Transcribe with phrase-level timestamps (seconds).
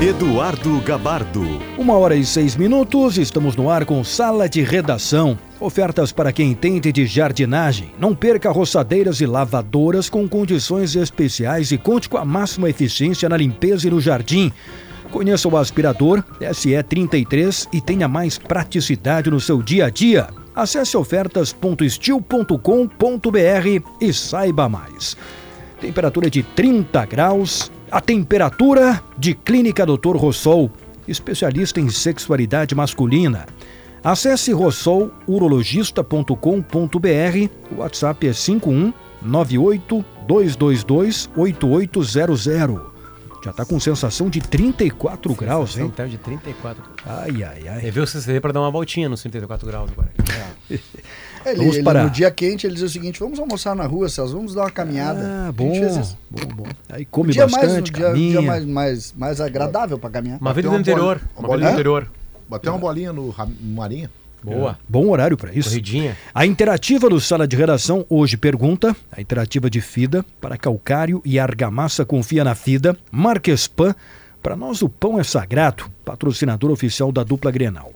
[0.00, 1.44] Eduardo Gabardo.
[1.76, 5.38] Uma hora e seis minutos, estamos no ar com Sala de Redação.
[5.60, 7.92] Ofertas para quem entende de jardinagem.
[7.98, 13.36] Não perca roçadeiras e lavadoras com condições especiais e conte com a máxima eficiência na
[13.36, 14.50] limpeza e no jardim.
[15.10, 20.30] Conheça o aspirador SE33 e tenha mais praticidade no seu dia a dia.
[20.56, 25.14] Acesse ofertas.estil.com.br e saiba mais.
[25.78, 27.70] Temperatura de 30 graus.
[27.90, 30.16] A temperatura de Clínica Dr.
[30.16, 30.70] Rossol,
[31.08, 33.46] especialista em sexualidade masculina.
[34.04, 37.50] Acesse rossolurologista.com.br.
[37.72, 42.90] O WhatsApp é 51 98 222 8800.
[43.42, 45.86] Já está com sensação de 34 graus, hein?
[45.86, 47.82] Sensação de 34 Ai, ai, ai.
[47.82, 50.12] Levei o CCD para dar uma voltinha nos 34 graus agora.
[51.44, 52.04] É, ele, Vamos ele, parar.
[52.04, 54.70] no dia quente ele diz o seguinte: vamos almoçar na rua, Celso, vamos dar uma
[54.70, 55.20] caminhada.
[55.22, 55.72] Ah, A bom,
[56.30, 56.66] bom, bom.
[56.88, 58.30] Aí Um come dia mais, um bastante, dia, caminha.
[58.30, 60.38] dia mais, mais, mais agradável para caminhar.
[60.40, 61.20] Uma vida no uma interior.
[61.36, 62.10] Uma vida no interior.
[62.48, 64.10] Bater uma bolinha no, no Marinha.
[64.42, 64.78] Boa.
[64.88, 65.68] Bom horário para isso.
[65.68, 66.16] Corridinha.
[66.34, 71.38] A interativa do Sala de Redação hoje pergunta, a interativa de FIDA, para calcário e
[71.38, 73.94] argamassa confia na FIDA, Marquespan,
[74.42, 77.92] para nós o pão é sagrado, patrocinador oficial da dupla Grenal.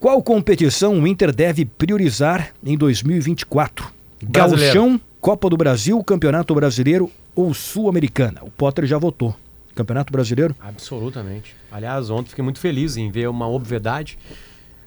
[0.00, 3.92] Qual competição o Inter deve priorizar em 2024?
[4.22, 4.74] Brasileiro.
[4.74, 8.40] Gauchão, Copa do Brasil, Campeonato Brasileiro ou Sul-Americana?
[8.42, 9.36] O Potter já votou.
[9.74, 10.56] Campeonato Brasileiro?
[10.58, 11.54] Absolutamente.
[11.70, 14.18] Aliás, ontem fiquei muito feliz em ver uma obviedade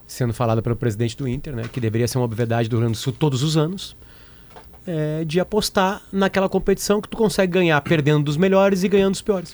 [0.08, 2.98] sendo falada pelo presidente do Inter, né, que deveria ser uma obviedade do Rio Grande
[2.98, 3.96] do Sul todos os anos,
[4.88, 9.22] é, de apostar naquela competição que tu consegue ganhar perdendo dos melhores e ganhando dos
[9.22, 9.54] piores.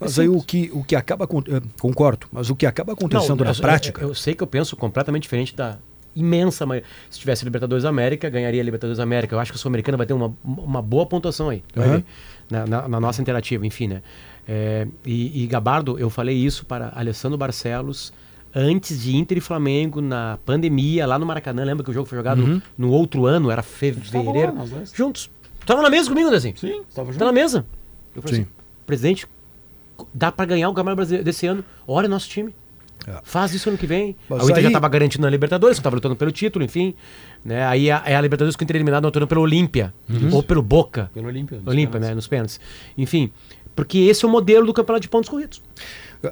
[0.00, 1.24] Mas aí o que, o que acaba.
[1.26, 4.00] eh, Concordo, mas o que acaba acontecendo na eu- prática.
[4.02, 5.76] Eu, eu sei que eu penso completamente diferente da
[6.16, 6.88] imensa maioria.
[7.10, 9.34] Se tivesse Libertadores América, ganharia Libertadores América.
[9.34, 11.62] Eu acho que a Sul-Americana vai ter uma, uma boa pontuação aí.
[11.74, 12.04] ver,
[12.50, 14.02] na, na- na nossa interativa, enfim, né?
[14.48, 18.12] É, e, e, Gabardo, eu falei isso para Alessandro Barcelos
[18.52, 21.62] antes de Inter e Flamengo na pandemia, lá no Maracanã.
[21.62, 22.62] Lembra que o jogo foi jogado Uhum.
[22.76, 24.52] no outro ano, era fevereiro.
[24.56, 24.64] lá.
[24.92, 25.30] Juntos.
[25.64, 26.52] Tava na mesa comigo, assim?
[26.56, 27.64] Sim, estava Tá na mesa.
[28.16, 28.42] Eu falei Sim.
[28.42, 28.50] assim,
[28.84, 29.26] presidente,
[30.12, 31.64] dá pra ganhar o Campeonato Brasileiro desse ano.
[31.86, 32.54] Olha o nosso time.
[33.06, 33.18] É.
[33.22, 34.14] Faz isso ano que vem.
[34.28, 36.94] Mas o Inter já aí- tava garantindo na Libertadores, que tava lutando pelo título, enfim.
[37.44, 37.64] Né?
[37.66, 39.94] Aí a- é a Libertadores que o Inter eliminado lutando pelo Olímpia.
[40.32, 41.10] Ou pelo Boca.
[41.14, 41.60] Pelo Olímpia.
[41.64, 42.14] Olímpia, né?
[42.14, 42.60] Nos pênaltis.
[42.98, 43.32] Enfim.
[43.74, 45.62] Porque esse é o modelo do campeonato de pontos corridos.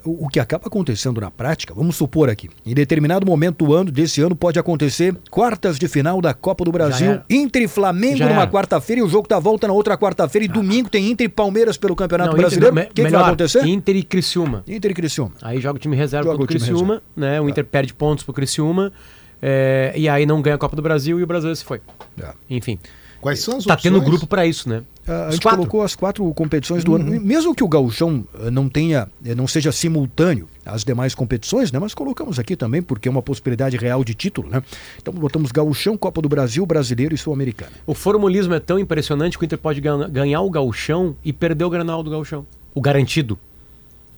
[0.04, 4.20] O que acaba acontecendo na prática, vamos supor aqui, em determinado momento do ano, desse
[4.20, 7.20] ano, pode acontecer quartas de final da Copa do Brasil.
[7.30, 10.90] Inter e Flamengo numa quarta-feira e o jogo da volta na outra quarta-feira e domingo
[10.90, 12.74] tem Inter e Palmeiras pelo Campeonato Não, Brasileiro.
[12.74, 13.66] O que, que vai acontecer?
[13.66, 14.62] Inter e Criciúma.
[14.68, 15.32] Inter e Criciúma.
[15.40, 17.40] Aí joga o time reserva Joga contra o Criciúma, né?
[17.40, 18.92] O Inter perde pontos pro Criciúma.
[19.40, 21.80] é, e aí não ganha a Copa do Brasil e o Brasil se foi.
[22.20, 22.32] É.
[22.50, 22.78] Enfim.
[23.20, 23.92] Quais são as Tá opções?
[23.94, 24.82] tendo grupo pra isso, né?
[25.06, 25.58] Ah, A gente quatro.
[25.58, 27.20] colocou as quatro competições do ano.
[27.20, 31.78] Mesmo que o gauchão eh, não tenha, eh, não seja simultâneo às demais competições, né?
[31.78, 34.62] Mas colocamos aqui também porque é uma possibilidade real de título, né?
[35.00, 37.72] Então botamos gauchão, Copa do Brasil, Brasileiro e Sul-Americana.
[37.86, 41.64] O formulismo é tão impressionante que o Inter pode gan- ganhar o gauchão e perder
[41.64, 42.46] o granal do gauchão.
[42.74, 43.38] O garantido.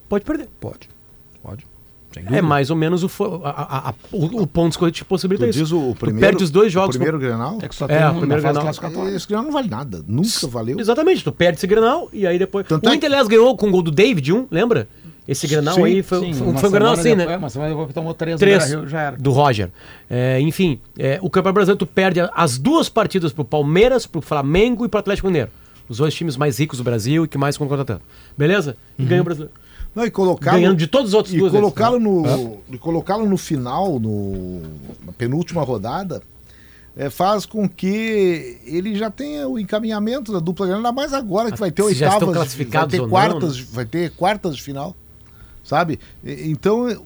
[0.09, 0.49] Pode perder.
[0.61, 0.91] Pode,
[1.43, 1.65] pode.
[2.33, 5.45] É mais ou menos o, fo- a- a- a- o, o ponto que te possibilita
[5.47, 5.59] Tu isso.
[5.61, 6.97] diz o, o Tu primeiro, perde os dois jogos.
[6.97, 7.59] O primeiro Grenal?
[7.63, 8.63] É que só É, tem o um primeiro na fase Grenal.
[8.63, 9.17] classificatória.
[9.17, 10.05] Esse Grenal não vale nada.
[10.07, 10.81] Nunca valeu.
[10.81, 12.67] Exatamente, tu perde esse granal e aí depois.
[12.67, 14.89] Tanto o é Inter, aliás, ganhou com o gol do David, um, lembra?
[15.29, 17.35] Esse granal Sim, aí foi, Sim, foi, foi um granal semana assim, depois- né?
[17.35, 19.17] É, uma semana depois tomou três, Três Beira-Rio, já era.
[19.17, 19.71] do Roger.
[20.09, 24.85] É, enfim, é, o Campeonato Brasileiro tu perde as duas partidas pro Palmeiras, pro Flamengo
[24.85, 25.51] e pro Atlético Mineiro.
[25.89, 28.01] Os dois times mais ricos do Brasil e que mais estão contratando.
[28.37, 28.77] Beleza?
[28.99, 29.53] E ganha o Brasileiro.
[29.95, 30.59] Não, e colocá-lo.
[30.59, 34.61] Ganhando de todos os outros E colocá-lo vezes, no, e colocá-lo no final, no,
[35.05, 36.23] na penúltima rodada,
[36.97, 41.51] é, faz com que ele já tenha o encaminhamento da dupla Grenal, ainda mais agora
[41.51, 43.67] que vai ter Se oitavas, vai ter ou não, quartas, né?
[43.73, 44.95] vai ter quartas de final,
[45.65, 45.99] sabe?
[46.25, 47.05] Então,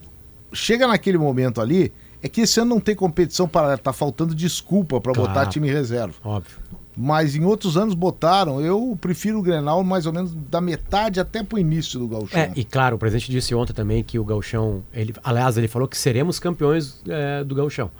[0.52, 1.92] chega naquele momento ali,
[2.22, 5.28] é que esse ano não tem competição para tá faltando desculpa para Claro.
[5.28, 6.14] botar time reserva.
[6.24, 6.56] Óbvio.
[6.96, 8.60] Mas em outros anos botaram.
[8.60, 12.38] Eu prefiro o Grenal mais ou menos da metade até pro início do Gauchão.
[12.40, 14.82] É, e claro, o presidente disse ontem também que o Gauchão.
[14.92, 17.90] Ele, aliás, ele falou que seremos campeões é, do Gauchão.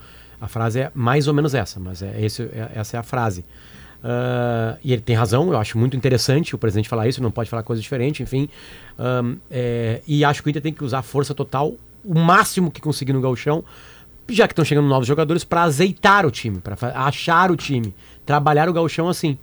[0.41, 3.45] A frase é mais ou menos essa, mas é, esse, é- essa é a frase.
[4.07, 7.49] Ah, e ele tem razão, eu acho muito interessante o presidente falar isso, não pode
[7.49, 8.49] falar coisa diferente, enfim.
[8.99, 11.75] Ahn, é, e acho que o Inter tem que usar a força total,
[12.05, 13.65] o máximo que conseguir no Gauchão,
[14.29, 17.95] já que estão chegando novos jogadores, para azeitar o time, para achar o time,
[18.27, 19.39] trabalhar o gauchão assim.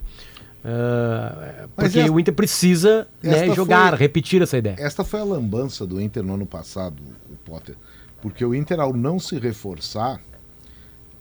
[0.64, 4.76] Mas porque esta- o Inter precisa né, jogar, foi- repetir essa ideia.
[4.78, 7.76] Esta foi a lambança do Inter no ano passado, o Potter.
[8.20, 10.20] Porque o Inter, ao não se reforçar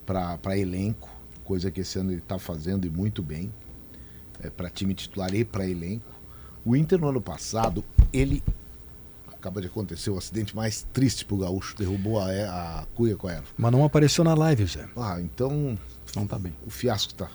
[0.05, 1.09] para elenco,
[1.43, 3.51] coisa que esse ano ele está fazendo e muito bem,
[4.43, 6.11] é, para time titular e para elenco,
[6.65, 7.83] o Inter no ano passado,
[8.13, 8.43] ele.
[9.27, 13.31] Acaba de acontecer o acidente mais triste pro Gaúcho, derrubou a, a cuia com a
[13.31, 13.47] erva.
[13.57, 14.85] Mas não apareceu na live, Zé.
[14.95, 15.75] Ah, então
[16.15, 16.53] Não tá bem.
[16.63, 17.27] o fiasco tá.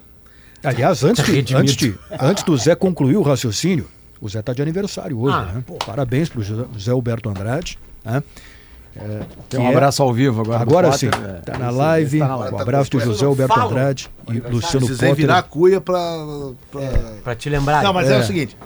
[0.64, 1.60] Aliás, antes, Tá de, redimido.
[1.62, 3.86] antes, de, antes do Zé concluir o raciocínio,
[4.20, 5.36] o Zé está de aniversário hoje.
[5.36, 5.64] Ah, né?
[5.84, 7.78] Parabéns para o Zé Alberto Andrade.
[8.04, 8.22] Né?
[8.98, 9.20] É,
[9.50, 10.60] Tem um que é- abraço ao vivo agora.
[10.62, 11.14] Agora Potter.
[11.14, 12.18] sim, É, tá na live.
[12.18, 12.54] tá na live.
[12.54, 13.60] Um abraço do José Alberto.
[13.60, 15.50] Andrade e Luciano Precisei virar a Potter.
[15.60, 15.98] cuia para.
[16.70, 16.80] Pra...
[17.22, 17.82] Para te lembrar.
[17.82, 18.16] Não, mas é.
[18.16, 18.20] É.
[18.20, 18.56] o seguinte: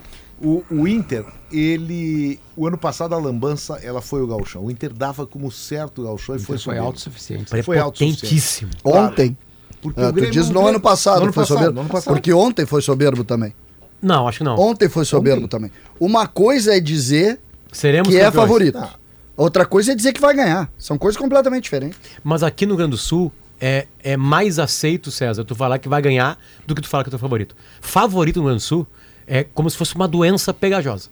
[0.41, 2.39] o, o Inter, ele.
[2.57, 4.65] O ano passado a lambança, ela foi o Galchão.
[4.67, 7.51] O Inter dava como certo o Galchão e foi Foi autossuficiente.
[7.51, 8.71] foi prepotentíssimo.
[8.85, 9.37] Ontem.
[9.81, 11.75] Porque Ah, o tu Grêmio- diz no Grêmio- ano passado no ano foi passado, soberbo.
[11.75, 12.13] no ano passado.
[12.13, 13.55] Porque ontem foi soberbo também.
[14.03, 14.59] Não, acho que não.
[14.59, 15.49] Ontem foi soberbo Ontem?
[15.49, 15.71] também.
[15.99, 17.39] Uma coisa é dizer
[17.73, 18.35] Seremos que é campeões.
[18.47, 18.79] favorito.
[18.79, 18.91] Não.
[19.37, 20.71] Outra coisa é dizer que vai ganhar.
[20.79, 21.99] São coisas completamente diferentes.
[22.23, 25.89] Mas aqui no Rio Grande do Sul é, é mais aceito, César, tu falar que
[25.89, 27.55] vai ganhar do que tu falar que é teu favorito.
[27.81, 28.87] Favorito no Rio Grande do Sul
[29.27, 31.09] é como se fosse uma doença pegajosa.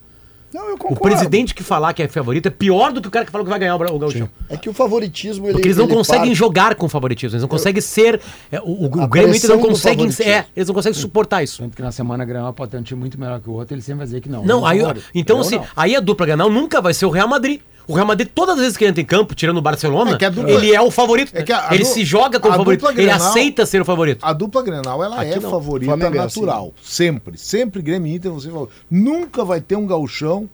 [0.52, 1.02] Não, eu O concordo.
[1.02, 3.50] presidente que falar que é favorito é pior do que o cara que fala que
[3.50, 4.28] vai ganhar o, o Gauchão.
[4.48, 7.42] É que o favoritismo ele Porque eles não ele conseguem parte- jogar com favoritismo, eles
[7.42, 8.20] não conseguem ser.
[8.50, 10.26] é, o o, o Grêmio Inter não conseguem ser.
[10.28, 11.62] É, eles não conseguem suportar isso.
[11.62, 13.82] Tanto que na semana Granal pode ter um time muito melhor que o outro, ele
[13.82, 14.44] sempre vai dizer que não.
[14.44, 14.80] Não, aí,
[15.14, 15.64] então Eu assim, não.
[15.76, 17.60] aí a dupla Granal nunca vai ser o Real Madrid.
[17.88, 20.24] O Real Madrid, todas as vezes que ele entra em campo, tirando o Barcelona, É
[20.26, 21.32] a dupla- ele é o favorito.
[21.34, 22.80] É a- a ele du- se joga como a favorito.
[22.80, 24.24] dupla Ele Grenal- aceita ser o favorito.
[24.24, 25.50] A dupla Grenal, ela Aqui é não.
[25.50, 26.40] favorita Flamengo é assim.
[26.40, 26.74] natural.
[26.82, 27.38] Sempre.
[27.38, 28.68] Sempre Grêmio e Inter, você falou.
[28.90, 30.48] Nunca vai ter um gauchão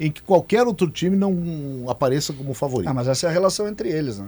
[0.00, 2.88] em que qualquer outro time não apareça como favorito.
[2.90, 4.26] Ah, mas essa é a relação entre eles, né?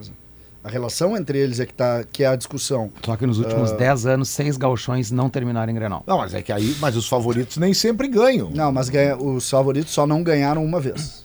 [0.62, 2.90] A relação entre eles é que, tá, que é a discussão.
[3.04, 6.02] Só que nos últimos 10 anos, seis galchões não terminaram em Grenal.
[6.06, 8.48] Não, mas é que aí, mas os favoritos nem sempre ganham.
[8.50, 11.23] Não, mas ganha- os favoritos só não ganharam uma vez.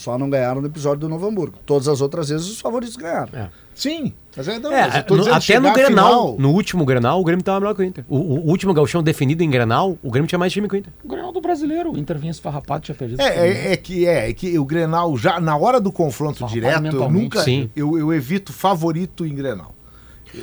[0.00, 1.58] Só não ganharam no episódio do Novo Hamburgo.
[1.66, 3.28] Todas as outras vezes os favoritos ganharam.
[3.34, 3.50] É.
[3.74, 7.20] Sim, mas é, não, É, mas no- dizendo, até no Grenal, final- no último Grenal,
[7.20, 8.04] o Grêmio tava melhor que o Inter.
[8.08, 10.92] O, o último gauchão definido em Grenal, o Grêmio tinha mais time que o Inter.
[11.04, 13.20] O Grenal do brasileiro, o Inter vinha esfarrapado, tinha perdido.
[13.20, 16.86] É, é, é que é, é que o Grenal, já na hora do confronto direto,
[16.86, 17.42] eu nunca.
[17.42, 17.70] sim.
[17.76, 19.74] Eu, eu evito favorito em Grenal.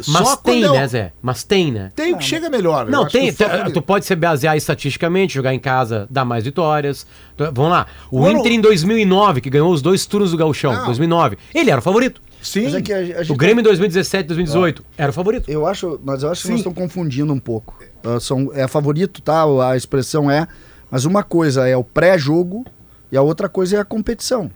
[0.07, 1.13] Mas Só tem, é o- né, Zé?
[1.22, 1.92] Mas tem, né?
[1.95, 2.86] Tem o que chega melhor.
[2.86, 3.31] eu Não, acho tem.
[3.34, 7.06] que tu- Tu pode se basear estatisticamente, jogar em casa, dar mais vitórias.
[7.36, 7.88] Tu- Vamos lá.
[8.12, 10.86] O Quando- Inter em 2009, que ganhou os dois turnos do Gauchão, Não.
[10.86, 12.22] 2009, ele era o favorito.
[12.42, 12.75] Sim.
[12.75, 15.50] É que a, a gente O Grêmio em 2017, 2018, era o favorito.
[15.50, 16.54] Eu acho, mas eu acho que Sim.
[16.54, 17.78] nós estamos confundindo um pouco.
[18.04, 19.44] Ah, são, é favorito, tá?
[19.69, 20.48] A expressão é.
[20.90, 22.63] Mas uma coisa é o pré-jogo
[23.12, 24.50] e a outra coisa é a competição.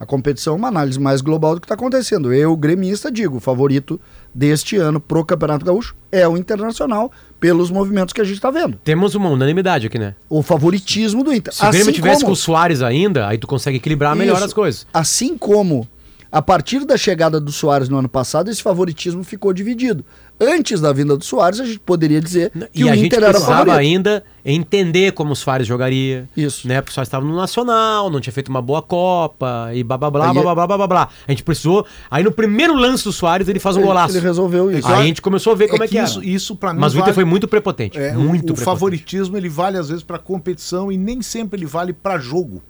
[0.00, 2.32] A competição é uma análise mais global do que está acontecendo.
[2.32, 4.00] Eu, gremista, digo, o favorito
[4.32, 7.10] deste ano pro Campeonato Gaúcho é o Internacional,
[7.40, 8.78] pelos movimentos que a gente está vendo.
[8.84, 10.14] Temos uma unanimidade aqui, né?
[10.28, 11.52] O favoritismo do Inter.
[11.52, 14.44] Se o Grêmio tivesse como- com o Soares ainda, aí tu consegue equilibrar melhor Isso.
[14.44, 14.86] as coisas.
[14.94, 15.86] Assim como
[16.30, 20.04] a partir da chegada do Soares no ano passado, esse favoritismo ficou dividido.
[20.40, 23.18] Antes da vinda do Soares, a gente poderia dizer que E o a gente Inter
[23.18, 23.78] era precisava favorito.
[23.80, 26.28] ainda entender como o Soares jogaria.
[26.36, 26.68] Isso.
[26.68, 26.80] Né?
[26.80, 30.10] Porque o Soares estava no Nacional, não tinha feito uma boa Copa, e blá blá
[30.10, 31.08] blá Aí- blá blá blá blá blá blá.
[31.26, 31.84] A gente precisou.
[32.10, 34.16] Aí no primeiro lance do Soares ele faz um Ele- golaço.
[34.16, 34.86] Ele resolveu isso.
[34.86, 36.06] Aí a gente começou a ver como é, que, era.
[36.06, 37.98] isso, isso para mim Mas o Inter vale- foi muito prepotente.
[37.98, 38.64] É, o- muito o, prepotente.
[38.64, 42.62] favoritismo ele vale às vezes para competição e nem sempre ele vale para jogo.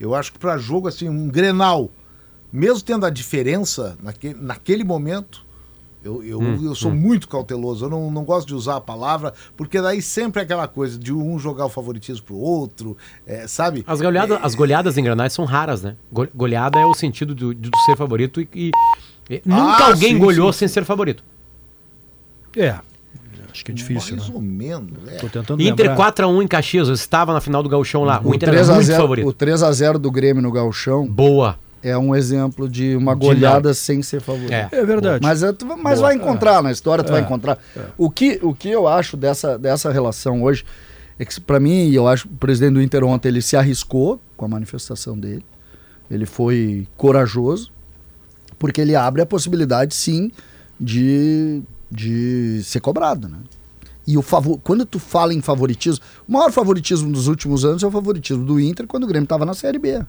[0.00, 1.90] Eu acho que para jogo assim um Grenal,
[2.52, 5.46] mesmo tendo a diferença naquele, naquele momento,
[6.02, 7.84] eu, eu, Hum, eu sou muito cauteloso.
[7.86, 11.12] Eu não, não gosto de usar a palavra porque daí sempre é aquela coisa de
[11.12, 13.84] um jogar o favoritismo pro outro, é, sabe?
[13.86, 15.96] As goleadas, as goleadas em Granais são raras, né?
[16.10, 18.70] Go- Goleada é o sentido do, de tu ser favorito e, e-
[19.28, 21.22] e nunca Ah, alguém sim, goleou sim, sem ser favorito.
[22.56, 22.76] É.
[23.50, 24.34] Acho que é difícil, Mais né?
[24.34, 24.92] ou menos.
[25.08, 25.16] é.
[25.16, 26.12] Tô tentando Inter lembrar.
[26.12, 28.20] 4x1 em Caxias, eu estava na final do Gauchão lá.
[28.22, 29.26] O, O Inter era 3 a muito 0 favorito.
[29.28, 31.58] o 3 a 0 do Grêmio no Galchão Boa.
[31.82, 34.52] É um exemplo de uma De goleada sem ser favorito.
[34.52, 34.68] É.
[34.72, 35.20] É verdade.
[35.22, 37.58] Mas, é, tu- mas vai encontrar na história, tu vai encontrar.
[37.96, 40.64] O, que, o que eu acho dessa, dessa relação hoje
[41.18, 44.20] é que, para mim, eu acho que o presidente do Inter ontem ele se arriscou
[44.36, 45.44] com a manifestação dele.
[46.10, 47.70] Ele foi corajoso,
[48.58, 50.30] porque ele abre a possibilidade, sim,
[50.80, 53.38] de, de ser cobrado, né?
[54.06, 57.86] E o favor, quando tu fala em favoritismo, o maior favoritismo dos últimos anos é
[57.86, 60.02] o favoritismo do Inter quando o Grêmio estava na Série B.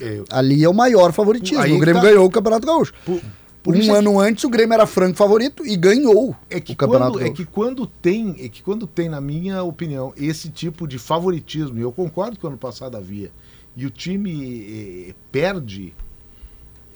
[0.00, 1.60] É, Ali é o maior favoritismo.
[1.62, 2.92] Aí o Grêmio tá- ganhou o Campeonato Gaúcho.
[3.04, 3.20] por-
[3.62, 6.76] por um é ano antes o Grêmio era franco favorito e ganhou É que, o
[6.76, 7.44] Campeonato quando, é Gaúcho.
[7.44, 11.82] que quando tem, é que quando tem, na minha opinião, esse tipo de favoritismo, e
[11.82, 13.30] eu concordo que ano passado havia,
[13.76, 15.92] e o time eh, perde,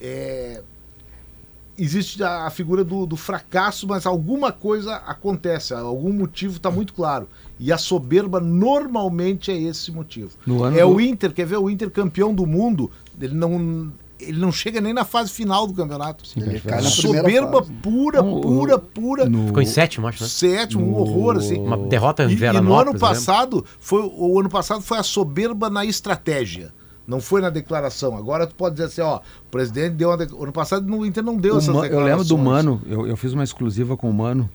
[0.01, 0.63] é,
[1.79, 6.93] existe a, a figura do, do fracasso, mas alguma coisa acontece, algum motivo está muito
[6.93, 7.29] claro.
[7.59, 10.31] E a soberba normalmente é esse motivo.
[10.47, 11.57] No ano é do- o Inter, quer ver?
[11.59, 15.73] O Inter campeão do mundo, ele não, ele não chega nem na fase final do
[15.73, 16.25] campeonato.
[16.37, 17.73] Ele cai na Soberba fase.
[17.83, 19.25] pura, pura, pura.
[19.29, 20.29] no- Ficou em sétimo, acho, né?
[20.29, 21.59] Sétimo, um horror, assim.
[21.59, 22.99] Uma derrota em E, e no ano né?
[22.99, 26.73] passado, foi, o ano passado foi a soberba na estratégia.
[27.13, 28.17] Não foi na declaração.
[28.17, 31.23] Agora tu pode dizer assim, ó, o presidente deu uma dec- Ano passado no Inter
[31.23, 32.41] não deu O essas Ma- eu lembro do declarações.
[32.65, 34.49] Mano, eu, eu fiz uma exclusiva com o Mano.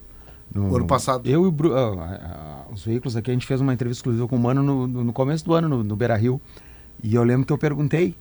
[0.53, 1.27] No, Ano passado.
[1.27, 4.27] Eu e o Bru, ah, ah, os veículos aqui, a gente fez uma entrevista exclusiva
[4.27, 6.41] com o Mano no, no- começo do ano, no, no Beira Rio.
[7.03, 8.15] E eu lembro que eu perguntei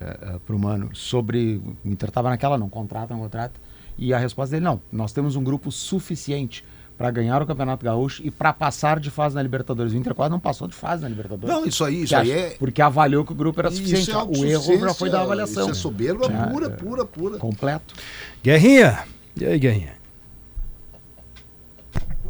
[0.00, 1.60] eh, eh, pro Mano sobre.
[1.84, 3.60] O Inter estava naquela, não contrata, não contrata.
[3.98, 6.64] E a resposta dele: não, nós temos um grupo suficiente
[7.02, 9.92] para ganhar o Campeonato Gaúcho e para passar de fase na Libertadores.
[9.92, 11.52] O Inter quase não passou de fase na Libertadores.
[11.52, 12.50] Não, isso aí, isso aí é.
[12.56, 14.12] Porque avaliou que o grupo era isso suficiente.
[14.12, 15.64] é o erro já foi da avaliação.
[15.64, 16.68] Isso é soberba Já, pura, é.
[16.68, 17.38] pura, pura.
[17.38, 17.92] Completo.
[18.40, 19.00] Guerrinha.
[19.36, 19.94] E aí, Guerrinha?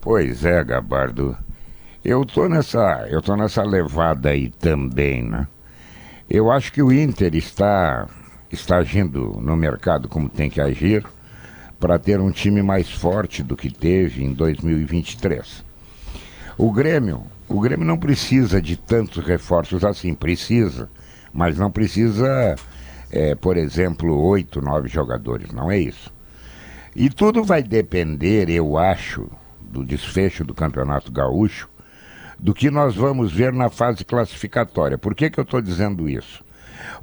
[0.01, 1.37] Pois é, Gabardo.
[2.03, 5.47] Eu tô nessa, eu tô nessa levada aí também, né?
[6.31, 8.09] Eu acho que o Inter está
[8.51, 11.05] está agindo no mercado como tem que agir
[11.83, 15.65] para ter um time mais forte do que teve em 2023.
[16.57, 20.89] O Grêmio, o Grêmio não precisa de tantos reforços assim, precisa,
[21.33, 22.55] mas não precisa,
[23.11, 26.15] eh, por exemplo, oito, nove jogadores, não é isso.
[26.95, 29.29] E tudo vai depender, eu acho,
[29.61, 31.69] do desfecho do Campeonato Gaúcho,
[32.39, 34.97] do que nós vamos ver na fase classificatória.
[34.97, 36.45] Por que, que eu estou dizendo isso?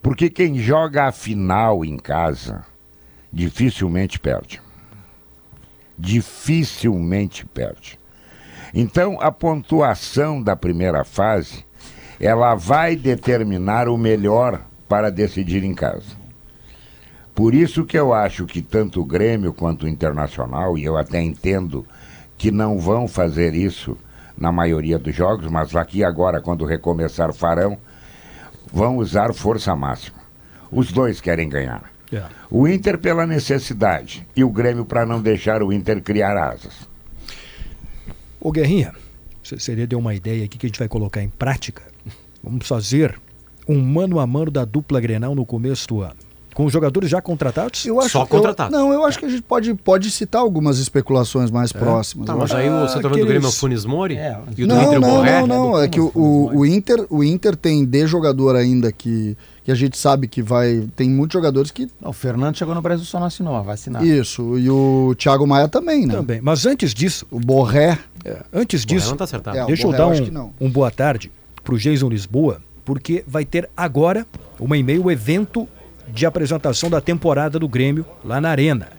[0.02, 2.64] Porque quem joga a final em casa
[3.30, 4.69] dificilmente perde.
[6.00, 8.00] Dificilmente perde.
[8.74, 11.66] Então, a pontuação da primeira fase,
[12.20, 16.18] ela vai determinar o melhor para decidir em casa.
[17.36, 21.22] Por isso que eu acho que tanto o Grêmio quanto o Internacional, e eu até
[21.22, 21.86] entendo
[22.38, 23.98] que não vão fazer isso
[24.38, 27.78] na maioria dos jogos, mas aqui agora, quando recomeçar farão,
[28.72, 30.20] vão usar força máxima.
[30.72, 31.92] Os dois querem ganhar.
[32.12, 32.24] É.
[32.50, 36.88] O Inter pela necessidade e o Grêmio para não deixar o Inter criar asas.
[38.42, 38.94] Ô Guerrinha,
[39.44, 41.84] você seria deu uma ideia aqui que a gente vai colocar em prática.
[42.44, 43.20] Vamos fazer
[43.68, 46.29] um mano a mano da dupla Grenal no começo do ano.
[46.60, 47.86] Com os jogadores já contratados?
[47.86, 48.70] Eu acho, Só eu- contratado.
[48.70, 52.28] não, eu acho que a gente pode, pode citar algumas especulações mais próximas.
[52.28, 54.64] Tá, Eu mas aí o centroavante do aqueles- Grêmio é o Funes Mori É, e
[54.66, 55.40] o do não, Inter o não, Borré.
[55.40, 55.80] não, não.
[55.82, 59.76] É que o, o, o Inter, o Inter tem de jogador ainda que, que a
[59.76, 60.86] gente sabe que vai.
[60.98, 61.88] Tem muitos jogadores que.
[62.04, 64.06] O Fernando chegou no Brasil só não assinou, vai assinar.
[64.06, 64.58] Isso.
[64.60, 66.14] E o Thiago Maia também, né?
[66.16, 66.42] Também.
[66.42, 67.98] Mas antes disso, O Borré.
[68.26, 69.58] é, antes Borré disso, não tá acertado.
[69.60, 70.54] É, deixa eu Borré dar eu que um, não.
[70.60, 71.32] um boa tarde
[71.64, 74.28] pro Jason Lisboa, porque vai ter agora,
[74.60, 75.66] uma e meia, o evento
[76.12, 78.99] de apresentação da temporada do Grêmio lá na Arena.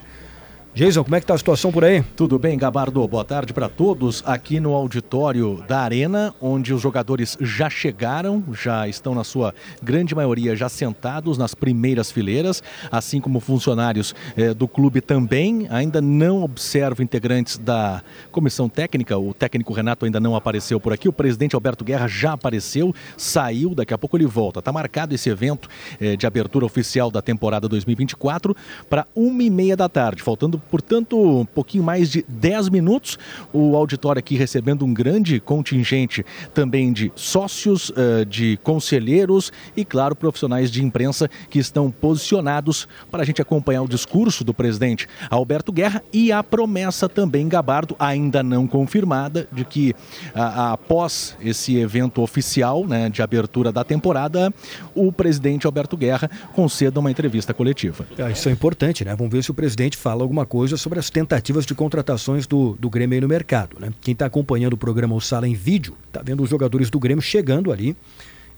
[0.73, 2.01] Jason, como é que tá a situação por aí?
[2.15, 3.07] Tudo bem, Gabardo?
[3.09, 8.87] Boa tarde para todos aqui no auditório da Arena, onde os jogadores já chegaram, já
[8.87, 14.69] estão na sua grande maioria já sentados nas primeiras fileiras, assim como funcionários eh, do
[14.69, 15.67] clube também.
[15.71, 18.01] Ainda não observo integrantes da
[18.31, 22.35] comissão técnica, o técnico Renato ainda não apareceu por aqui, o presidente Alberto Guerra já
[22.35, 24.61] apareceu, saiu, daqui a pouco ele volta.
[24.61, 25.69] Está marcado esse evento
[26.01, 28.57] eh, de abertura oficial da temporada 2024
[28.89, 33.19] para uma e meia da tarde, faltando portanto, um pouquinho mais de 10 minutos.
[33.53, 36.25] O auditório aqui recebendo um grande contingente
[36.55, 43.23] também de sócios, eh, de conselheiros e, claro, profissionais de imprensa que estão posicionados para
[43.23, 48.43] a gente acompanhar o discurso do presidente Alberto Guerra e a promessa também, Gabardo, ainda
[48.43, 49.95] não confirmada, de que
[50.35, 54.53] após esse evento oficial né, de abertura da temporada,
[54.95, 58.07] o presidente Alberto Guerra conceda uma entrevista coletiva.
[58.19, 59.15] Ah, isso é importante, né?
[59.15, 62.91] Vamos ver se o presidente fala alguma coisa sobre as tentativas de contratações do, do
[62.91, 63.91] Grêmio aí no mercado, né?
[64.01, 67.23] Quem está acompanhando o programa O Sala em vídeo, tá vendo os jogadores do Grêmio
[67.23, 67.97] chegando ali.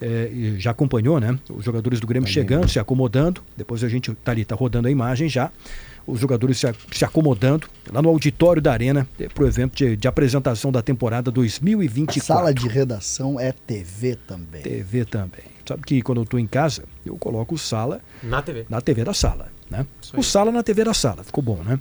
[0.01, 1.39] é, e já acompanhou, né?
[1.51, 3.43] Os jogadores do Grêmio chegando, se acomodando.
[3.57, 5.51] Depois a gente tá ali, tá rodando a imagem já.
[6.07, 10.09] Os jogadores se, se acomodando lá no auditório da Arena para o evento de, de
[10.09, 12.25] apresentação da temporada 2024.
[12.25, 14.63] Sala de redação é TV também.
[14.63, 15.45] TV também.
[15.69, 18.67] Sabe que quando eu estou em casa, eu coloco sala Na TV.
[18.69, 19.87] na TV da sala, né?
[20.17, 21.81] O sala na TV da sala, ficou bom, né?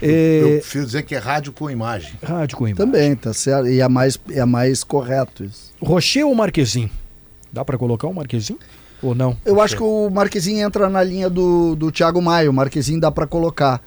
[0.00, 2.12] Eu É, prefiro dizer que é rádio com imagem.
[2.22, 2.86] rádio com imagem.
[2.86, 3.68] Também, tá certo.
[3.68, 5.72] E é mais, é mais correto isso.
[5.82, 6.90] Rocher ou Marquezinho?
[7.52, 8.58] Dá para colocar um Marquezinho?
[9.02, 9.36] Ou não?
[9.44, 12.48] Eu acho que o Marquezinho entra na linha do, do Thiago Maia.
[12.50, 13.82] O Marquezinho dá pra colocar.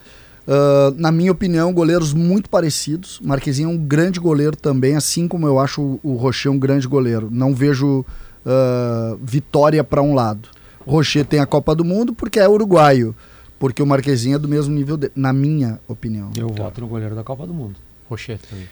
[0.47, 3.19] Ah, na minha opinião, goleiros muito parecidos.
[3.23, 6.87] Marquezinho é um grande goleiro também, assim como eu acho o, o Rocher um grande
[6.87, 7.29] goleiro.
[7.31, 8.05] Não vejo
[8.45, 10.49] ah, vitória para um lado.
[10.85, 13.15] Rocher tem a Copa do Mundo porque é uruguaio.
[13.59, 16.31] Porque o Marquezinho é do mesmo nível dele, na minha opinião.
[16.35, 17.75] Eu voto no goleiro da Copa do Mundo.
[18.09, 18.67] Rocher também.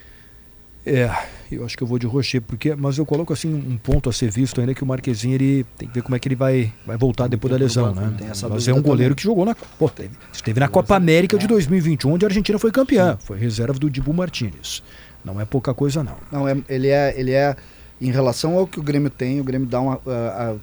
[0.85, 1.11] É,
[1.51, 4.13] eu acho que eu vou de Rocher, porque, mas eu coloco assim um ponto a
[4.13, 6.73] ser visto ainda que o Marquezinho ele tem que ver como é que ele vai,
[6.85, 8.11] vai voltar depois da lesão, né?
[8.17, 9.15] Tem essa Mas é um goleiro também.
[9.15, 12.71] que jogou na, pô, teve, esteve na Copa América de 2021, onde a Argentina foi
[12.71, 14.81] campeã, foi reserva do Dibu Martinez.
[15.23, 16.15] Não é pouca coisa não.
[16.31, 17.55] Não, é, ele, é, ele é.
[18.01, 19.99] Em relação ao que o Grêmio tem, o Grêmio dá uma,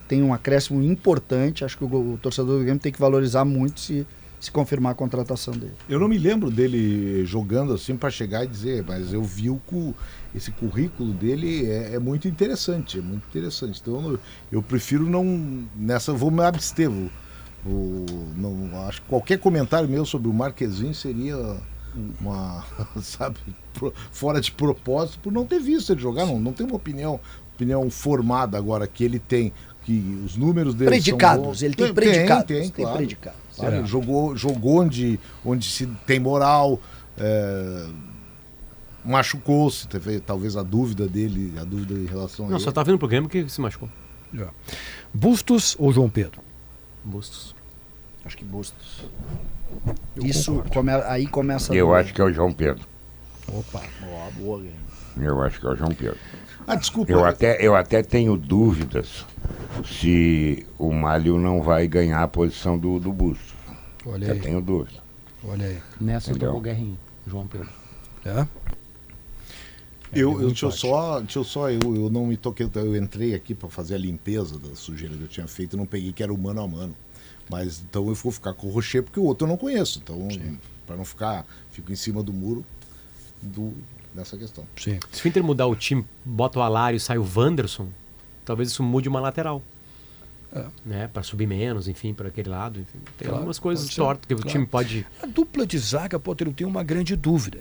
[0.08, 1.64] tem um acréscimo importante.
[1.64, 4.06] Acho que o, o torcedor do Grêmio tem que valorizar muito se,
[4.40, 5.74] se confirmar a contratação dele.
[5.88, 9.56] Eu não me lembro dele jogando assim para chegar e dizer, mas eu vi o
[9.66, 9.94] cu,
[10.34, 13.80] esse currículo dele é, é muito interessante, é muito interessante.
[13.82, 14.18] Então eu,
[14.50, 16.88] eu prefiro não nessa vou me abster.
[16.90, 17.10] vou-
[18.34, 21.36] não, acho que qualquer comentário meu sobre o Marquezinho seria
[22.20, 22.64] uma,
[23.02, 23.36] sabe,
[24.10, 27.20] fora de propósito por não ter visto ele jogar, não, não tem uma opinião,
[27.54, 29.52] opinião formada agora que ele tem
[29.84, 31.62] que os números dele são Predicados, bons.
[31.62, 32.44] ele tem predicados.
[32.46, 32.96] tem, tem claro.
[32.98, 33.38] predicados.
[33.52, 33.76] Sabe?
[33.78, 36.80] Ele Jogou, jogou onde, onde se tem moral.
[37.16, 37.86] é,
[39.04, 42.64] Machucou-se, teve talvez a dúvida dele, a dúvida em relação a Não, ele.
[42.64, 43.88] só tá vindo pro Grêmio que se machucou.
[45.14, 46.40] Bustos ou João Pedro?
[47.04, 47.54] Bustos.
[48.24, 49.04] Acho que Bustos.
[50.16, 51.72] Isso come, aí começa.
[51.72, 52.84] a Eu acho que é o João Pedro.
[53.48, 54.76] Opa, boa, boa, Grêmio.
[55.18, 56.18] Eu acho que é o João Pedro.
[56.66, 57.10] Ah, desculpa.
[57.12, 59.24] Eu até, eu até tenho dúvidas
[59.84, 63.54] se o Malho não vai ganhar a posição do, do Bustos.
[64.04, 64.98] Olha Eu aí, tenho dúvida.
[65.44, 65.78] olha aí.
[66.00, 66.52] Nessa eu tô Entendeu?
[66.52, 67.68] com o Guerrinho, João Pedro.
[68.24, 68.46] É?
[70.12, 72.96] Eu, eu, um deixa eu só, deixa eu só, eu, eu não me toquei, eu
[72.96, 76.12] entrei aqui para fazer a limpeza da sujeira que eu tinha feito e não peguei
[76.12, 76.94] que era o mano a mano.
[77.50, 80.00] Mas então eu vou ficar com o Rocher porque o outro eu não conheço.
[80.02, 80.28] Então,
[80.86, 82.64] para não ficar, fico em cima do muro
[83.42, 83.72] do,
[84.14, 84.64] dessa questão.
[84.76, 84.98] Sim.
[85.12, 87.88] Se o Inter mudar o time, bota o Alário e sai o Wanderson,
[88.44, 89.62] talvez isso mude uma lateral.
[90.86, 91.06] Né?
[91.12, 92.80] Para subir menos, enfim, para aquele lado.
[92.80, 92.98] Enfim.
[93.18, 94.50] Tem Claro, algumas coisas tortas que o claro.
[94.50, 95.06] time pode.
[95.22, 97.58] A dupla de zaga, Potter, eu tenho uma grande dúvida.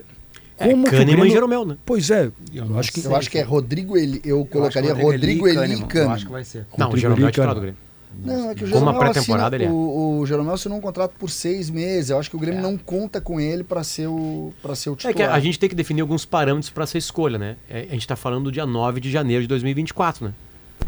[0.57, 1.77] É, que o Kahneman e Grêmio- Jeromel, né?
[1.85, 3.03] Pois é, Eu eu, acho que.
[3.03, 4.21] Eu acho que é Rodrigo Eli.
[4.23, 6.13] Eu colocaria Eu que Rodrigo Eli e Eu Kahneman.
[6.13, 6.65] acho que vai ser.
[6.77, 7.59] Não, o Rodrigo Jeromel é Eli, titular do.
[7.61, 7.77] Grêmio.
[8.23, 9.69] Não, é que o Como uma Jeromel pré-temporada, ele é.
[9.69, 12.09] O, o Jeromel assinou um contrato por seis meses.
[12.09, 14.93] Eu acho que o Grêmio não conta com ele para ser o para ser o
[14.93, 15.15] É titular.
[15.15, 17.55] que a gente tem que definir alguns parâmetros para essa escolha, né?
[17.69, 20.33] É, A gente está falando do dia 9 de janeiro de 2024, né?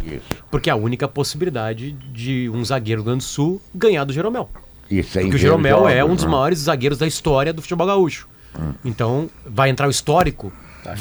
[0.05, 0.43] Isso.
[0.51, 4.49] Porque é a única possibilidade de um zagueiro do Grande do Sul ganhar do Jeromel.
[4.89, 8.27] Isso aí Porque o Jeromel é um dos maiores zagueiros da história do futebol gaúcho.
[8.85, 10.51] Então, vai entrar o histórico?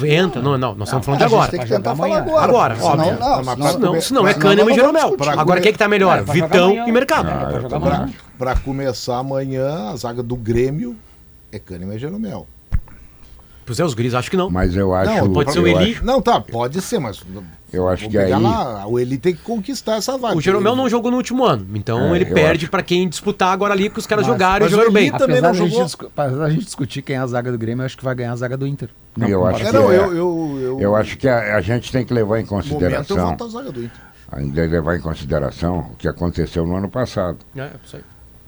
[0.04, 0.42] Entra.
[0.42, 1.50] Não, não, nós estamos falando de agora.
[1.50, 2.44] tem que Vai tentar falar agora.
[2.44, 3.78] Agora, óbvio.
[3.78, 5.16] não, senão, é Kahneman não e Jeromel.
[5.38, 6.18] Agora quem que tá melhor?
[6.18, 7.28] É, Vitão e Mercado.
[7.28, 8.10] É, tô amanhã.
[8.38, 10.96] Para começar amanhã, a zaga do Grêmio
[11.52, 12.46] é Kahneman e Jeromel.
[13.66, 14.48] Pois é, os guris acho que não.
[14.48, 15.12] Mas eu acho.
[15.24, 15.92] Não, pode ser o Eli.
[15.94, 17.20] acho- Não, tá, pode ser, mas.
[17.72, 20.36] Eu acho que aí- lá, o Eli tem que conquistar essa vaga.
[20.36, 22.70] O Jeromel não jogou no último ano, então É, ele perde acho.
[22.70, 25.08] pra quem disputar agora ali, que os caras Mas- jogaram e mas jogaram o bem.
[25.08, 25.84] Eli também Apesar não gente, jogou.
[25.84, 28.14] discu- apesar da gente discutir quem é a zaga do Grêmio, eu acho que vai
[28.14, 28.88] ganhar a zaga do Inter.
[29.20, 29.96] Eu acho É, que não, é.
[29.96, 32.66] eu, eu, eu, Eu acho que a, a gente tem que levar em no momento
[32.66, 34.00] eu consideração, voto a zaga do Inter.
[34.30, 37.38] ainda levar em consideração o que aconteceu no ano passado.
[37.56, 38.02] É, isso aí.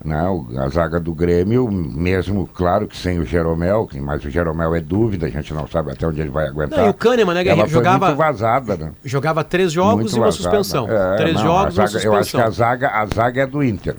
[0.04, 0.16] Né?
[0.58, 5.26] A zaga do Grêmio, mesmo, claro que sem o Jeromel, mas o Jeromel é dúvida,
[5.26, 6.78] a gente não sabe até onde ele vai aguentar.
[6.78, 8.92] Não, e o Kahneman, né, Ela foi Jogava, muito vazada, né?
[9.04, 10.42] jogava três jogos Muito e uma vazada.
[10.42, 10.88] suspensão.
[10.88, 12.52] É, três não, jogos e a uma zaga, Eu acho que a suspensão.
[12.52, 13.96] zaga, a zaga é do Inter.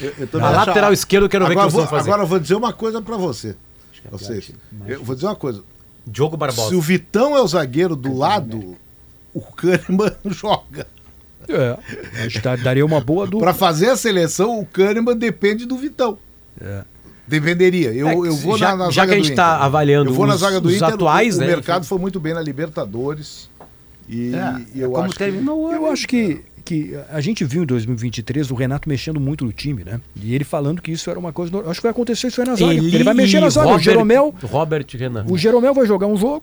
[0.00, 2.10] Eu, eu A lateral esquerdo eu quero ver o que agora, vou, vão fazer.
[2.10, 3.56] agora eu vou dizer uma coisa pra você.
[4.10, 4.50] Vocês.
[4.86, 5.62] Eu vou dizer uma coisa.
[6.06, 6.68] Diogo Barbosa.
[6.68, 8.76] Se o Vitão é o zagueiro do lado,
[9.32, 10.86] o Kahneman joga.
[11.48, 13.40] É, acho que daria uma boa dupla.
[13.40, 16.18] Pra fazer a seleção, o Kahneman depende do Vitão.
[16.60, 16.82] É.
[17.26, 17.92] Dependeria.
[17.92, 19.64] Eu, É, eu vou já- na, na já zaga que a gente tá Inter.
[19.64, 20.88] avaliando eu vou na os- zaga do os Inter.
[20.88, 21.88] atuais, o, né, o mercado enfim.
[21.88, 23.48] foi muito bem na Libertadores.
[24.08, 25.72] E, É, e eu acho que- ano.
[25.72, 29.82] Eu acho que, que a gente viu em 2023 o Renato mexendo muito no time,
[29.84, 30.00] né?
[30.14, 31.50] E ele falando que isso era uma coisa.
[31.66, 32.74] Acho que vai acontecer isso aí na zaga.
[32.74, 33.68] Eli ele vai mexer na zaga.
[33.68, 35.24] Robert, O Jeromel, Robert Renan.
[35.28, 36.42] o Jeromel vai jogar um jogo,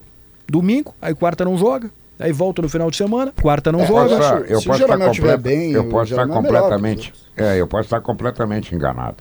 [0.49, 4.17] domingo, aí quarta não joga, aí volta no final de semana, quarta não É, joga.
[4.17, 7.67] Posso- eu se o posso estar completa- bem, eu posso estar é completamente, é, eu
[7.67, 9.17] posso estar completamente enganado,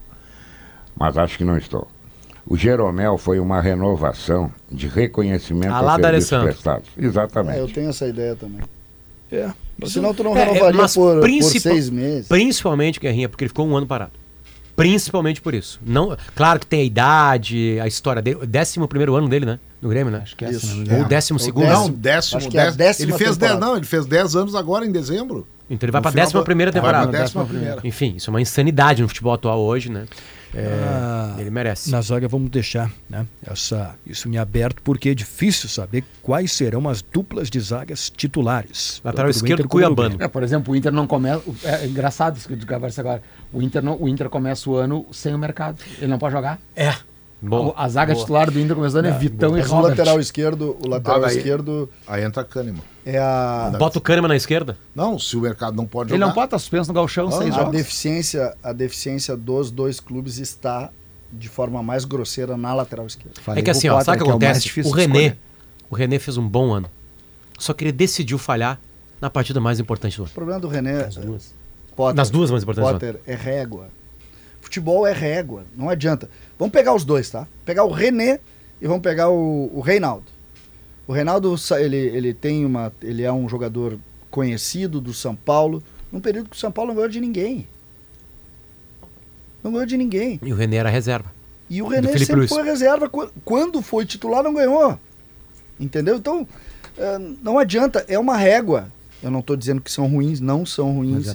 [0.97, 1.87] mas acho que não estou.
[2.47, 6.53] O Jeromel foi uma renovação de reconhecimento Ah, lá aos da serviços Alessandro.
[6.55, 6.89] prestados.
[6.97, 7.73] É, eu Exatamente.
[7.75, 8.61] tenho essa ideia também.
[9.31, 9.51] É.
[9.87, 12.27] Senão tu não É, é, renovaria mas por, por seis meses.
[12.29, 14.13] Principalmente, Guerrinha, porque ele ficou um ano parado.
[14.81, 15.81] Principalmente por isso.
[15.85, 18.38] Não, claro que tem a idade, a história dele.
[18.43, 19.59] O décimo primeiro ano dele, né?
[19.81, 20.21] No Grêmio, né?
[20.23, 20.66] Acho que é Isso.
[20.66, 21.64] assim, não me Ou décimo É segundo.
[21.66, 21.81] décimo.
[21.88, 24.37] Não, décimo, Acho que é a décimo- décima ele fez dez, não, ele fez 10
[24.37, 25.47] anos agora em dezembro.
[25.71, 27.19] Então ele vai pra final décima primeira vai pra temporada.
[27.23, 27.81] décima primeira.
[27.85, 30.05] Enfim, isso é uma insanidade no futebol atual hoje, né?
[30.53, 31.90] É, Ah, ele merece.
[31.93, 36.88] Na zaga vamos deixar né, essa, isso em aberto, porque é difícil saber quais serão
[36.88, 39.01] as duplas de zagas titulares.
[39.05, 40.16] Lateral esquerdo, Cuiabano.
[40.19, 41.40] É, por exemplo, o Inter não começa.
[41.62, 43.23] É engraçado isso que eu conversa agora.
[43.53, 45.79] O Inter, não, o Inter começa o ano sem o mercado.
[45.99, 46.59] Ele não pode jogar.
[46.77, 46.95] É.
[47.43, 48.23] Bom, a zaga boa.
[48.23, 49.91] titular do Inter começando é Vitão e Mas o Robert.
[49.91, 52.83] lateral esquerdo, o lateral Ah, daí- esquerdo Aí entra Kahneman.
[53.05, 54.77] é a, Bota o Kahneman na esquerda?
[54.95, 56.27] Não, se o mercado não pode Ele jogar.
[56.27, 57.73] não pode estar suspenso no galchão a jogos.
[57.73, 60.91] deficiência, a deficiência dos dois clubes está
[61.33, 63.41] de forma mais grosseira na lateral esquerda.
[63.41, 64.61] Falei é que assim, ó, sabe o que é o acontece?
[64.61, 65.37] difícil o de René,
[65.89, 66.91] o René fez um bom ano.
[67.59, 68.79] Só que ele decidiu falhar
[69.19, 70.31] na partida mais importante do ano.
[70.31, 71.09] O problema do René.
[72.01, 72.93] Potter, Nas duas mais importantes.
[72.93, 73.89] Potter é régua.
[74.61, 76.31] Futebol é régua, não adianta.
[76.59, 77.47] Vamos pegar os dois, tá?
[77.65, 78.41] Pegar o René
[78.81, 80.25] e vamos pegar o, o Reinaldo.
[81.07, 83.99] O Reinaldo, ele, ele tem uma, ele é um jogador
[84.31, 87.67] conhecido do São Paulo, num período que o São Paulo não ganhou de ninguém.
[89.63, 90.39] Não ganhou de ninguém.
[90.43, 91.31] E o René era reserva.
[91.69, 92.51] E o René sempre Luiz.
[92.51, 93.09] foi reserva.
[93.09, 94.99] Qu- Quando foi titular, não ganhou.
[95.79, 96.17] Entendeu?
[96.17, 96.47] Então,
[96.97, 98.05] eh, não adianta.
[98.09, 98.89] É uma régua.
[99.23, 101.27] Eu não estou dizendo que são ruins, não são ruins.
[101.27, 101.35] Mas é é,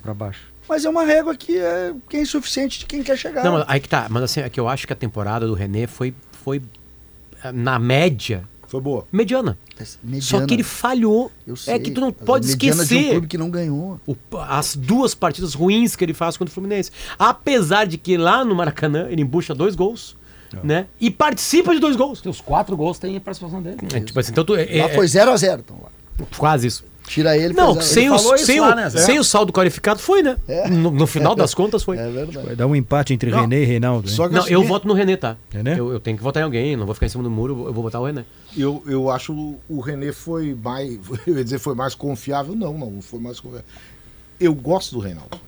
[0.67, 0.89] pra baixo.
[0.89, 3.43] uma régua que é, que é insuficiente de quem quer chegar.
[3.43, 4.07] Não, mas aí que tá.
[4.09, 6.61] Mas assim, é que eu acho que a temporada do René foi, foi
[7.43, 9.05] eh, na média, Foi boa.
[9.11, 9.57] mediana.
[10.21, 11.29] Só que ele falhou.
[11.45, 13.49] Eu sei, é que tu não mas pode mediana de um esquecer clube que não
[13.49, 13.99] ganhou.
[14.07, 14.15] o-
[14.47, 16.91] as duas partidas ruins que ele faz contra o Fluminense.
[17.19, 20.15] Apesar de que lá no Maracanã ele embucha dois gols,
[20.63, 20.87] né?
[21.01, 22.23] E participa de dois gols.
[22.25, 23.77] Os quatro gols têm a participação dele.
[23.93, 25.59] É, tipo assim, então tu, é, Lá é- foi 0x0.
[25.59, 25.89] Então, lá.
[26.37, 26.85] quase isso.
[27.07, 27.53] Tira ele.
[27.53, 28.15] Não, faz sem, zero.
[28.33, 30.37] o, sem, lá, o, né, sem o saldo qualificado foi, né?
[30.47, 30.67] É.
[30.69, 31.97] No, no final das contas foi.
[31.97, 32.45] É verdade.
[32.47, 34.09] Vai dar um empate entre Não, René e Reinaldo.
[34.09, 35.37] Só que Não, é o eu seguinte, voto no René, tá?
[35.51, 35.79] René?
[35.79, 37.57] Eu, eu tenho que votar em alguém, não vou ficar em cima do muro, eu
[37.57, 38.25] vou- eu votar o René.
[38.57, 39.33] eu, eu acho
[39.69, 40.99] o- René foi mais.
[41.27, 42.55] Eu ia dizer foi mais confiável.
[42.55, 43.65] Não, não, foi mais confiável.
[44.39, 45.39] Eu gosto do Reinaldo.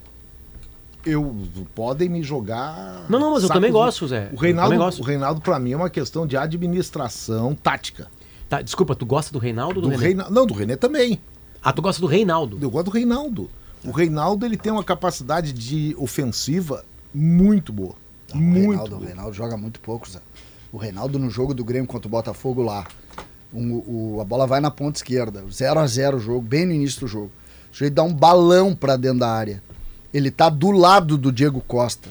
[1.06, 1.34] Eu
[1.74, 3.06] podem me jogar.
[3.10, 4.30] Não, não, mas eu também de- gosto, Zé.
[4.32, 5.00] O Eu Reinaldo, gosto.
[5.02, 8.08] o Reinaldo para mim é uma questão de administração tática.
[8.50, 10.04] Tá, desculpa, tu gosta do Reinaldo ou do, Do René?
[10.06, 10.28] Reina...
[10.30, 11.20] Não, do René também.
[11.62, 12.58] Ah, tu gosta do Reinaldo.
[12.62, 13.50] Eu gosto do Reinaldo.
[13.84, 17.96] O Reinaldo ele tem uma capacidade de ofensiva muito boa.
[18.34, 19.08] Não, o muito Reinaldo, o boa.
[19.08, 20.20] Reinaldo joga muito pouco, Zé.
[20.72, 22.86] O Reinaldo no jogo do Grêmio contra o Botafogo lá.
[23.54, 23.76] um-
[24.16, 25.42] o- a bola vai na ponta esquerda.
[25.50, 27.32] 0 a 0 o jogo, bem no início do jogo.
[27.72, 29.64] O sujeito dá um balão pra dentro da área.
[30.14, 32.10] Ele tá do lado do Diego Costa.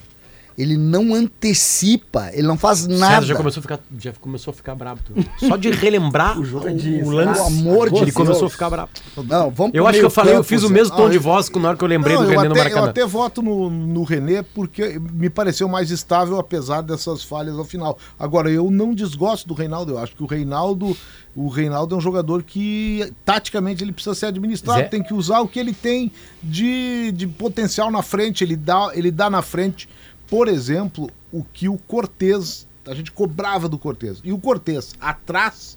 [0.59, 3.16] Ele não antecipa, ele não faz nada.
[3.16, 5.01] César já começou a ficar, já começou a ficar brabo.
[5.05, 5.47] tu.
[5.47, 8.14] Só de relembrar o, jogo é disso, lance, pelo amor de ele Deus.
[8.16, 8.90] começou a ficar brabo.
[9.29, 11.16] Não, vamos Eu acho que eu falei, eu campo, fiz o mesmo tom Ah, de
[11.16, 12.90] eu- voz na hora que eu lembrei Não, do eu, René no até, eu Maracanã.
[12.90, 17.99] até voto no, no René porque me pareceu mais estável apesar dessas falhas ao final.
[18.19, 19.92] Agora, eu não desgosto do Reinaldo.
[19.92, 20.97] Eu acho que o Reinaldo,
[21.35, 24.88] o Reinaldo é um jogador que taticamente ele precisa ser administrado, Zé.
[24.88, 26.11] tem que usar o que ele tem
[26.42, 28.42] de, de potencial na frente.
[28.42, 29.88] Ele dá, ele dá na frente,
[30.28, 34.18] por exemplo, o que o Cortez, a gente cobrava do Cortez.
[34.24, 35.76] E o Cortez atrás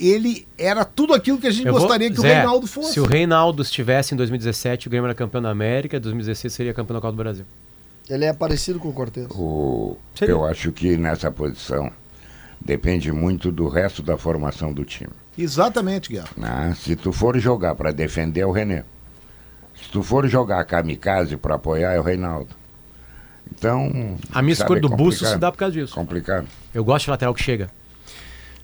[0.00, 2.92] ele era tudo aquilo que a gente Eu vou- gostaria que Zé, o Reinaldo fosse.
[2.92, 6.72] Se o Reinaldo estivesse em 2017, o Grêmio era campeão da América, em 2016 seria
[6.72, 7.44] campeão da Copa do Brasil.
[8.08, 9.26] Ele é parecido com o Cortez.
[9.32, 11.90] O, eu acho que nessa posição
[12.60, 15.10] depende muito do resto da formação do time.
[15.36, 16.28] Exatamente, Guerra.
[16.36, 16.74] né?
[16.80, 18.84] Se tu for jogar para defender é o René.
[19.74, 22.48] Se tu for jogar kamikaze para apoiar é o Reinaldo.
[23.54, 24.16] Então.
[24.32, 25.94] A minha escolha do é Bustos se dá por causa disso.
[25.94, 26.46] Complicado.
[26.74, 27.70] Eu gosto de lateral que chega.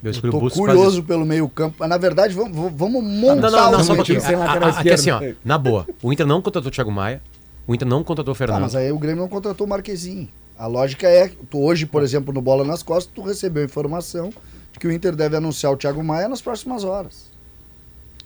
[0.03, 3.51] Eu escolhi o curioso pelo meio campo, mas na verdade vamos, vamos- vamos Não, montar
[3.51, 4.21] não, não, o só um pouquinho.
[4.21, 5.87] sem lateral A- a- Aqui assim, ó, na boa.
[6.03, 7.23] O Inter não contratou o Thiago Maia.
[7.67, 8.61] O Inter não contratou o Tá, Fernando.
[8.63, 10.29] mas aí o Grêmio não contratou o Marquezinho.
[10.59, 14.29] A lógica é, tu hoje, por exemplo, no Bola nas Costas, tu recebeu informação
[14.73, 17.31] de que o Inter deve anunciar o Thiago Maia nas próximas horas.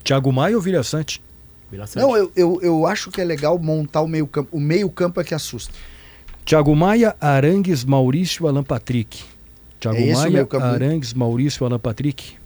[0.02, 1.22] Thiago Maia ou Vilha Sante?
[1.70, 2.02] Vila Sante.
[2.02, 4.48] Não, eu, eu, eu acho que é legal montar o meio campo.
[4.56, 5.72] O meio campo é que assusta.
[6.48, 9.22] Thiago Maia, Arangues, Maurício, Alan Patrick.
[9.78, 10.48] Thiago É o Maia?
[10.62, 12.38] Arangues, Maurício, Alan Patrick.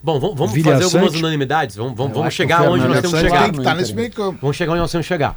[0.00, 1.74] Bom, vamos, vamos fazer algumas unanimidades.
[1.74, 3.42] Vamos, vamos, vamos o chegar onde nós temos que chegar.
[3.42, 4.38] Tem que estar nesse meio campo.
[4.40, 5.36] Vamos chegar onde nós temos que chegar.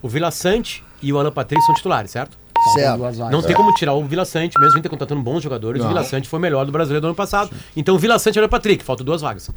[0.00, 2.38] O Vila Sante e o Alan Patrick são titulares, certo?
[2.72, 2.98] Certo.
[3.30, 5.82] Não tem como tirar o Vila Sante, mesmo o Inter contratando bons jogadores.
[5.82, 5.90] O Não.
[5.90, 7.50] Vila Sante foi o melhor do brasileiro do ano passado.
[7.76, 9.50] Então o Vila Sante e o Alan Patrick, faltam duas vagas.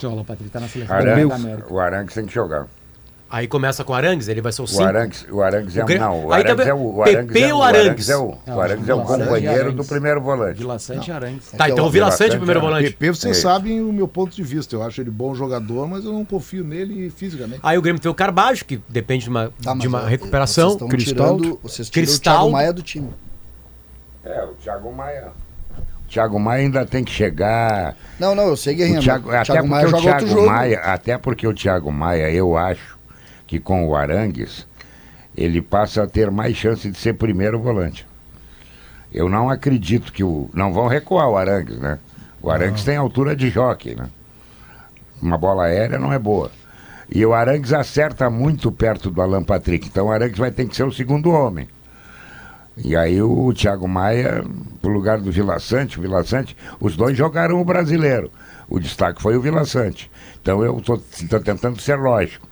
[0.00, 1.74] O Alan Patrick tá na seleção Arangues, da América.
[1.74, 2.68] o Arangues tem que jogar.
[3.32, 4.82] Aí começa com o Arangues, ele vai ser o O 5.
[4.82, 7.58] Arangues, o Arangues é O não, o Arangues é o, o Pepe Arangues é, ou
[7.58, 10.58] o Arangues é o, o Arangues é o companheiro do primeiro volante.
[10.58, 11.50] Vila Sante e Arangues.
[11.52, 12.90] Tá, então o Vila Sante, primeiro Sante, volante.
[12.90, 13.40] PP, vocês É.
[13.40, 14.76] sabem o meu ponto de vista.
[14.76, 17.60] Eu acho ele bom jogador, mas eu não confio nele fisicamente.
[17.62, 20.68] Aí o Grêmio tem o Carbajo, que depende de uma, Tá, de uma recuperação.
[20.68, 21.42] Vocês estão Cristaldo.
[21.42, 22.38] tirando, vocês tiram o Cristaldo.
[22.40, 23.08] Thiago Maia do time.
[24.24, 25.28] É, o Thiago Maia.
[26.04, 27.96] O Thiago Maia ainda tem que chegar.
[28.20, 29.00] Não, não, eu sei, Guerrinha.
[29.00, 30.54] O Thiago, o até Thiago Maia porque o joga outro Thiago jogo.
[30.54, 32.98] Maia, até porque o Thiago Maia, eu acho
[33.52, 34.66] que com o Arangues
[35.36, 38.06] ele passa a ter mais chance de ser primeiro volante.
[39.12, 40.48] Eu não acredito que o.
[40.54, 41.98] Não vão recuar o Arangues, né?
[42.40, 44.08] O Arangues tem altura de jockey, né?
[45.20, 46.50] Uma bola aérea não é boa.
[47.10, 49.86] E o Arangues acerta muito perto do Alan Patrick.
[49.86, 51.68] Então o Arangues vai ter que ser o segundo homem.
[52.74, 54.42] E aí o Thiago Maia,
[54.80, 58.30] pro lugar do Vila Sante, o Vila Sante, os dois jogaram o brasileiro.
[58.66, 60.10] O destaque foi o Vila Sante.
[60.40, 60.96] Então eu estou
[61.44, 62.50] tentando ser lógico.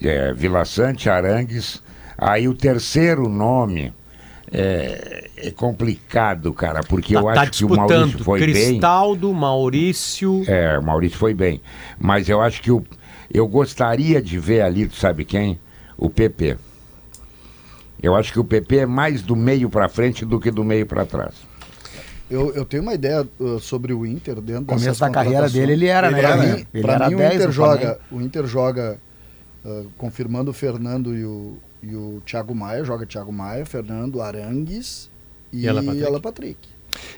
[0.00, 1.82] É, Vila Sante, Arangues.
[2.16, 3.92] Aí o terceiro nome
[4.52, 8.52] é, é complicado, cara, porque eu tá acho que o Maurício foi bem.
[8.52, 10.44] Cristaldo, Maurício.
[10.46, 11.60] É, o Maurício foi bem.
[11.98, 12.84] Mas eu acho que o,
[13.32, 15.58] eu gostaria de ver ali, tu sabe quem?
[15.96, 16.58] O PP.
[18.02, 20.84] Eu acho que o PP é mais do meio para frente do que do meio
[20.84, 21.34] para trás.
[22.28, 25.72] Eu, eu tenho uma ideia uh, sobre o Inter dentro começo dessas da carreira dele,
[25.72, 26.20] ele era, né?
[26.20, 28.98] Pra Ele mim, era pra mim o 10 Inter no joga, o Inter joga
[29.64, 35.10] uh, confirmando o Fernando e o, e o Thiago Maia, joga Thiago Maia, Fernando, Arangues
[35.52, 36.06] e, E Alan Patrick.
[36.06, 36.68] Alan Patrick.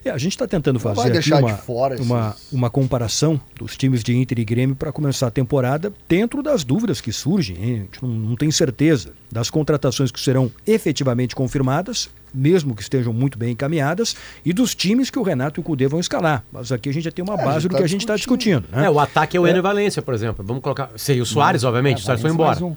[0.05, 2.71] É, a gente está tentando Não fazer aqui deixar de uma, fora esses- uma, uma
[2.71, 7.13] comparação dos times de Inter e Grêmio para começar a temporada dentro das dúvidas que
[7.13, 7.57] surgem.
[7.57, 7.75] hein?
[7.75, 13.13] A gente não, não tem certeza das contratações que serão efetivamente confirmadas, mesmo que estejam
[13.13, 16.45] muito bem encaminhadas, e dos times que o Renato e o Cudê vão escalar.
[16.53, 18.17] Mas aqui a gente já tem uma É, base do tá que a gente está
[18.17, 18.65] discutindo.
[18.71, 18.87] né?
[18.87, 20.45] É, o ataque é o Ener Valência, por exemplo.
[20.47, 20.91] Vamos colocar.
[20.97, 21.99] Seria o Soares, obviamente.
[21.99, 22.65] o Soares foi embora.
[22.65, 22.77] um.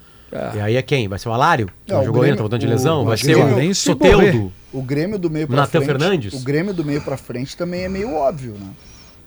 [0.54, 1.08] E aí é quem?
[1.08, 1.68] Vai ser o Alário?
[1.86, 3.02] Que É, não o jogou Grêmio- ainda, tá voltando de o- lesão?
[3.02, 4.52] o Vai ser Grêmio- o e Soteudo?
[4.72, 5.86] O Grêmio do meio pra Natan frente.
[5.86, 6.32] Fernandes?
[6.34, 8.68] O Grêmio do meio pra frente também é meio óbvio, né?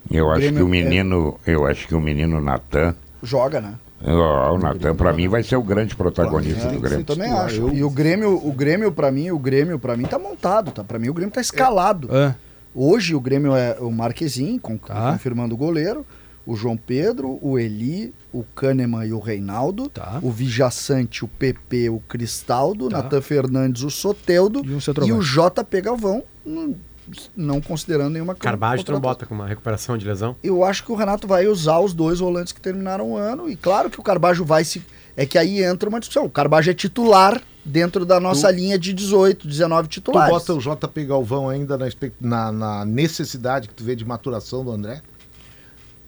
[0.09, 3.73] Eu acho Grêmio que o é- menino, eu acho que o menino Natan, Joga, né?
[4.03, 7.05] ó, o Natan para mim vai ser o grande protagonista É, do eu Grêmio.
[7.05, 7.69] também acho.
[7.69, 10.83] E o Grêmio, o Grêmio para mim, o Grêmio para mim tá montado, tá?
[10.83, 12.07] Para mim o Grêmio tá escalado.
[12.15, 12.33] É.
[12.73, 15.11] Hoje o Grêmio é o Marquezinho, con- Tá.
[15.13, 16.05] confirmando o goleiro,
[16.45, 20.19] o João Pedro, o Eli, o Kahneman e o Reinaldo, Tá.
[20.23, 22.97] o Vijaçante, o PP, o Cristaldo, Tá.
[23.03, 26.23] Natan Fernandes, o Soteudo E um e o JP Galvão,
[27.35, 29.01] não, considerando nenhuma Carbajo tu não contratação.
[29.01, 30.35] bota com uma recuperação de lesão.
[30.43, 33.49] Eu acho que o Renato vai usar os dois volantes que terminaram o ano.
[33.49, 34.81] E claro que o Carbajo vai se.
[35.17, 36.25] É que aí entra uma discussão.
[36.25, 40.31] O Carbajo é titular dentro da nossa linha de 18, 19 Tu titulares.
[40.33, 41.87] bota o JP Galvão ainda na,
[42.21, 45.01] na- na necessidade que tu vê de maturação do André?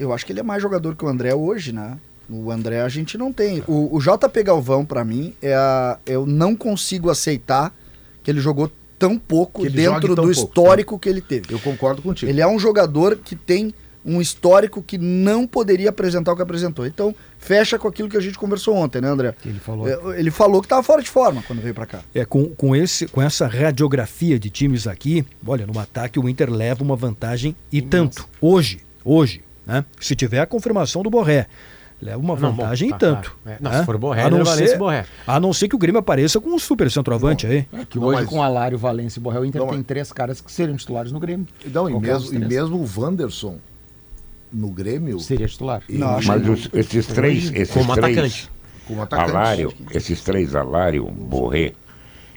[0.04, 1.98] Eu acho que ele é mais jogador que o André hoje, né?
[2.30, 3.63] O André a gente não tem.
[3.68, 7.76] O, o JP Galvão, pra mim, é a, eu não consigo aceitar
[8.24, 11.54] que ele jogou tão pouco dentro jogue do tão pouco, histórico que ele teve.
[11.54, 12.32] Eu concordo contigo.
[12.32, 13.74] Ele é um jogador que tem
[14.06, 16.86] um histórico que não poderia apresentar o que apresentou.
[16.86, 19.34] Então, fecha com aquilo que a gente conversou ontem, né, André?
[19.46, 19.88] Ele falou.
[19.88, 22.02] É, Ele falou que estava fora de forma quando veio pra cá.
[22.13, 26.52] É, com, com, esse, com essa radiografia de times aqui, olha, no ataque o Inter
[26.52, 28.28] leva uma vantagem e tanto.
[28.42, 29.86] Hoje, hoje, né?
[29.99, 31.47] Se tiver a confirmação do Borré,
[32.02, 33.36] leva uma Não, bom, vantagem tá, e tanto.
[33.43, 33.58] claro.
[33.60, 33.80] É, não, né?
[33.80, 35.06] se for Borré, a não, ser, e Borré.
[35.26, 37.67] a não ser que o Grêmio apareça com um super centroavante aí.
[37.73, 39.88] É que Não, hoje mas- com Alário, Valência e Borré, o Inter Não, tem mas-
[39.88, 41.47] três caras que seriam titulares no Grêmio.
[41.65, 43.58] Não, e mesmo, e mesmo o Wanderson
[44.52, 45.82] no Grêmio, Seria titular.
[45.89, 48.52] Não, acho Mas que os- esses três, esses Como três, atacante.
[48.88, 49.32] como atacante.
[49.32, 51.73] Alário, esses três, Alário, Borré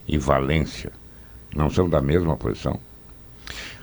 [0.08, 0.92] e Valência,
[1.54, 2.78] não são da mesma posição?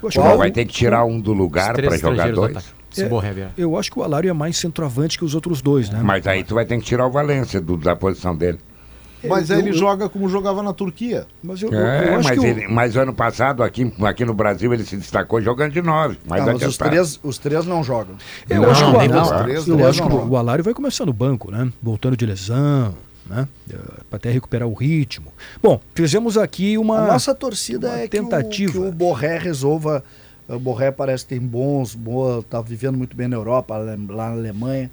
[0.01, 2.73] Não que, vai ter que tirar um do lugar para jogar dois?
[3.01, 3.47] É.
[3.58, 5.99] Eu acho que o Alário é mais centroavante que os outros dois, né?
[6.03, 8.60] Mas aí tu vai ter que tirar o Valência do- da posição dele.
[9.25, 11.25] Mas Eu- aí ele eu- joga como jogava na Turquia.
[11.41, 14.25] Mas eu, eu- É, eu acho mas, que o- ele- mas ano passado, aqui, aqui
[14.25, 16.17] no Brasil, ele se destacou jogando de nove.
[16.27, 18.15] Mas, Ah, mas os, três, os três não jogam.
[18.49, 20.29] Eu Não, acho que o Alário, os três, eu três acho que não.
[20.29, 21.71] o- Alário vai começar no banco, né?
[21.82, 22.93] Voltando de lesão,
[23.25, 23.47] né?
[24.10, 25.32] Para até recuperar o ritmo.
[25.62, 26.99] Bom, fizemos aqui uma.
[26.99, 28.71] A nossa torcida uma é que o, tentativa.
[28.73, 30.03] que o Borré resolva.
[30.47, 34.32] O Borré parece que tem bons, boa, tá vivendo muito bem na Europa, lá na
[34.32, 34.91] Alemanha.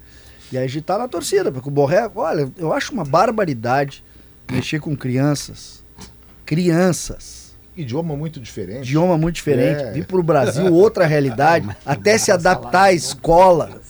[0.52, 4.04] E aí a gente tá na torcida, porque o Borré, olha, eu acho uma barbaridade
[4.50, 5.82] mexer com crianças.
[6.44, 7.54] Crianças.
[7.76, 8.88] Idioma muito diferente.
[8.88, 9.82] Idioma muito diferente.
[9.82, 9.92] É.
[9.92, 11.68] Vir pro Brasil, outra realidade.
[11.86, 13.80] até se adaptar à escola.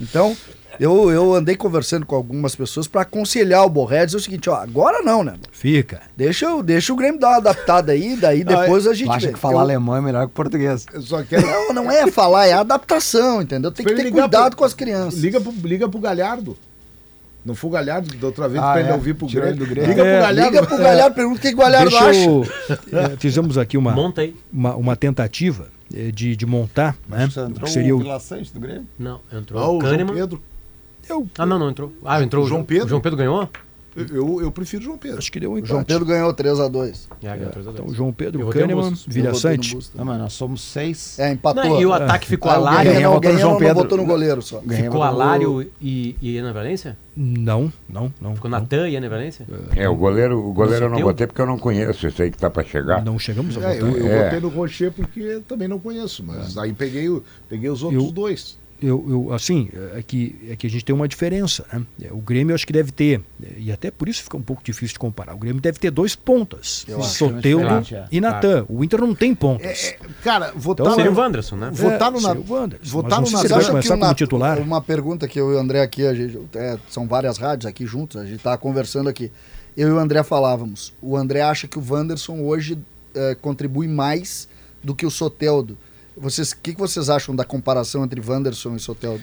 [0.00, 0.36] Então,
[0.80, 4.54] eu, eu andei conversando com algumas pessoas para aconselhar o Borré, dizer o seguinte, ó,
[4.56, 5.34] agora não, né?
[5.52, 6.00] Fica.
[6.16, 9.38] Deixa, o- deixa o Grêmio dar uma adaptada aí, daí depois a gente acha que
[9.38, 10.86] falar Eu- alemão é melhor que português?
[10.92, 11.46] Eu só quero.
[11.46, 13.70] Não, não é falar, é adaptação, entendeu?
[13.72, 15.20] Tem que ter ele cuidado pro- com as crianças.
[15.20, 16.56] Liga pro, liga pro Galhardo.
[17.44, 18.92] Não foi o Galhardo da outra vez Ah, pra ele é?
[18.94, 19.56] ouvir pro ele Grêmio.
[19.56, 19.88] do Grêmio.
[19.90, 20.50] Liga É, pro Galhardo.
[20.56, 22.24] Liga pro Galhardo, pergunta o que que o Galhardo Deixa acha.
[22.24, 22.44] eu-
[22.92, 24.34] é, fizemos aqui uma, Monta aí.
[24.52, 27.28] uma, uma tentativa eh, de, de montar, né?
[27.30, 28.84] Você entrou Seria o o, Vila Sante do Grêmio?
[28.98, 29.78] Não, entrou Ah, o.
[29.78, 30.42] Pedro.
[31.08, 31.92] Eu, Ah, não, não entrou.
[32.04, 32.86] Ah, entrou O João Pedro?
[32.86, 33.48] O João Pedro ganhou?
[34.12, 35.16] Eu, eu prefiro o João Pedro.
[35.16, 35.70] Acho que deu um O empate.
[35.72, 37.06] João Pedro ganhou 3x2.
[37.22, 37.80] É, ganhou três a dois.
[37.82, 38.92] Então, João Pedro, Kahneman.
[39.08, 39.78] Vilha Sante.
[39.94, 41.18] Não, mas nós somos seis.
[41.18, 41.64] É, empatou.
[41.64, 42.90] Não, e o ataque ficou Ah, a o Lário.
[42.92, 43.74] Guerreiro Guerreiro não, votou no João não Pedro.
[43.76, 44.58] botou no goleiro só.
[44.60, 46.94] Guerreiro Ficou a votou no- Lário e, e Ana Valência?
[47.16, 48.34] Não, não, não.
[48.34, 48.60] Ficou não.
[48.60, 49.46] Natan e Ana Valência?
[49.74, 51.06] É, o goleiro, o goleiro eu não Soteu?
[51.12, 53.02] botei porque eu não conheço esse aí que tá pra chegar.
[53.02, 53.94] Não chegamos a É, votar.
[53.94, 54.24] eu, eu É.
[54.24, 57.08] votei no Rocher porque também não conheço, mas aí peguei,
[57.48, 58.58] peguei os outros Eu- dois.
[58.82, 61.64] Eu, eu, assim, é que, é que a gente tem uma diferença.
[61.72, 61.82] Né?
[62.02, 63.22] É, O Grêmio acho que deve ter,
[63.56, 65.34] e até por isso fica um pouco difícil de comparar.
[65.34, 67.02] O Grêmio deve ter dois pontas: Eu.
[67.02, 68.06] Soteudo Diferente, é.
[68.12, 68.66] e Natan.
[68.68, 69.66] O Inter não tem pontas.
[69.84, 71.70] É, cara, votar, Então, Seria o no, Wanderson, né?
[71.72, 74.00] votar no seria Na- o Wanderson, votar mas no Natan- Você acha começar que o
[74.02, 74.58] como titular.
[74.60, 77.86] Uma pergunta que eu e o André aqui, a gente, é, são várias rádios aqui
[77.86, 79.32] juntos, a gente tá conversando aqui.
[79.76, 80.92] Eu e o André falávamos.
[81.00, 82.78] O André acha que o Wanderson hoje
[83.14, 84.48] é, contribui mais
[84.84, 85.76] do que o Soteudo.
[86.16, 89.22] Vocês, o que, que vocês acham da comparação entre Wanderson e Soteudo?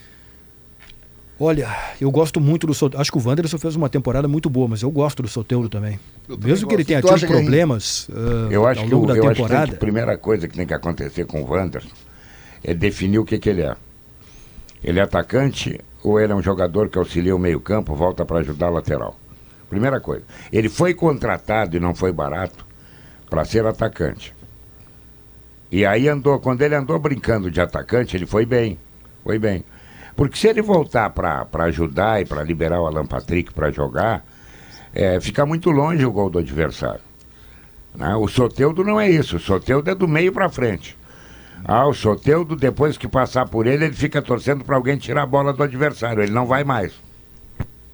[1.39, 1.67] Olha,
[1.99, 3.01] eu gosto muito do Soteudo.
[3.01, 5.99] Acho que o Wanderson fez uma temporada muito boa, mas eu gosto do Soteudo também.
[6.27, 6.87] Também Mesmo que ele gosto.
[6.87, 9.35] tenha tido que problemas ah, Eu acho ao que, longo o- da eu acho que,
[9.35, 9.67] tem temporada.
[9.71, 11.89] que a primeira coisa que tem que acontecer com o Wanderson
[12.63, 13.75] é definir o que, que ele é.
[14.83, 18.67] Ele é atacante ou ele é um jogador que auxilia o meio-campo, volta para ajudar
[18.67, 19.19] a lateral?
[19.69, 20.23] Primeira coisa.
[20.51, 22.63] Ele foi contratado e não foi barato
[23.29, 24.33] para ser atacante.
[25.73, 28.77] E aí andou, quando ele andou brincando de atacante, ele foi bem.
[29.23, 29.65] Foi bem.
[30.15, 34.23] Porque se ele voltar para ajudar e para liberar o Alan Patrick para jogar,
[34.93, 37.01] é, fica muito longe o gol do adversário.
[37.95, 38.15] né?
[38.15, 39.37] O Soteudo não é isso.
[39.37, 40.95] O Soteudo é do meio para frente.
[41.65, 45.25] Ah, o Soteudo, depois que passar por ele, ele fica torcendo para alguém tirar a
[45.25, 46.21] bola do adversário.
[46.21, 46.93] Ele não vai mais.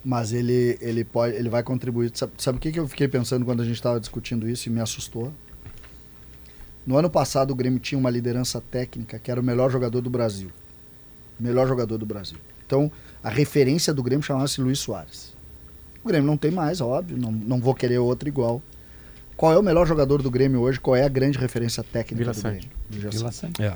[0.04, 2.12] Mas ele, ele, pode, ele vai contribuir.
[2.14, 4.70] Sabe, sabe o que, que eu fiquei pensando quando a gente estava discutindo isso e
[4.70, 5.32] me assustou?
[6.90, 10.10] No ano passado, o Grêmio tinha uma liderança técnica que era o melhor jogador do
[10.10, 10.50] Brasil.
[11.40, 12.40] Melhor jogador do Brasil.
[12.66, 12.92] Então,
[13.24, 15.36] a referência do Grêmio chamava-se Luiz Soares.
[16.04, 18.60] O Grêmio não tem mais, óbvio, não, não vou querer outro igual.
[19.38, 20.80] Qual é o melhor jogador do Grêmio hoje?
[20.80, 22.68] Qual é a grande referência técnica Vila do Sante.
[22.68, 22.78] Grêmio?
[22.90, 23.62] Vila Vila Sante.
[23.62, 23.74] É.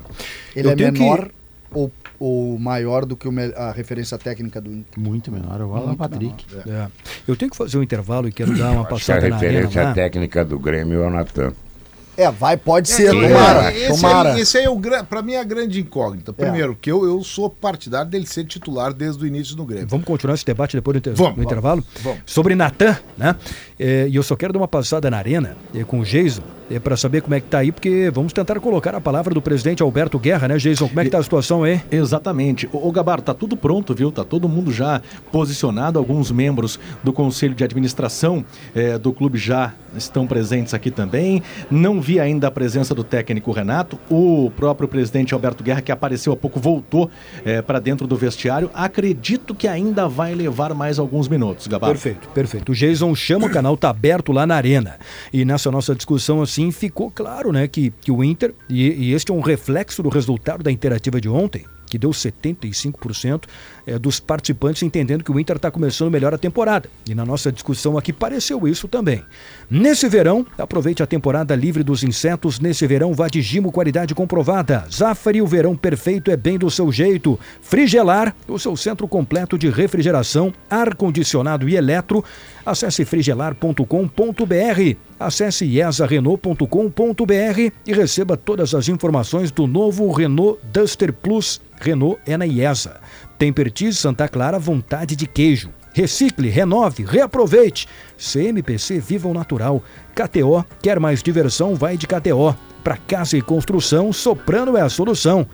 [0.56, 1.30] Ele Eu é tenho que- menor
[1.70, 4.98] ou, ou maior do que o me- a referência técnica do Inter?
[5.00, 5.60] Muito menor.
[5.60, 6.44] O Alan Patrick.
[6.66, 6.88] É.
[7.28, 9.36] Eu tenho que fazer um intervalo e quero dar uma Acho que a passada na
[9.36, 9.94] arena referência lá.
[9.94, 11.52] técnica do Grêmio é o Natan.
[12.16, 14.32] É, vai, pode ser, É, tomara, esse, tomara.
[14.34, 16.32] Aí, esse aí é o pra mim é a grande incógnita.
[16.32, 19.88] Primeiro, que eu, eu sou partidário dele ser titular desde o início do Grêmio.
[19.88, 21.84] Vamos continuar esse debate depois do, inter- Vamos, do intervalo?
[22.02, 22.20] vamos.
[22.26, 23.34] Sobre Natan, né?
[23.78, 26.42] É, e eu só quero dar uma passada na arena é, com o Jason,
[26.74, 29.40] é, para saber como é que tá aí, porque vamos tentar colocar a palavra do
[29.40, 30.88] presidente Alberto Guerra, né, Jason?
[30.88, 31.80] Como é que tá a situação aí?
[31.90, 32.68] Exatamente.
[32.72, 34.10] Ô Gabar, tá tudo pronto, viu?
[34.10, 35.98] Tá todo mundo já posicionado.
[35.98, 41.42] Alguns membros do Conselho de Administração eh, do clube já estão presentes aqui também.
[41.70, 43.98] Não vi ainda a presença do técnico Renato.
[44.10, 47.08] O próprio presidente Alberto Guerra, que apareceu há pouco, voltou
[47.66, 48.70] para dentro do vestiário.
[48.74, 51.90] Acredito que ainda vai levar mais alguns minutos, Gabar.
[51.90, 52.72] Perfeito, perfeito.
[52.72, 54.96] O Jason chama, o canal tá aberto lá na arena.
[55.32, 59.30] E nessa nossa discussão, assim, ficou claro, né, que, que o Inter, e, e este
[59.30, 63.44] é um reflexo do resultado da interativa de ontem, que deu 75%
[63.86, 66.90] eh, dos participantes entendendo que o Inter está começando melhor a temporada.
[67.08, 69.22] E na nossa discussão aqui pareceu isso também.
[69.70, 72.58] Nesse verão, aproveite a temporada livre dos insetos.
[72.58, 74.84] Nesse verão, vá de Gimo, qualidade comprovada.
[74.90, 77.38] Zafari, o verão perfeito é bem do seu jeito.
[77.60, 82.24] Frigelar, o seu centro completo de refrigeração, ar-condicionado e eletro.
[82.64, 84.96] Acesse frigelar.com.br.
[85.20, 91.60] Acesse iesarenault.com.br e receba todas as informações do novo Renault Duster Plus.
[91.80, 93.00] Renault é na IESA.
[93.38, 95.70] Tempertiz Santa Clara, vontade de queijo.
[95.92, 97.86] Recicle, renove, reaproveite.
[98.18, 99.82] CMPC Viva o Natural.
[100.14, 101.74] KTO, quer mais diversão?
[101.74, 102.56] Vai de KTO.
[102.82, 105.46] Para casa e construção, Soprano é a solução.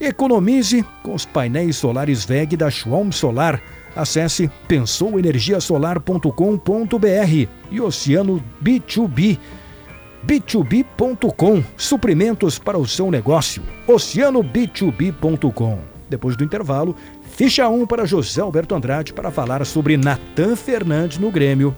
[0.00, 3.60] Economize com os painéis solares VEG da Schwalm Solar.
[3.98, 9.36] Acesse pensouenergiasolar.com.br e Oceano B2B
[10.24, 13.62] b2b.com, suprimentos para o seu negócio.
[13.88, 15.78] oceanob2b.com.
[16.08, 21.32] Depois do intervalo, ficha 1 para José Alberto Andrade para falar sobre Natan Fernandes no
[21.32, 21.74] Grêmio.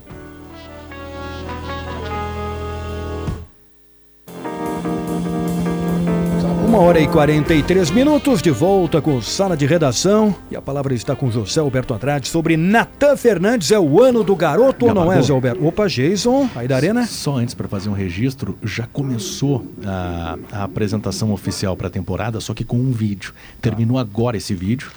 [6.71, 10.33] Uma hora e 43 minutos de volta com Sala de Redação.
[10.53, 13.73] E a palavra está com José Alberto Andrade sobre Natan Fernandes.
[13.73, 15.21] É o ano do garoto ou não é.
[15.21, 15.67] Zé Alberto?
[15.67, 17.09] Opa, Jason, aí da Arena.
[17.09, 22.39] Só antes para fazer um registro, já começou a, a apresentação oficial para a temporada,
[22.39, 23.35] só que com um vídeo.
[23.61, 24.93] Terminou agora esse vídeo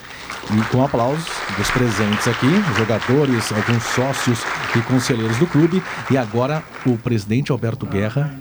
[0.56, 1.26] e com aplausos
[1.58, 4.44] dos presentes aqui, jogadores, alguns sócios
[4.78, 5.82] e conselheiros do clube.
[6.12, 8.32] E agora o presidente Alberto Guerra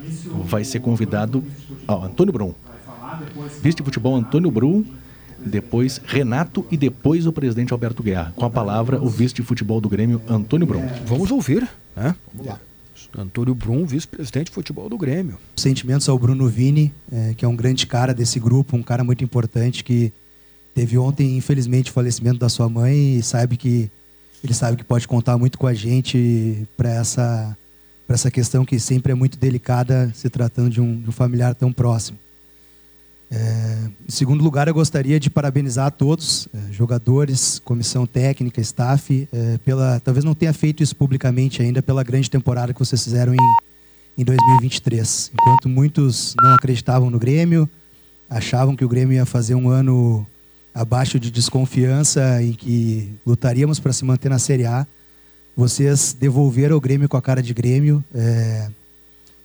[0.44, 1.42] vai ser convidado,
[1.88, 2.52] ó, Antônio Brum,
[3.62, 4.84] vice de futebol Antônio Brum
[5.44, 8.32] depois Renato e depois o presidente Alberto Guerra.
[8.36, 10.86] Com a palavra, o vice de futebol do Grêmio, Antônio Brum.
[11.04, 12.14] Vamos ouvir, né?
[12.32, 12.60] Vamos lá.
[13.16, 15.36] Antônio Brum, vice-presidente de futebol do Grêmio.
[15.56, 19.22] Sentimentos ao Bruno Vini, é, que é um grande cara desse grupo, um cara muito
[19.22, 20.12] importante que
[20.74, 23.90] teve ontem, infelizmente, o falecimento da sua mãe e sabe que
[24.42, 27.56] ele sabe que pode contar muito com a gente para essa
[28.06, 31.54] para essa questão que sempre é muito delicada se tratando de um, de um familiar
[31.54, 32.18] tão próximo.
[33.34, 39.26] É, em segundo lugar, eu gostaria de parabenizar a todos, é, jogadores, comissão técnica, staff,
[39.32, 43.32] é, pela talvez não tenha feito isso publicamente ainda pela grande temporada que vocês fizeram
[43.32, 43.38] em,
[44.18, 45.32] em 2023.
[45.32, 47.66] Enquanto muitos não acreditavam no Grêmio,
[48.28, 50.26] achavam que o Grêmio ia fazer um ano
[50.74, 54.86] abaixo de desconfiança em que lutaríamos para se manter na Série A,
[55.56, 58.04] vocês devolveram o Grêmio com a cara de Grêmio.
[58.14, 58.68] É,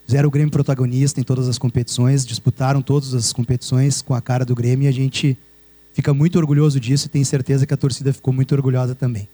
[0.08, 4.46] fizeram o Grêmio protagonista em todas as competições, disputaram todas as competições com a cara
[4.46, 5.38] do Grêmio e a gente
[5.94, 9.28] fica muito orgulhoso disso e tem certeza que a torcida ficou muito orgulhosa também.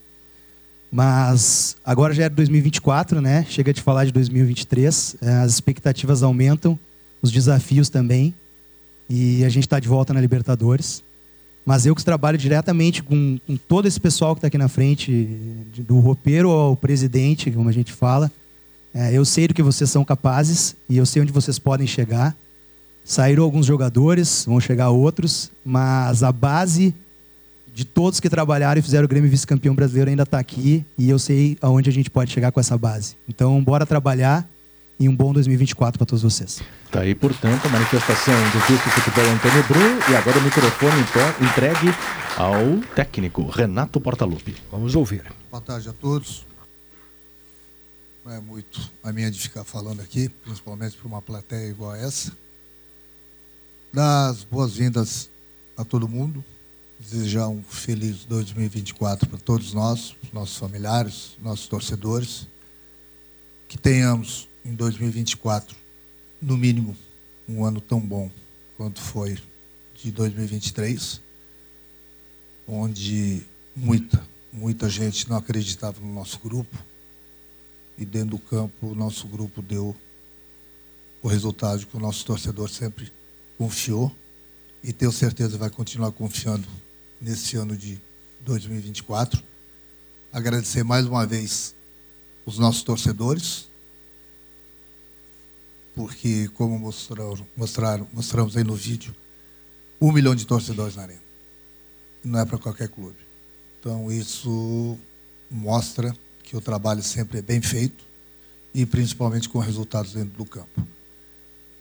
[0.91, 3.45] Mas agora já é 2024, né?
[3.47, 6.77] Chega de falar de 2023, é, as expectativas aumentam,
[7.21, 8.33] os desafios também,
[9.07, 11.03] e a gente está de volta na Libertadores.
[11.63, 15.29] Mas eu que trabalho diretamente com, com todo esse pessoal que está aqui na frente,
[15.77, 18.31] do roupeiro ao presidente, como a gente fala,
[18.93, 22.35] é, eu sei do que vocês são capazes e eu sei onde vocês podem chegar.
[23.03, 26.93] Saíram alguns jogadores, vão chegar outros, mas a base
[27.73, 31.17] de todos que trabalharam e fizeram o Grêmio vice-campeão brasileiro ainda está aqui e eu
[31.17, 33.15] sei aonde a gente pode chegar com essa base.
[33.27, 34.47] Então, bora trabalhar
[34.99, 36.61] e um bom 2024 para todos vocês.
[36.91, 41.47] Tá aí, portanto, a manifestação do vice futebol Antônio Brum e agora o microfone então,
[41.47, 41.93] entregue
[42.37, 44.55] ao técnico Renato Portaluppi.
[44.71, 45.23] Vamos ouvir.
[45.49, 46.52] Boa tarde a todos
[48.23, 51.97] não é muito a minha de ficar falando aqui, principalmente para uma plateia igual a
[51.97, 52.35] essa.
[53.91, 55.29] Dar as boas-vindas
[55.75, 56.43] a todo mundo,
[56.99, 62.47] desejar um feliz 2024 para todos nós, nossos familiares, nossos torcedores.
[63.67, 65.75] Que tenhamos em 2024,
[66.41, 66.95] no mínimo,
[67.47, 68.31] um ano tão bom
[68.77, 69.37] quanto foi
[70.01, 71.19] de 2023,
[72.67, 73.41] onde
[73.75, 76.92] muita, muita gente não acreditava no nosso grupo
[77.97, 79.95] e dentro do campo o nosso grupo deu
[81.21, 83.11] o resultado que o nosso torcedor sempre
[83.57, 84.13] confiou
[84.83, 86.67] e tenho certeza vai continuar confiando
[87.21, 87.99] nesse ano de
[88.41, 89.41] 2024.
[90.31, 91.73] Agradecer mais uma vez
[92.45, 93.69] os nossos torcedores,
[95.95, 99.15] porque como mostraram, mostraram, mostramos aí no vídeo,
[100.01, 101.23] um milhão de torcedores na arena.
[102.23, 103.17] Não é para qualquer clube.
[103.79, 104.97] Então isso
[105.49, 106.13] mostra
[106.43, 108.03] que o trabalho sempre é bem feito
[108.73, 110.85] e principalmente com resultados dentro do campo.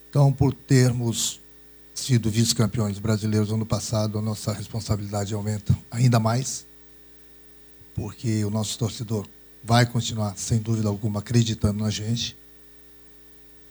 [0.09, 1.41] Então, por termos
[1.95, 6.67] sido vice-campeões brasileiros ano passado, a nossa responsabilidade aumenta ainda mais,
[7.95, 9.27] porque o nosso torcedor
[9.63, 12.37] vai continuar, sem dúvida alguma, acreditando na gente.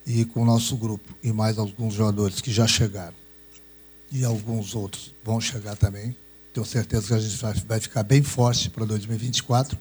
[0.06, 3.16] E com o nosso grupo e mais alguns jogadores que já chegaram
[4.12, 6.16] e alguns outros vão chegar também.
[6.54, 9.78] Tenho certeza que a gente vai ficar bem forte para 2024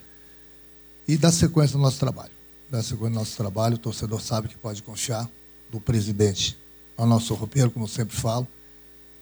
[1.11, 2.31] e dar sequência no nosso trabalho.
[2.71, 5.29] Dar sequência no nosso trabalho, o torcedor sabe que pode confiar
[5.69, 6.57] do presidente
[6.97, 8.47] ao nosso roupeiro, como eu sempre falo.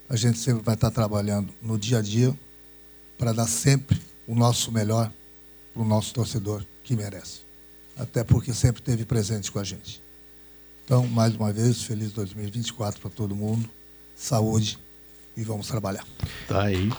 [0.06, 2.38] A gente sempre vai estar trabalhando no dia a dia
[3.16, 5.10] para dar sempre o nosso melhor
[5.72, 7.40] para o nosso torcedor que merece.
[7.96, 10.02] Até porque sempre esteve presente com a gente.
[10.84, 13.68] Então, mais uma vez, feliz 2024 para todo mundo.
[14.14, 14.78] Saúde
[15.34, 16.06] e vamos trabalhar.
[16.46, 16.90] Tá aí.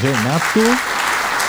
[0.00, 0.99] Renato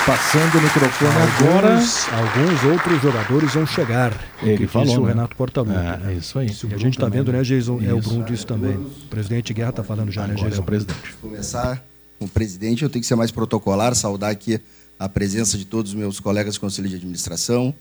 [0.05, 1.75] Passando o microfone agora.
[1.75, 4.13] Alguns outros jogadores vão chegar.
[4.41, 4.97] Ele falou.
[4.97, 5.09] o né?
[5.09, 5.77] Renato Portaluppi.
[5.77, 6.01] É, né?
[6.07, 6.47] é isso aí.
[6.47, 7.79] E a gente está vendo, né, Jason?
[7.83, 8.09] É, o Isso.
[8.09, 8.75] Bruno disse também.
[8.75, 10.61] O presidente Guerra está falando já, né, Agora é Jason?
[10.61, 11.13] o presidente.
[11.21, 11.83] começar
[12.17, 14.59] com o presidente, eu tenho que ser mais protocolar, saudar aqui
[14.97, 17.73] a presença de todos os meus colegas do Conselho de Administração,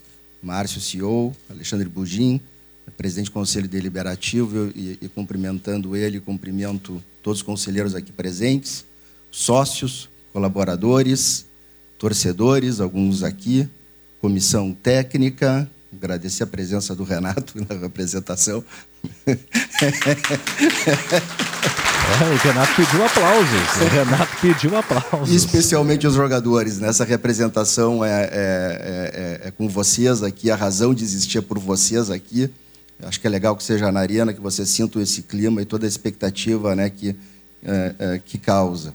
[0.43, 2.41] Márcio, CEO, Alexandre Bugim,
[2.97, 8.85] presidente do Conselho Deliberativo, e, e cumprimentando ele, cumprimento todos os conselheiros aqui presentes,
[9.31, 11.47] sócios, colaboradores,
[12.01, 13.69] torcedores, alguns aqui,
[14.23, 18.65] comissão técnica, agradecer a presença do Renato na representação.
[19.27, 19.37] É,
[22.25, 23.77] o Renato pediu aplausos.
[23.83, 25.35] O Renato pediu aplausos.
[25.35, 26.79] Especialmente os jogadores.
[26.79, 31.59] Nessa representação é, é, é- é com vocês aqui, a razão de existir é por
[31.59, 32.51] vocês aqui.
[33.03, 35.87] Acho que é legal que seja na arena, que vocês sintam esse clima e toda
[35.87, 37.15] a expectativa né, que,
[37.63, 38.95] é, é, que causa.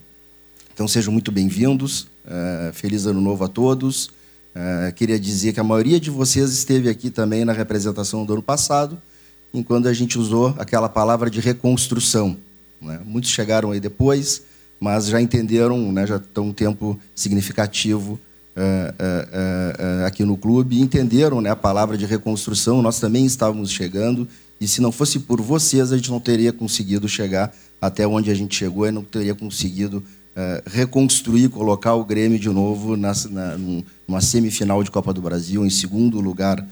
[0.74, 2.08] Então sejam muito bem-vindos.
[2.26, 4.10] É, feliz ano novo a todos.
[4.54, 8.42] É, queria dizer que a maioria de vocês esteve aqui também na representação do ano
[8.42, 8.98] passado,
[9.52, 12.36] enquanto a gente usou aquela palavra de reconstrução.
[12.80, 13.00] né?
[13.04, 14.42] Muitos chegaram aí depois,
[14.80, 18.18] mas já entenderam, né, já estão um tempo significativo
[18.56, 22.82] uh, uh, uh, aqui no clube entenderam né, a palavra de reconstrução.
[22.82, 24.26] Nós também estávamos chegando
[24.60, 28.34] e se não fosse por vocês, a gente não teria conseguido chegar até onde a
[28.34, 30.02] gente chegou e não teria conseguido
[30.66, 33.56] reconstruir, colocar o Grêmio de novo na, na,
[34.06, 36.66] numa semifinal de Copa do Brasil, em segundo lugar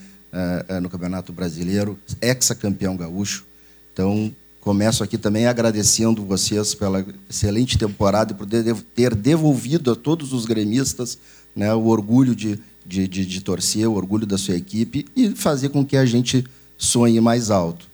[0.82, 3.46] no Campeonato Brasileiro, ex-campeão gaúcho.
[3.92, 4.34] Então,
[4.64, 10.46] Começo aqui também agradecendo vocês pela excelente temporada e por ter devolvido a todos os
[10.46, 11.18] gremistas
[11.54, 15.68] né, o orgulho de, de, de, de, torcer, o orgulho da sua equipe e fazer
[15.68, 16.46] com que a gente
[16.78, 17.86] sonhe mais alto.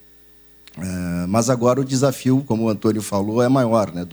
[0.78, 3.92] Uh, mas agora o desafio, como o Antônio falou, é maior.
[3.92, 4.06] Né?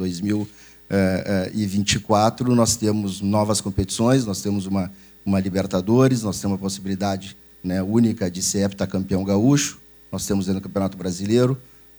[0.90, 4.92] 2024 nós temos novas competições, nós temos uma,
[5.26, 9.80] uma Libertadores, nós temos a possibilidade né, única de ser heptacampeão gaúcho,
[10.12, 11.58] nós temos dentro do Campeonato Brasileiro,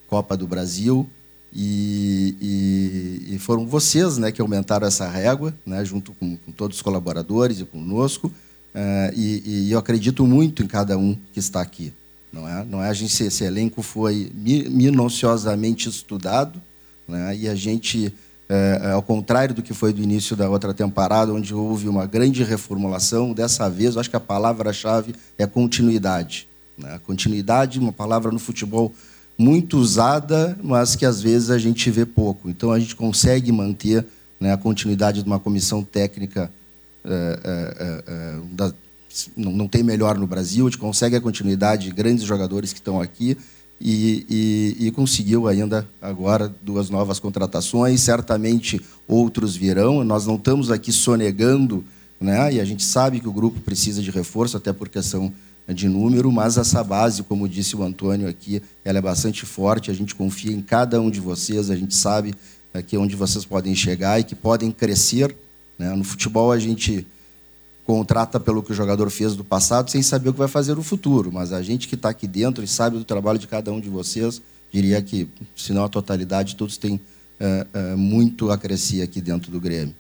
[0.09, 1.09] Copa do Brasil.
[1.53, 6.77] E, e, e, foram vocês né, que aumentaram essa régua, né, junto com, com, todos
[6.77, 8.29] os colaboradores e conosco.
[8.75, 11.93] Uh, e, e, eu acredito muito em cada um que está aqui.
[12.31, 12.65] Não é?
[12.65, 16.61] Não é a gente esse elenco foi minuciosamente estudado,
[17.07, 18.13] né, e a gente,
[18.49, 22.43] uh, ao contrário do que foi do início da outra temporada, onde houve uma grande
[22.43, 26.49] reformulação, dessa vez eu acho que a palavra-chave é continuidade.
[26.77, 27.01] Né?
[27.07, 28.93] Continuidade, uma palavra no futebol
[29.37, 32.49] muito usada, mas que às vezes a gente vê pouco.
[32.51, 34.05] Então a gente consegue manter
[34.41, 36.51] né, a continuidade de uma comissão técnica
[37.05, 38.75] é, é, é, da,
[39.37, 40.67] não, não, tem melhor no Brasil.
[40.67, 43.37] A gente consegue a continuidade de grandes jogadores que estão aqui
[43.81, 44.27] e,
[44.81, 48.01] e, e conseguiu ainda agora duas novas contratações.
[48.01, 50.03] Certamente outros virão.
[50.05, 51.85] Nós não estamos aqui sonegando,
[52.21, 52.55] né?
[52.55, 55.33] E a gente sabe que o grupo precisa de reforço até por questão
[55.69, 59.91] de número, mas essa base, como disse o Antônio aqui, ela é bastante forte.
[59.91, 62.35] A gente confia em cada um de vocês, a gente sabe
[62.73, 65.35] aqui onde vocês podem chegar e que podem crescer.
[65.79, 65.95] Né?
[65.95, 67.07] No futebol, a gente
[67.89, 70.83] contrata pelo que o jogador fez do passado sem saber o que vai fazer no
[70.83, 73.81] futuro, mas a gente que está aqui dentro e sabe do trabalho de cada um
[73.81, 75.27] de vocês, diria que,
[75.57, 77.01] se não a totalidade, todos têm
[77.41, 79.95] é, é, muito a crescer aqui dentro do Grêmio.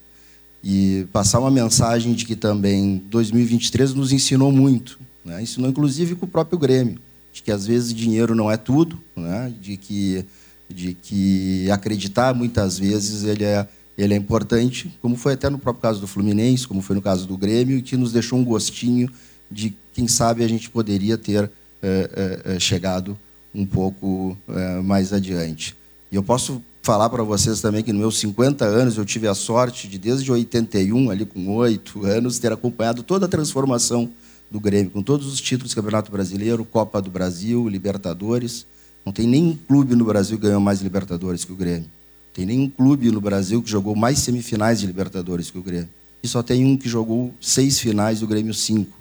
[0.62, 5.00] E passar uma mensagem de que também 2023 nos ensinou muito.
[5.24, 5.40] Né?
[5.40, 7.00] Ensinou, inclusive, com o próprio Grêmio,
[7.32, 9.50] de que às vezes dinheiro não é tudo, né?
[9.62, 10.26] de, que,
[10.68, 13.66] de que acreditar, muitas vezes, ele é,
[13.98, 17.26] ele é importante, como foi até no próprio caso do Fluminense, como foi no caso
[17.26, 19.10] do Grêmio, e que nos deixou um gostinho
[19.50, 21.50] de, quem sabe, a gente poderia ter
[21.82, 23.18] é, é, chegado
[23.52, 25.76] um pouco é, mais adiante.
[26.12, 29.34] E eu posso falar para vocês também que nos meus 50 anos eu tive a
[29.34, 34.08] sorte de, desde 81, ali com 8 anos, ter acompanhado toda a transformação
[34.48, 38.64] do Grêmio, com todos os títulos Campeonato Brasileiro, Copa do Brasil, Libertadores.
[39.04, 41.97] Não tem nenhum clube no Brasil que ganhou mais Libertadores que o Grêmio.
[42.38, 45.88] Tem nenhum clube no Brasil que jogou mais semifinais de Libertadores que o Grêmio.
[46.22, 48.96] E só tem um que jogou seis finais, do Grêmio cinco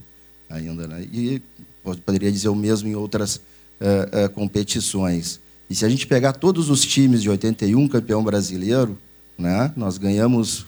[0.49, 0.87] ainda.
[0.87, 1.07] Né?
[1.13, 1.39] E
[2.03, 5.39] poderia dizer o mesmo em outras uh, uh, competições.
[5.69, 8.97] E se a gente pegar todos os times de 81 campeão brasileiro,
[9.37, 10.65] né, nós ganhamos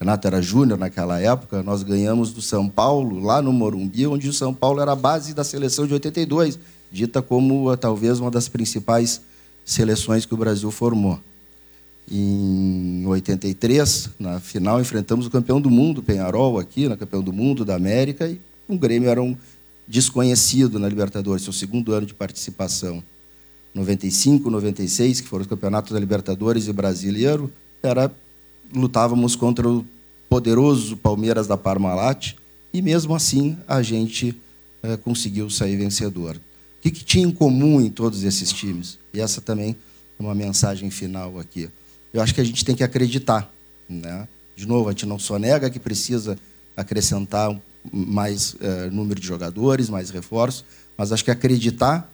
[0.00, 4.32] Renato era júnior naquela época, nós ganhamos do São Paulo, lá no Morumbi, onde o
[4.32, 6.58] São Paulo era a base da seleção de 82,
[6.90, 9.20] dita como talvez uma das principais
[9.64, 11.20] seleções que o Brasil formou.
[12.10, 17.64] Em 83, na final, enfrentamos o campeão do mundo, Penharol, aqui, na campeão do mundo
[17.64, 19.36] da América, e o Grêmio era um
[19.86, 23.02] desconhecido na Libertadores, seu segundo ano de participação.
[23.74, 27.52] 95, 96, que foram os campeonatos da Libertadores e brasileiro,
[27.82, 28.10] era
[28.74, 29.84] lutávamos contra o
[30.28, 32.34] poderoso Palmeiras da Parmalat
[32.72, 34.36] e mesmo assim a gente
[34.82, 36.36] é, conseguiu sair vencedor.
[36.36, 38.98] O que, que, tinha em comum em todos esses times?
[39.12, 39.76] E essa também
[40.18, 41.68] é uma mensagem final aqui.
[42.12, 43.52] Eu acho que a gente tem que acreditar.
[43.88, 44.26] Né?
[44.56, 46.38] De novo, a gente não só nega que precisa
[46.76, 47.56] acrescentar
[47.92, 50.64] mais é, número de jogadores, mais reforços,
[50.96, 52.10] mas acho que acreditar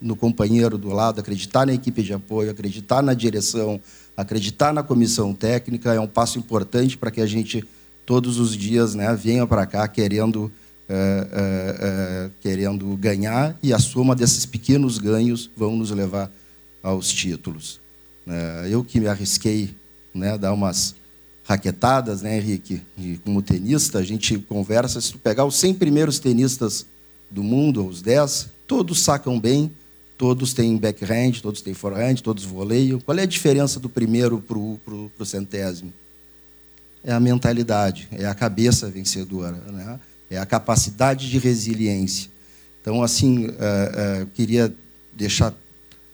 [0.00, 3.80] no companheiro do lado, acreditar na equipe de apoio, acreditar na direção,
[4.16, 7.64] acreditar na comissão técnica é um passo importante para que a gente
[8.04, 10.50] todos os dias né, venha para cá querendo
[10.88, 16.30] é, é, querendo ganhar e a soma desses pequenos ganhos vão nos levar
[16.82, 17.80] aos títulos.
[18.68, 19.70] Eu que me arrisquei
[20.14, 20.94] né, dar umas
[21.44, 22.82] raquetadas, né, Henrique?
[22.98, 26.86] E como tenista, a gente conversa, se tu pegar os 100 primeiros tenistas
[27.30, 29.70] do mundo, os 10, todos sacam bem,
[30.18, 32.98] Todos têm backhand, todos têm forehand, todos voleiam.
[32.98, 35.92] Qual é a diferença do primeiro para o centésimo?
[37.04, 40.00] É a mentalidade, é a cabeça vencedora, né?
[40.30, 42.30] é a capacidade de resiliência.
[42.80, 44.74] Então, assim, uh, uh, queria
[45.12, 45.54] deixar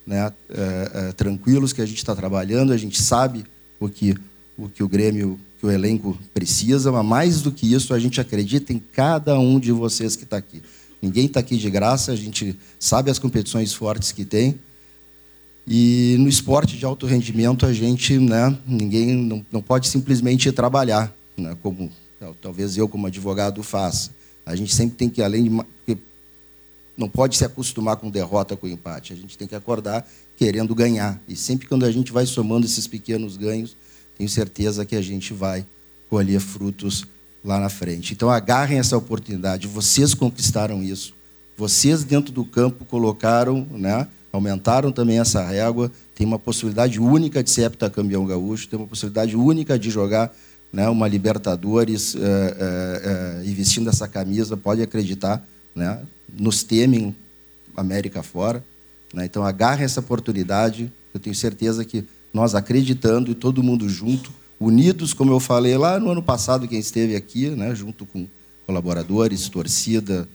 [0.06, 3.44] né, uh, tranquilos que a gente está trabalhando, a gente sabe
[3.78, 4.14] o que
[4.56, 8.20] o que o Grêmio, que o elenco precisa, mas mais do que isso, a gente
[8.20, 10.62] acredita em cada um de vocês que está aqui.
[11.00, 14.58] Ninguém está aqui de graça, a gente sabe as competições fortes que tem.
[15.66, 21.14] E no esporte de alto rendimento, a gente, né, ninguém não, não pode simplesmente trabalhar,
[21.36, 21.90] né, como
[22.40, 24.10] talvez eu, como advogado, faça.
[24.44, 25.98] A gente sempre tem que, além de.
[26.96, 29.12] Não pode se acostumar com derrota, com empate.
[29.12, 31.20] A gente tem que acordar querendo ganhar.
[31.28, 33.76] E sempre quando a gente vai somando esses pequenos ganhos,
[34.16, 35.64] tenho certeza que a gente vai
[36.08, 37.04] colher frutos
[37.44, 38.12] lá na frente.
[38.12, 39.66] Então agarrem essa oportunidade.
[39.66, 41.14] Vocês conquistaram isso.
[41.56, 45.90] Vocês dentro do campo colocaram, né, aumentaram também essa régua.
[46.14, 50.32] Tem uma possibilidade única de ser heptacampeão gaúcho, tem uma possibilidade única de jogar
[50.72, 56.02] né, uma Libertadores uh, uh, uh, e vestindo essa camisa, pode acreditar, né,
[56.32, 57.14] nos temem
[57.76, 58.64] América fora.
[59.12, 60.92] Né, então agarrem essa oportunidade.
[61.12, 65.98] Eu tenho certeza que nós acreditando e todo mundo junto, unidos, como eu falei lá
[66.00, 68.26] no ano passado, quem esteve aqui, né, junto com
[68.66, 70.28] colaboradores, torcida,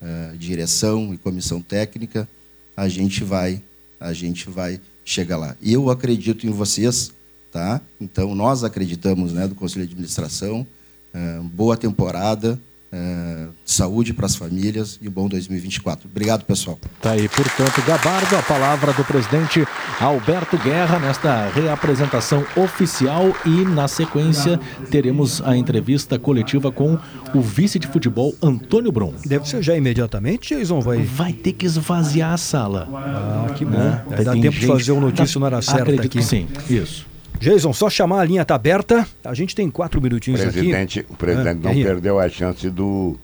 [0.00, 2.28] uh, direção e comissão técnica,
[2.76, 3.62] a gente vai,
[4.00, 5.56] a gente vai chegar lá.
[5.62, 7.12] Eu acredito em vocês,
[7.52, 7.80] tá?
[8.00, 10.66] Então nós acreditamos, né, do Conselho de Administração.
[11.14, 12.58] Uh, boa temporada.
[12.96, 16.08] É, saúde para as famílias e um bom 2024.
[16.08, 16.78] Obrigado, pessoal.
[17.02, 19.66] Tá aí, portanto, Gabardo, a palavra do presidente
[20.00, 24.60] Alberto Guerra nesta reapresentação oficial e, na sequência,
[24.92, 26.96] teremos a entrevista coletiva com
[27.34, 29.12] o vice de futebol Antônio Brum.
[29.26, 30.78] Deve ser já imediatamente, Jason?
[30.80, 32.88] Vai, vai ter que esvaziar a sala.
[32.94, 33.76] Ah, que bom.
[33.76, 34.04] Né?
[34.22, 34.60] Dá tempo gente...
[34.60, 36.18] de fazer o notício na hora certa Acredito aqui.
[36.18, 37.12] Que sim, isso.
[37.38, 39.06] Jason, só chamar a linha tá aberta.
[39.24, 41.12] A gente tem quatro minutinhos presidente, aqui.
[41.12, 43.16] O presidente ah, não perdeu a chance do,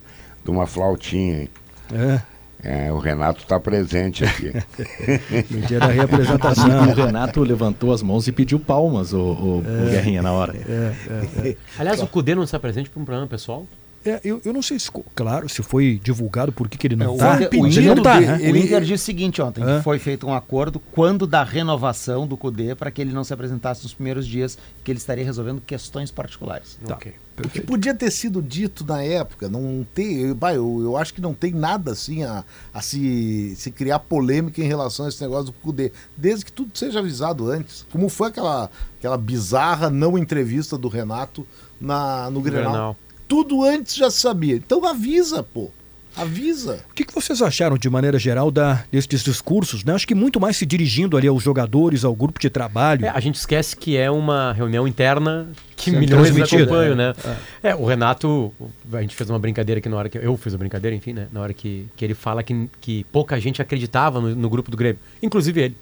[0.44, 1.48] de uma flautinha.
[1.92, 2.20] É.
[2.62, 4.52] É, o Renato está presente aqui.
[5.50, 6.90] no dia da reapresentação.
[6.90, 10.54] o Renato levantou as mãos e pediu palmas, o, o, é, o Guerrinha, na hora.
[10.54, 11.56] É, é, é.
[11.78, 13.66] Aliás, o Cudê não está presente para um programa pessoal?
[14.04, 17.14] É, eu, eu não sei se, claro, se foi divulgado por que, que ele não
[17.14, 17.42] está.
[17.42, 18.38] É, o, Inter, não tá, né?
[18.50, 22.36] o Inter disse o seguinte ontem, que foi feito um acordo quando da renovação do
[22.36, 26.10] CUDE para que ele não se apresentasse nos primeiros dias, que ele estaria resolvendo questões
[26.10, 26.78] particulares.
[26.86, 26.94] Tá.
[26.94, 27.12] Okay.
[27.44, 31.20] O que podia ter sido dito na época, não tem, eu, eu, eu acho que
[31.20, 35.46] não tem nada assim a, a se, se criar polêmica em relação a esse negócio
[35.46, 37.86] do CUDE, desde que tudo seja avisado antes.
[37.90, 41.46] Como foi aquela, aquela bizarra não entrevista do Renato
[41.80, 42.72] na, no Grenal.
[42.72, 42.96] Grenal
[43.30, 44.56] tudo antes já sabia.
[44.56, 45.70] Então avisa, pô.
[46.16, 46.84] Avisa.
[46.90, 49.84] O que, que vocês acharam, de maneira geral, da, desses discursos?
[49.84, 49.94] Né?
[49.94, 53.06] Acho que muito mais se dirigindo ali aos jogadores, ao grupo de trabalho.
[53.06, 57.14] É, a gente esquece que é uma reunião interna que Sim, milhões acompanham, né?
[57.62, 57.68] É.
[57.68, 57.76] é.
[57.76, 58.52] o Renato,
[58.92, 60.18] a gente fez uma brincadeira aqui na hora que.
[60.18, 61.28] Eu fiz a brincadeira, enfim, né?
[61.30, 64.76] Na hora que, que ele fala que, que pouca gente acreditava no, no grupo do
[64.76, 65.76] Grêmio, inclusive ele.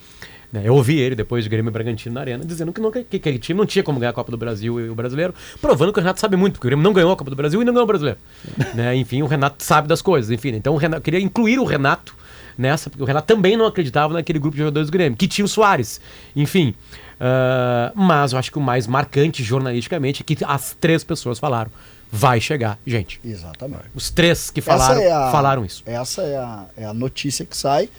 [0.52, 0.62] Né?
[0.64, 3.16] Eu ouvi ele depois de Grêmio e Bragantino na Arena dizendo que, não, que, que
[3.16, 5.98] aquele time não tinha como ganhar a Copa do Brasil e o brasileiro, provando que
[5.98, 7.72] o Renato sabe muito, porque o Grêmio não ganhou a Copa do Brasil e não
[7.72, 8.18] ganhou o brasileiro.
[8.74, 8.96] né?
[8.96, 10.30] Enfim, o Renato sabe das coisas.
[10.30, 12.16] Enfim, então o Renato, eu queria incluir o Renato
[12.56, 15.44] nessa, porque o Renato também não acreditava naquele grupo de jogadores do Grêmio, que tinha
[15.44, 16.00] o Soares.
[16.34, 16.74] Enfim.
[17.18, 21.70] Uh, mas eu acho que o mais marcante jornalisticamente é que as três pessoas falaram.
[22.10, 23.20] Vai chegar, gente.
[23.22, 23.82] Exatamente.
[23.94, 25.82] Os três que falaram, é a, falaram isso.
[25.84, 27.90] Essa é a, é a notícia que sai.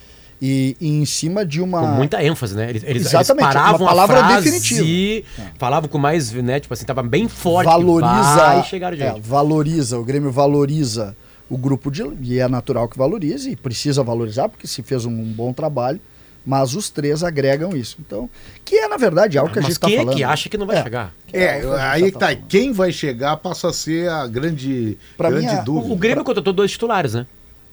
[0.41, 1.81] E, e, em cima de uma.
[1.81, 2.69] Com muita ênfase, né?
[2.69, 4.85] Eles, eles, Exatamente, eles paravam uma palavra a frase definitiva.
[4.85, 5.41] E é.
[5.57, 6.59] falavam com mais, né?
[6.59, 7.65] Tipo assim, tava bem forte.
[7.67, 8.35] Valoriza.
[8.35, 9.17] Vai chegar gente.
[9.17, 11.15] É, valoriza, o Grêmio valoriza
[11.49, 12.03] o grupo de.
[12.21, 15.99] E é natural que valorize, e precisa valorizar, porque se fez um, um bom trabalho.
[16.45, 17.97] Mas os três agregam isso.
[17.99, 18.29] Então,
[18.63, 20.05] que é, na verdade, algo que a gente está falando.
[20.07, 20.83] Quem é que acha que não vai é.
[20.83, 21.13] chegar?
[21.33, 25.53] É, é aí tá, tá quem vai chegar passa a ser a grande, pra grande
[25.53, 25.89] mim, dúvida.
[25.89, 26.23] O, o Grêmio pra...
[26.23, 27.27] contratou dois titulares, né?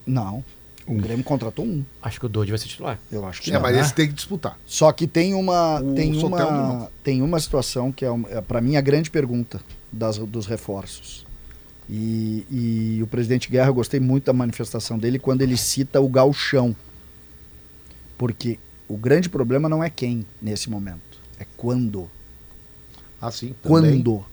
[0.05, 0.45] Não.
[0.87, 1.84] O Grêmio contratou um.
[2.01, 2.99] Acho que o Dodge vai ser titular.
[3.11, 3.82] Eu acho que É, não, mas né?
[3.82, 4.57] esse tem que disputar.
[4.64, 6.89] Só que tem uma, O tem Soteldo uma, não.
[7.03, 9.61] tem uma situação que é, um- é para mim a grande pergunta
[9.93, 11.26] das, dos reforços.
[11.91, 16.09] E, e o presidente Guerra, eu gostei muito da manifestação dele quando ele cita o
[16.09, 16.74] galchão.
[18.18, 18.59] Porque
[18.89, 22.09] o grande problema não é quem nesse momento, é quando.
[23.20, 24.03] Assim, também.
[24.03, 24.24] Quando.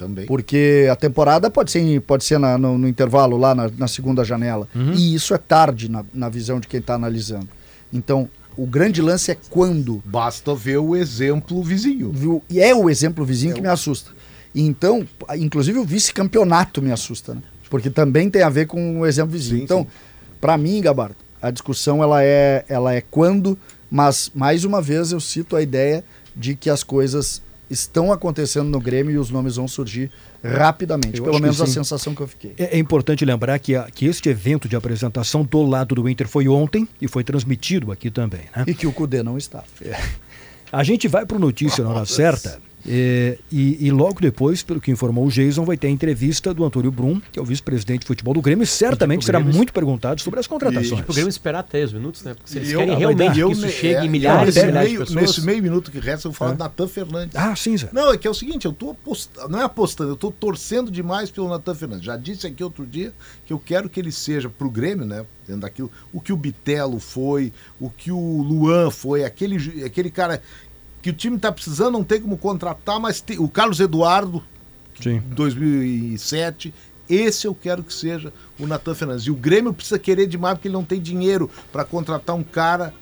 [0.00, 0.24] Também.
[0.24, 4.24] Porque a temporada pode ser, pode ser na- no, no intervalo lá na, na segunda
[4.24, 4.66] janela.
[4.96, 7.46] E isso é tarde na, na visão de quem está analisando.
[7.92, 8.26] Então,
[8.56, 10.02] o grande lance é quando.
[10.06, 12.10] Basta ver o exemplo vizinho.
[12.12, 12.42] Viu?
[12.48, 14.10] E é o exemplo vizinho que me assusta.
[14.54, 17.42] Então, inclusive o vice-campeonato me assusta, né?
[17.68, 19.58] Porque também tem a ver com o exemplo vizinho.
[19.58, 19.86] Sim, então,
[20.40, 23.56] para mim, Gabardo, a discussão ela é, ela é quando,
[23.90, 26.02] mas mais uma vez eu cito a ideia
[26.34, 30.10] de que as coisas estão acontecendo no Grêmio e os nomes vão surgir
[30.44, 31.18] rapidamente.
[31.18, 32.52] Eu Pelo menos a sensação que eu fiquei.
[32.58, 36.26] É, é importante lembrar que, a- que este evento de apresentação do lado do Inter
[36.28, 38.64] foi ontem e foi transmitido aqui também, né?
[38.66, 39.62] E que o Cudê não está.
[40.72, 44.80] A gente vai para o notícia na hora certa É, e, e, logo depois, pelo
[44.80, 48.00] que informou o Jason, vai ter a entrevista do Antônio Brum, que é o vice-presidente
[48.00, 49.56] de futebol do Grêmio, e certamente será Grêmio...
[49.56, 51.00] muito perguntado sobre as contratações.
[51.00, 52.34] E o Grêmio esperar três minutos, né?
[52.34, 54.88] Porque se eles querem eu, realmente eu, que isso chegue é, em milhares e milhares
[54.88, 55.22] meio, de pessoas.
[55.22, 56.54] Nesse meio minuto que resta, eu vou falar é.
[56.54, 57.36] do Natan Fernandes.
[57.36, 57.90] Ah, sim, Zé.
[57.92, 60.90] Não, é que é o seguinte, eu tô apostando, não é apostando, eu tô torcendo
[60.90, 62.04] demais pelo Natan Fernandes.
[62.04, 63.12] Já disse aqui outro dia
[63.44, 65.24] que eu quero que ele seja pro Grêmio, né?
[65.46, 70.40] Dentro daquilo, o que o Bitelo foi, o que o Luan foi, aquele, aquele cara
[71.02, 74.42] que o time está precisando, não tem como contratar, mas tem, o Carlos Eduardo,
[75.00, 75.22] Sim.
[75.30, 76.74] 2007,
[77.08, 79.24] esse eu quero que seja o Natan Fernandes.
[79.24, 82.94] E o Grêmio precisa querer demais porque ele não tem dinheiro para contratar um cara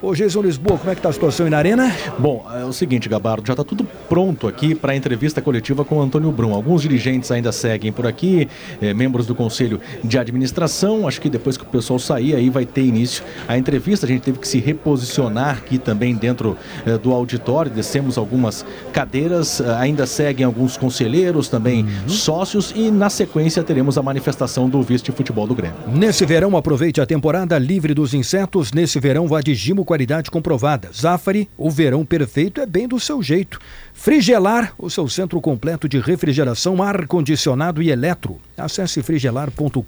[0.00, 1.92] Ô, Jason Lisboa, como é que tá a situação aí na Arena?
[2.20, 5.96] Bom, é o seguinte, Gabardo, já está tudo pronto aqui para a entrevista coletiva com
[5.96, 6.54] o Antônio Brum.
[6.54, 8.48] Alguns dirigentes ainda seguem por aqui,
[8.80, 11.08] é, membros do Conselho de Administração.
[11.08, 14.06] Acho que depois que o pessoal sair, aí vai ter início a entrevista.
[14.06, 17.68] A gente teve que se reposicionar aqui também dentro é, do auditório.
[17.68, 22.08] Descemos algumas cadeiras, é, ainda seguem alguns conselheiros, também uhum.
[22.08, 25.76] sócios, e na sequência teremos a manifestação do vice de futebol do Grêmio.
[25.92, 28.72] Nesse verão, aproveite a temporada livre dos insetos.
[28.72, 30.90] Nesse verão, vá de Gimo qualidade comprovada.
[30.92, 33.58] Zafari, o verão perfeito é bem do seu jeito.
[33.94, 38.38] Frigelar, o seu centro completo de refrigeração, ar-condicionado e eletro.
[38.54, 39.80] Acesse frigelar.com.br.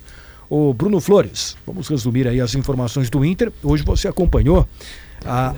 [0.49, 3.51] O Bruno Flores, vamos resumir aí as informações do Inter.
[3.63, 4.67] Hoje você acompanhou
[5.25, 5.53] a...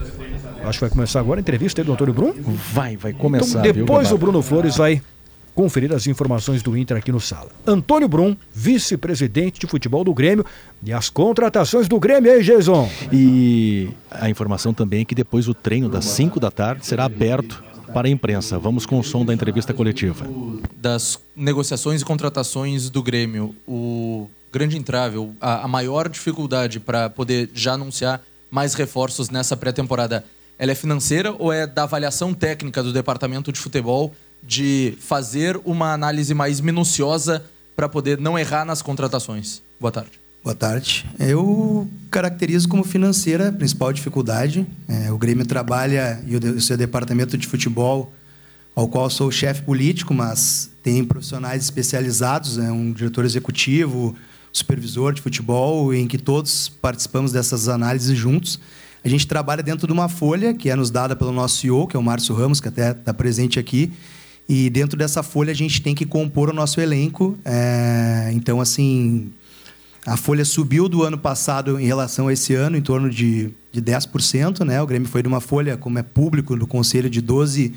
[0.64, 2.36] Acho que vai começar agora a entrevista aí do Antônio Bruno?
[2.74, 3.60] Vai, vai começar.
[3.60, 5.02] Então, depois viu, o Bruno Flores vai
[5.56, 7.50] conferir as informações do Inter aqui no Sala.
[7.66, 10.46] Antônio Brum, vice-presidente de futebol do Grêmio
[10.84, 12.90] e as contratações do Grêmio, aí, Jason?
[13.12, 17.64] E a informação também é que depois o treino das 5 da tarde será aberto
[17.94, 18.60] para a imprensa.
[18.60, 20.28] Vamos com o som da entrevista coletiva.
[20.76, 27.50] Das negociações e contratações do Grêmio, o grande entrave, a, a maior dificuldade para poder
[27.54, 30.26] já anunciar mais reforços nessa pré-temporada,
[30.58, 34.14] ela é financeira ou é da avaliação técnica do departamento de futebol
[34.48, 37.44] de fazer uma análise mais minuciosa
[37.76, 39.62] para poder não errar nas contratações?
[39.80, 40.12] Boa tarde.
[40.44, 41.06] Boa tarde.
[41.20, 44.66] Eu caracterizo como financeira a principal dificuldade.
[44.88, 48.14] É, o Grêmio trabalha, e o seu departamento de futebol,
[48.76, 54.16] ao qual sou chefe político, mas tem profissionais especializados, é, um diretor executivo,
[54.54, 58.60] supervisor de futebol, em que todos participamos dessas análises juntos.
[59.04, 61.96] A gente trabalha dentro de uma folha que é nos dada pelo nosso CEO, que
[61.96, 63.92] é o Márcio Ramos, que até está presente aqui,
[64.48, 67.38] e dentro dessa folha a gente tem que compor o nosso elenco.
[67.44, 69.32] É, então, assim,
[70.06, 73.82] a folha subiu do ano passado em relação a esse ano, em torno de, de
[73.82, 74.64] 10%.
[74.64, 74.80] Né?
[74.82, 77.74] O Grêmio foi de uma folha, como é público, do Conselho, de 12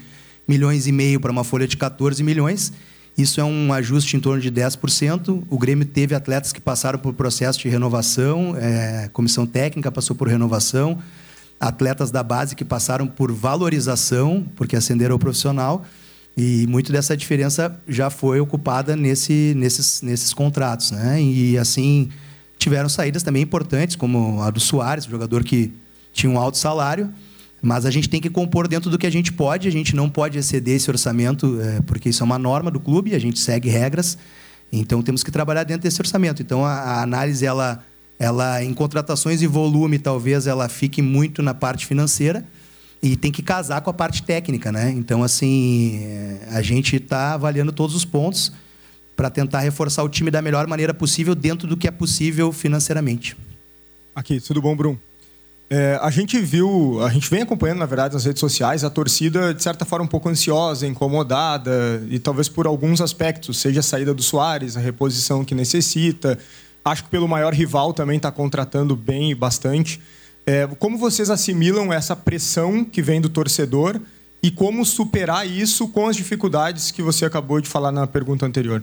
[0.46, 2.72] milhões e meio para uma folha de 14 milhões.
[3.16, 5.42] Isso é um ajuste em torno de 10%.
[5.48, 10.28] O Grêmio teve atletas que passaram por processo de renovação, é, comissão técnica passou por
[10.28, 10.98] renovação,
[11.58, 15.84] atletas da base que passaram por valorização, porque ascenderam ao profissional.
[16.38, 20.92] E muito dessa diferença já foi ocupada nesse, nesses, nesses contratos.
[20.92, 21.20] Né?
[21.20, 22.10] E assim,
[22.56, 25.72] tiveram saídas também importantes, como a do Soares, jogador que
[26.12, 27.12] tinha um alto salário.
[27.60, 30.08] Mas a gente tem que compor dentro do que a gente pode, a gente não
[30.08, 33.68] pode exceder esse orçamento, é, porque isso é uma norma do clube, a gente segue
[33.68, 34.16] regras.
[34.70, 36.40] Então temos que trabalhar dentro desse orçamento.
[36.40, 37.84] Então a, a análise, ela,
[38.16, 42.46] ela em contratações e volume, talvez ela fique muito na parte financeira
[43.02, 44.90] e tem que casar com a parte técnica, né?
[44.90, 46.00] Então, assim,
[46.50, 48.52] a gente está avaliando todos os pontos
[49.16, 53.36] para tentar reforçar o time da melhor maneira possível dentro do que é possível financeiramente.
[54.14, 55.00] Aqui, tudo bom, Bruno?
[55.70, 59.52] É, a gente viu, a gente vem acompanhando, na verdade, nas redes sociais, a torcida,
[59.52, 64.14] de certa forma, um pouco ansiosa, incomodada, e talvez por alguns aspectos, seja a saída
[64.14, 66.38] do Soares, a reposição que necessita,
[66.88, 70.00] Acho que pelo maior rival também está contratando bem e bastante.
[70.48, 74.00] É, como vocês assimilam essa pressão que vem do torcedor
[74.42, 78.82] e como superar isso com as dificuldades que você acabou de falar na pergunta anterior?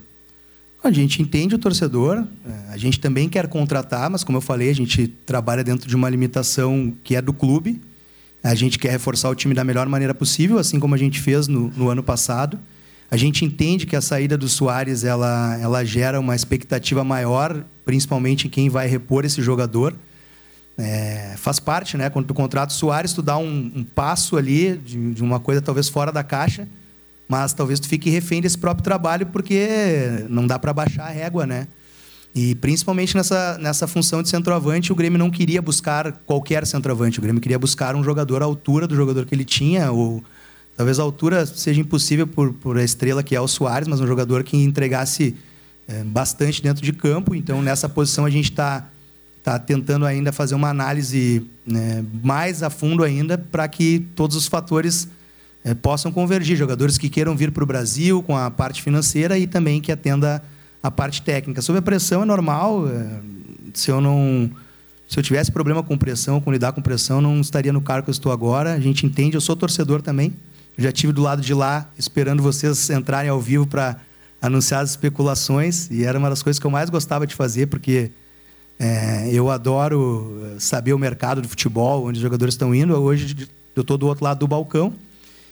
[0.84, 4.70] A gente entende o torcedor, é, a gente também quer contratar, mas como eu falei,
[4.70, 7.82] a gente trabalha dentro de uma limitação que é do clube.
[8.44, 11.48] A gente quer reforçar o time da melhor maneira possível, assim como a gente fez
[11.48, 12.60] no, no ano passado.
[13.10, 18.46] A gente entende que a saída do Soares ela, ela gera uma expectativa maior, principalmente
[18.46, 19.96] em quem vai repor esse jogador.
[20.78, 22.10] É, faz parte, né?
[22.10, 25.62] Quando tu contrata o Soares, tu dá um, um passo ali de, de, uma coisa
[25.62, 26.68] talvez fora da caixa,
[27.30, 31.46] mas talvez tu fique refém desse próprio trabalho porque não dá para baixar a régua,
[31.46, 31.68] né?
[32.36, 37.20] E principalmente nessa, nessa função de centroavante, o Grêmio não queria buscar qualquer centroavante.
[37.20, 40.22] O Grêmio queria buscar um jogador à altura do jogador que ele tinha, ou
[40.76, 44.08] talvez a altura seja impossível por, por a estrela que é o Soares, mas um
[44.08, 45.38] jogador que entregasse
[45.88, 47.34] é, bastante dentro de campo.
[47.34, 48.90] Então, nessa posição, a gente está
[49.46, 54.48] tá tentando ainda fazer uma análise né, mais a fundo ainda para que todos os
[54.48, 55.08] fatores
[55.64, 56.58] é, possam convergir.
[56.58, 60.44] Jogadores que queiram vir para o Brasil com a parte financeira e também que atenda
[60.82, 61.62] a parte técnica.
[61.62, 62.88] Sob a pressão é normal.
[62.88, 63.20] É,
[63.76, 64.50] se eu não
[65.08, 68.10] se eu tivesse problema com pressão, com lidar com pressão, não estaria no cargo que
[68.10, 68.74] eu estou agora.
[68.74, 70.34] A gente entende, eu sou torcedor também.
[70.76, 73.98] Eu já tive do lado de lá esperando vocês entrarem ao vivo para
[74.42, 78.10] anunciar as especulações e era uma das coisas que eu mais gostava de fazer porque
[78.80, 82.94] é, eu adoro saber o mercado do futebol, onde os jogadores estão indo.
[82.94, 84.94] Hoje eu estou do outro lado do balcão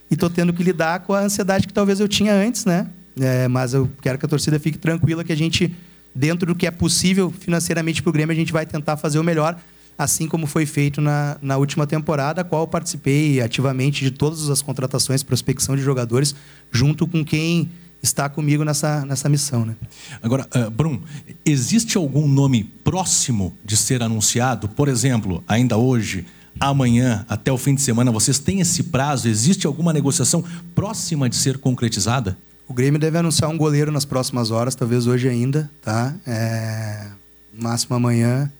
[0.10, 2.88] e estou tendo que lidar com a ansiedade que talvez eu tinha antes, né?
[3.20, 5.74] É, mas eu quero que a torcida fique tranquila que a gente,
[6.14, 9.24] dentro do que é possível financeiramente para o Grêmio, a gente vai tentar fazer o
[9.24, 9.58] melhor,
[9.98, 14.50] assim como foi feito na, na última temporada, a qual eu participei ativamente de todas
[14.50, 16.36] as contratações, prospecção de jogadores,
[16.72, 17.70] junto com quem
[18.04, 19.66] está comigo nessa, nessa missão.
[19.66, 19.76] Né?
[20.22, 21.02] Agora, uh, Brum,
[21.46, 24.68] existe algum nome próximo de ser anunciado?
[24.68, 26.26] Por exemplo, ainda hoje,
[26.60, 29.30] amanhã, até o fim de semana, vocês têm esse prazo?
[29.30, 30.44] Existe alguma negociação
[30.76, 32.38] próxima de ser concretizada?
[32.68, 36.14] O Grêmio deve anunciar um goleiro nas próximas horas, talvez hoje ainda, tá?
[36.28, 37.08] É,
[37.58, 38.52] máximo amanhã.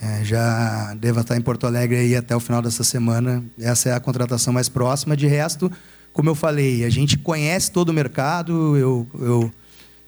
[0.00, 3.42] É, já deva estar em Porto Alegre aí até o final dessa semana.
[3.58, 5.16] Essa é a contratação mais próxima.
[5.16, 5.70] De resto,
[6.18, 8.76] como eu falei, a gente conhece todo o mercado.
[8.76, 9.52] Eu, eu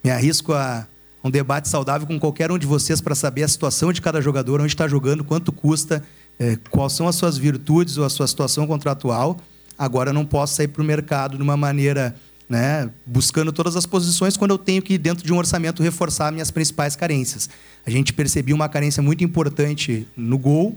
[0.03, 0.85] me arrisco a
[1.23, 4.61] um debate saudável com qualquer um de vocês para saber a situação de cada jogador,
[4.61, 6.03] onde está jogando, quanto custa,
[6.37, 9.39] é, quais são as suas virtudes ou a sua situação contratual.
[9.79, 12.17] Agora, eu não posso sair para o mercado de uma maneira
[12.49, 16.51] né, buscando todas as posições quando eu tenho que, dentro de um orçamento, reforçar minhas
[16.51, 17.49] principais carências.
[17.87, 20.77] A gente percebeu uma carência muito importante no gol,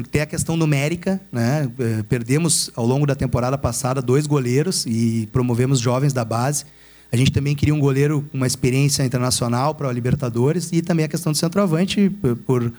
[0.00, 1.20] tem a questão numérica.
[1.30, 1.70] Né?
[1.78, 6.64] Eh, perdemos, ao longo da temporada passada, dois goleiros e promovemos jovens da base.
[7.10, 11.04] A gente também queria um goleiro com uma experiência internacional para a Libertadores e também
[11.04, 12.08] a questão do centroavante
[12.46, 12.72] por,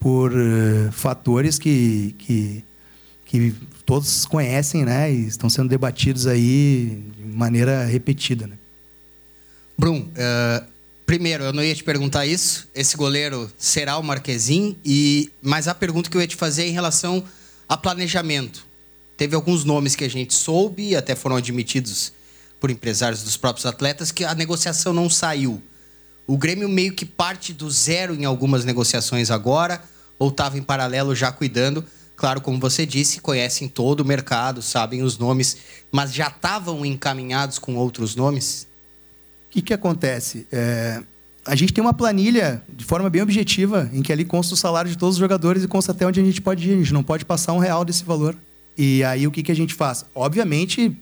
[0.00, 2.64] por uh, fatores que, que,
[3.24, 3.54] que
[3.86, 5.12] todos conhecem né?
[5.12, 8.48] e estão sendo debatidos aí maneira repetida.
[8.48, 8.56] Né?
[9.78, 10.66] Brum, uh,
[11.08, 12.68] primeiro, eu não ia te perguntar isso.
[12.74, 16.68] Esse goleiro será o Marquezin, e mas a pergunta que eu ia te fazer é
[16.68, 17.24] em relação
[17.66, 18.66] a planejamento.
[19.16, 22.12] Teve alguns nomes que a gente soube, até foram admitidos
[22.60, 25.62] por empresários dos próprios atletas, que a negociação não saiu.
[26.26, 29.82] O Grêmio meio que parte do zero em algumas negociações agora,
[30.18, 31.82] ou estava em paralelo já cuidando.
[32.16, 35.56] Claro, como você disse, conhecem todo o mercado, sabem os nomes,
[35.90, 38.67] mas já estavam encaminhados com outros nomes?
[39.60, 40.46] O que, acontece?
[40.52, 41.02] É,
[41.44, 44.90] a gente tem uma planilha de forma bem objetiva, em que ali consta o salário
[44.90, 46.74] de todos os jogadores e consta até onde a gente pode ir.
[46.74, 48.36] A gente não pode passar um real desse valor.
[48.76, 50.04] E aí o que, que a gente faz?
[50.14, 50.96] Obviamente,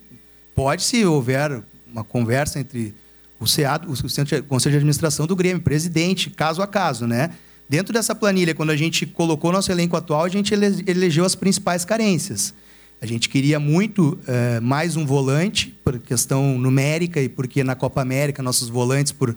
[0.54, 2.94] pode, se houver uma conversa entre
[3.38, 7.30] o SEAD, o Conselho de Administração do Grêmio, presidente, caso a caso, né?
[7.68, 11.84] Dentro dessa planilha, quando a gente colocou nosso elenco atual, a gente elegeu as principais
[11.84, 12.54] carências.
[13.00, 18.00] A gente queria muito é, mais um volante, por questão numérica e porque na Copa
[18.00, 19.36] América nossos volantes, por,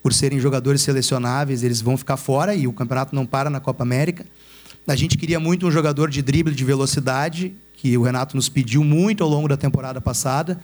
[0.00, 3.82] por serem jogadores selecionáveis, eles vão ficar fora e o campeonato não para na Copa
[3.82, 4.24] América.
[4.86, 8.84] A gente queria muito um jogador de drible, de velocidade, que o Renato nos pediu
[8.84, 10.60] muito ao longo da temporada passada.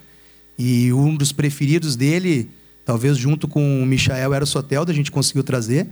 [0.57, 2.49] E um dos preferidos dele,
[2.85, 5.87] talvez junto com o Michael, era o Soteldo, a gente conseguiu trazer.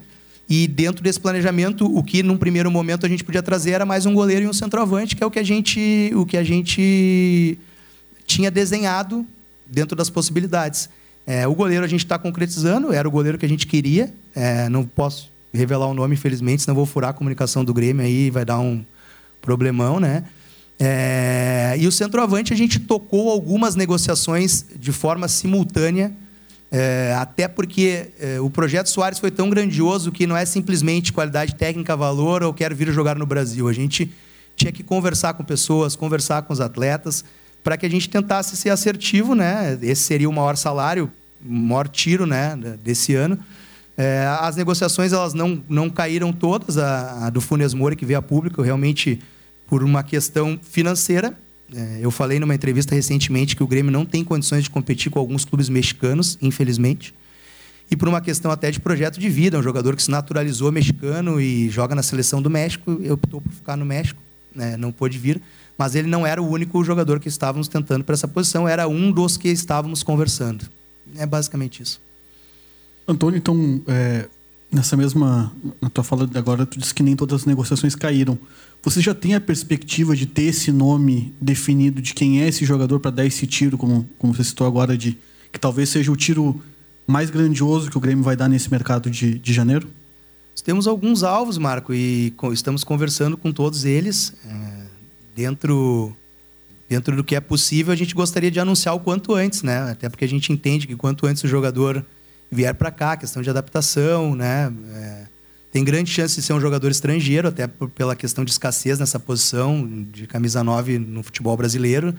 [0.47, 4.05] E dentro desse planejamento, o que num primeiro momento a gente podia trazer era mais
[4.05, 7.57] um goleiro e um centroavante, que é o que a gente, o que a gente
[8.27, 9.25] tinha desenhado
[9.65, 10.89] dentro das possibilidades.
[11.25, 14.13] É, o goleiro a gente está concretizando, era o goleiro que a gente queria.
[14.35, 18.29] É, não posso revelar o nome, infelizmente, senão vou furar a comunicação do Grêmio aí
[18.29, 18.85] vai dar um
[19.41, 20.23] problemão, né?
[20.77, 26.11] É, e o centroavante a gente tocou algumas negociações de forma simultânea
[26.71, 31.55] É, até porque é, o projeto Soares foi tão grandioso que não é simplesmente qualidade
[31.55, 33.67] técnica, valor ou quero vir jogar no Brasil.
[33.67, 34.11] A gente
[34.55, 37.23] tinha que conversar com pessoas, conversar com os atletas,
[37.63, 39.77] para que a gente tentasse ser assertivo, né?
[39.81, 41.11] Esse seria o maior salário,
[41.43, 43.39] o maior tiro, né, desse ano.
[43.97, 48.19] É, as negociações elas não, não caíram todas, a, a do Funes Moura que veio
[48.19, 49.21] a público, realmente
[49.67, 51.37] por uma questão financeira.
[51.73, 55.19] É, eu falei numa entrevista recentemente que o Grêmio não tem condições de competir com
[55.19, 57.13] alguns clubes mexicanos, infelizmente.
[57.89, 61.39] E por uma questão até de projeto de vida, um jogador que se naturalizou mexicano
[61.39, 64.21] e joga na seleção do México, optou por ficar no México,
[64.55, 65.41] né, não pôde vir.
[65.77, 69.11] Mas ele não era o único jogador que estávamos tentando para essa posição, era um
[69.11, 70.65] dos que estávamos conversando.
[71.17, 72.01] É basicamente isso.
[73.07, 74.27] Antônio, então, é,
[74.71, 75.51] nessa mesma.
[75.81, 78.37] Na tua fala agora, tu disse que nem todas as negociações caíram.
[78.85, 82.99] Você já tem a perspectiva de ter esse nome definido de quem é esse jogador
[82.99, 85.17] para dar esse tiro, como, como você citou agora, de
[85.51, 86.61] que talvez seja o tiro
[87.07, 89.89] mais grandioso que o Grêmio vai dar nesse mercado de, de janeiro?
[90.63, 94.33] Temos alguns alvos, Marco, e estamos conversando com todos eles.
[94.45, 94.83] É,
[95.35, 96.15] dentro,
[96.87, 99.79] dentro do que é possível, a gente gostaria de anunciar o quanto antes, né?
[99.91, 102.05] Até porque a gente entende que quanto antes o jogador
[102.51, 104.71] vier para cá, questão de adaptação, né?
[104.93, 105.34] É,
[105.75, 109.19] tem grande chance de ser um jogador estrangeiro, até por, pela questão de escassez nessa
[109.19, 112.15] posição de camisa 9 no futebol brasileiro.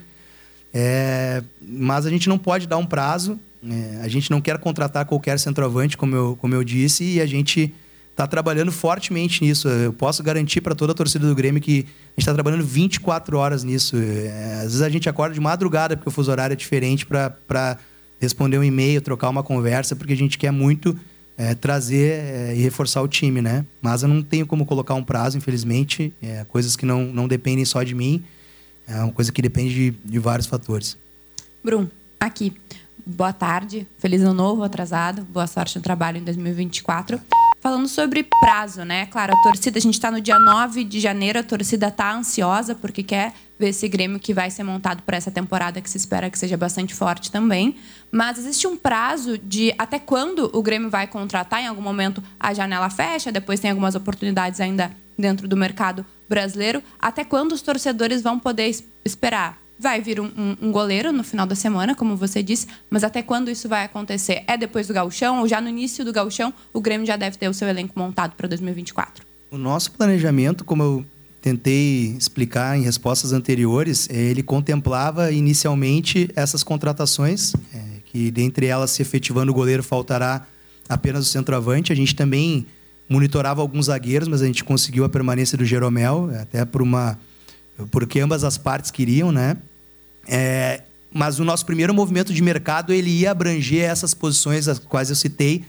[0.75, 5.07] É, mas a gente não pode dar um prazo, é, a gente não quer contratar
[5.07, 7.73] qualquer centroavante, como eu, como eu disse, e a gente
[8.11, 9.71] está trabalhando fortemente nisso.
[9.71, 13.39] Eu posso garantir para toda a torcida do Grêmio que a gente está trabalhando 24
[13.39, 13.97] horas nisso.
[13.97, 17.79] É, às vezes a gente acorda de madrugada, porque o fuso horário é diferente, para
[18.21, 20.95] responder um e-mail, trocar uma conversa, porque a gente quer muito
[21.37, 23.65] é, trazer é, e reforçar o time, né?
[23.83, 26.13] Mas eu não tenho como colocar um prazo, infelizmente.
[26.23, 28.25] É, coisas que não, não dependem só de mim.
[28.89, 30.97] É uma coisa que depende de, de vários fatores.
[31.63, 32.53] Brum, aqui.
[33.05, 37.21] Boa tarde, feliz ano novo, atrasado, boa sorte no trabalho em 2024.
[37.61, 39.07] Falando sobre prazo, né?
[39.07, 42.75] Claro, a torcida, a gente está no dia 9 de janeiro, a torcida está ansiosa
[42.75, 46.31] porque quer ver esse Grêmio que vai ser montado para essa temporada, que se espera
[46.31, 47.77] que seja bastante forte também.
[48.13, 51.63] Mas existe um prazo de até quando o Grêmio vai contratar?
[51.63, 56.83] Em algum momento a janela fecha, depois tem algumas oportunidades ainda dentro do mercado brasileiro.
[56.99, 59.66] Até quando os torcedores vão poder esperar?
[59.79, 63.23] Vai vir um, um, um, goleiro no final da semana, como você disse, mas até
[63.23, 64.43] quando isso vai acontecer?
[64.47, 67.49] É depois do gauchão ou já no início do gauchão o Grêmio já deve ter
[67.49, 69.25] o seu elenco montado para 2024?
[69.51, 71.05] O nosso planejamento, como eu
[71.43, 78.91] tentei explicar em respostas anteriores, é, ele contemplava inicialmente essas contratações, é, que dentre elas,
[78.91, 80.47] se efetivando o goleiro, faltará
[80.89, 81.93] apenas o centroavante.
[81.93, 82.67] A gente também
[83.09, 87.19] monitorava alguns zagueiros, mas a gente conseguiu a permanência do Jeromel, até por uma
[87.91, 89.57] porque ambas as partes queriam, né?
[90.27, 95.09] É, mas o nosso primeiro movimento de mercado ele ia abranger essas posições as quais
[95.09, 95.65] eu citei,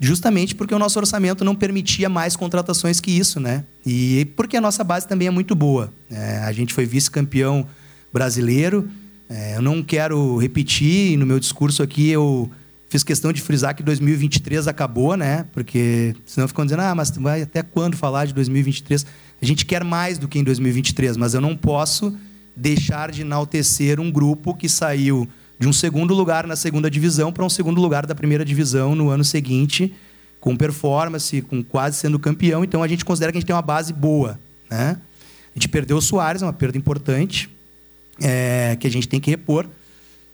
[0.00, 3.64] justamente porque o nosso orçamento não permitia mais contratações que isso, né?
[3.84, 5.92] E porque a nossa base também é muito boa.
[6.10, 7.66] É, a gente foi vice-campeão
[8.12, 8.88] brasileiro.
[9.28, 12.50] É, eu não quero repetir, no meu discurso aqui eu
[12.88, 15.44] fiz questão de frisar que 2023 acabou, né?
[15.52, 19.04] Porque senão ficam dizendo, ah, mas vai até quando falar de 2023?
[19.40, 22.16] A gente quer mais do que em 2023, mas eu não posso
[22.56, 25.28] deixar de enaltecer um grupo que saiu
[25.58, 29.10] de um segundo lugar na segunda divisão para um segundo lugar da primeira divisão no
[29.10, 29.94] ano seguinte,
[30.40, 32.64] com performance, com quase sendo campeão.
[32.64, 34.38] Então a gente considera que a gente tem uma base boa.
[34.70, 34.96] Né?
[35.54, 37.48] A gente perdeu o Soares, é uma perda importante,
[38.20, 39.66] é, que a gente tem que repor.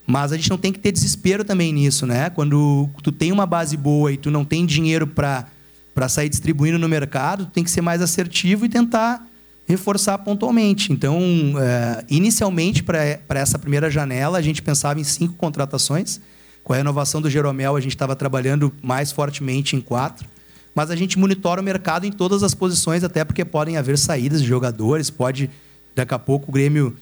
[0.06, 2.28] Mas a gente não tem que ter desespero também nisso, né?
[2.28, 5.46] Quando tu tem uma base boa e tu não tem dinheiro para
[5.94, 9.24] para sair distribuindo no mercado, tem que ser mais assertivo e tentar
[9.66, 10.92] reforçar pontualmente.
[10.92, 11.20] Então,
[11.58, 16.20] é, inicialmente, para essa primeira janela, a gente pensava em cinco contratações.
[16.62, 20.26] Com a renovação do Jeromel, a gente estava trabalhando mais fortemente em quatro.
[20.74, 24.42] Mas a gente monitora o mercado em todas as posições, até porque podem haver saídas
[24.42, 25.48] de jogadores, pode,
[25.94, 26.96] daqui a pouco, o Grêmio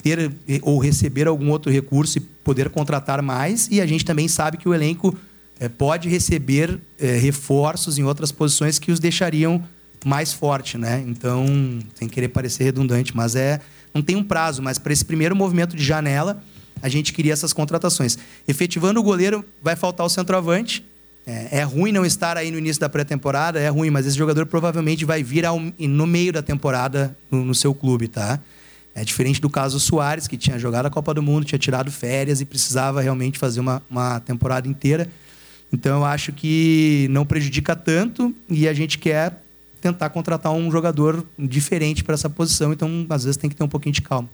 [0.00, 0.30] ter
[0.62, 3.68] ou receber algum outro recurso e poder contratar mais.
[3.70, 5.16] E a gente também sabe que o elenco
[5.60, 9.62] é, pode receber é, reforços em outras posições que os deixariam
[10.04, 11.04] mais forte, né?
[11.06, 11.46] Então,
[11.94, 13.60] sem querer parecer redundante, mas é
[13.92, 16.42] não tem um prazo, mas para esse primeiro movimento de janela,
[16.80, 18.18] a gente queria essas contratações.
[18.46, 20.84] Efetivando o goleiro, vai faltar o centroavante.
[21.26, 24.46] É, é ruim não estar aí no início da pré-temporada, é ruim, mas esse jogador
[24.46, 28.40] provavelmente vai vir ao, no meio da temporada no, no, seu clube, tá?
[28.94, 32.40] É diferente do caso Soares, que tinha jogado a Copa do Mundo, tinha tirado férias
[32.40, 35.08] e precisava realmente fazer uma, uma temporada inteira.
[35.72, 39.42] Então eu acho que não prejudica tanto e a gente quer
[39.80, 43.68] tentar contratar um jogador diferente para essa posição, então às vezes tem que ter um
[43.68, 44.28] pouquinho de calma.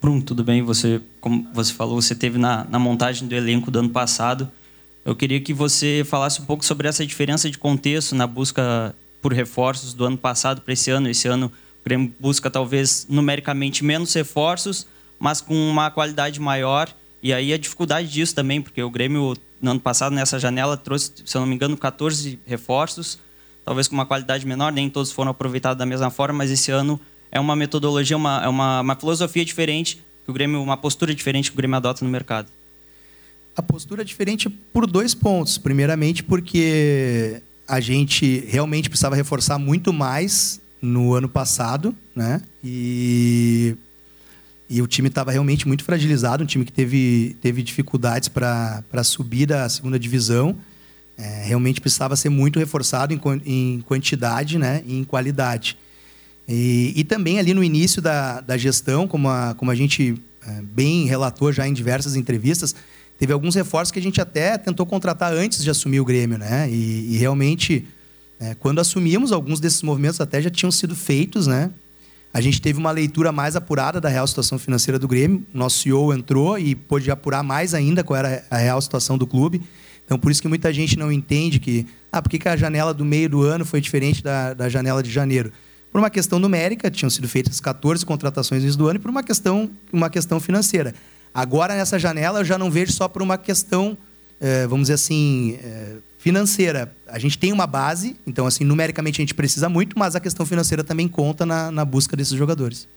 [0.00, 0.62] Bruno, tudo bem?
[0.62, 4.50] Você, como você falou, você teve na, na montagem do elenco do ano passado
[5.04, 9.32] Eu queria que você falasse um pouco sobre essa diferença de contexto na busca por
[9.32, 11.08] reforços do ano passado para esse ano.
[11.08, 14.86] Esse ano o Grêmio busca talvez numericamente menos reforços,
[15.18, 16.94] mas com uma qualidade maior.
[17.24, 21.10] E aí a dificuldade disso também, porque o Grêmio no ano passado nessa janela trouxe,
[21.24, 23.18] se eu não me engano, 14 reforços,
[23.64, 27.00] talvez com uma qualidade menor, nem todos foram aproveitados da mesma forma, mas esse ano
[27.32, 31.50] é uma metodologia, uma, é uma, uma filosofia diferente que o Grêmio, uma postura diferente
[31.50, 32.48] que o Grêmio adota no mercado.
[33.56, 35.56] A postura é diferente por dois pontos.
[35.56, 42.42] Primeiramente, porque a gente realmente precisava reforçar muito mais no ano passado, né?
[42.62, 43.76] E,
[44.68, 49.46] e o time estava realmente muito fragilizado, um time que teve, teve dificuldades para subir
[49.46, 50.56] da segunda divisão.
[51.16, 54.82] É, realmente precisava ser muito reforçado em, em quantidade né?
[54.84, 55.76] e em qualidade.
[56.48, 60.14] E, e, também ali no início da, da gestão, como a, como a gente
[60.46, 62.74] é, bem relatou já em diversas entrevistas,
[63.18, 66.68] teve alguns reforços que a gente até tentou contratar antes de assumir o Grêmio, né?
[66.68, 67.86] E, e realmente,
[68.38, 71.70] é, quando assumimos, alguns desses movimentos até já tinham sido feitos, né?
[72.34, 75.46] A gente teve uma leitura mais apurada da real situação financeira do Grêmio.
[75.54, 79.62] Nosso CEO entrou e pôde apurar mais ainda qual era a real situação do clube.
[80.04, 83.04] Então, por isso que muita gente não entende que, ah, por que, a janela do
[83.04, 85.52] meio do ano foi diferente da, da janela de janeiro?
[85.92, 89.22] Por uma questão numérica, tinham sido feitas 14 contratações no do ano, e por uma
[89.22, 90.92] questão, uma questão financeira.
[91.32, 93.96] Agora, nessa janela, eu já não vejo só por uma questão,
[94.40, 96.90] é, vamos dizer assim, é, financeira.
[97.06, 100.46] A gente tem uma base, então, assim, numericamente a gente precisa muito, mas a questão
[100.46, 102.88] financeira também conta na, na busca desses jogadores.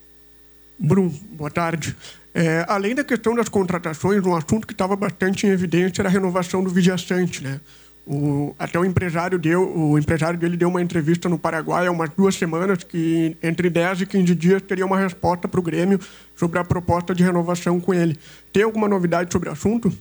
[0.80, 1.94] Bruno, boa tarde.
[2.34, 6.12] É, além da questão das contratações, um assunto que estava bastante em evidência era a
[6.12, 7.60] renovação do vigiastante, né?
[8.06, 12.10] O, até o empresário deu, o empresário dele deu uma entrevista no Paraguai há umas
[12.12, 16.00] duas semanas que entre 10 e 15 dias teria uma resposta para o Grêmio
[16.34, 18.18] sobre a proposta de renovação com ele.
[18.54, 19.92] Tem alguma novidade sobre o assunto?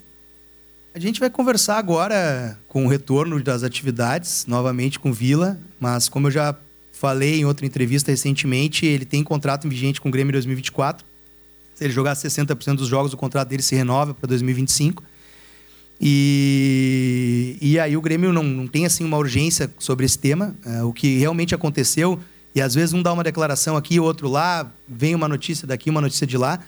[0.97, 6.28] A gente vai conversar agora com o retorno das atividades, novamente com Vila, mas como
[6.28, 6.57] eu já
[6.90, 11.05] falei em outra entrevista recentemente, ele tem contrato vigente com o Grêmio 2024.
[11.74, 15.05] Se ele jogar 60% dos jogos, o contrato dele se renova para 2025.
[16.01, 20.57] E, e aí o Grêmio não, não tem assim uma urgência sobre esse tema.
[20.64, 22.18] É, o que realmente aconteceu,
[22.55, 26.01] e às vezes um dá uma declaração aqui, outro lá, vem uma notícia daqui, uma
[26.01, 26.59] notícia de lá,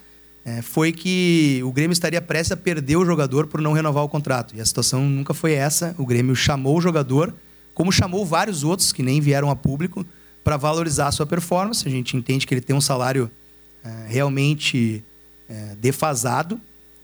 [0.49, 4.09] é, foi que o Grêmio estaria prestes a perder o jogador por não renovar o
[4.09, 4.55] contrato.
[4.57, 5.95] E a situação nunca foi essa.
[5.99, 7.35] O Grêmio chamou o jogador,
[7.75, 10.07] como chamou vários outros que nem vieram a público,
[10.43, 11.87] para valorizar a sua performance.
[11.87, 13.31] A gente entende que ele tem um salário
[13.85, 15.05] é, realmente
[15.49, 16.61] é, defasado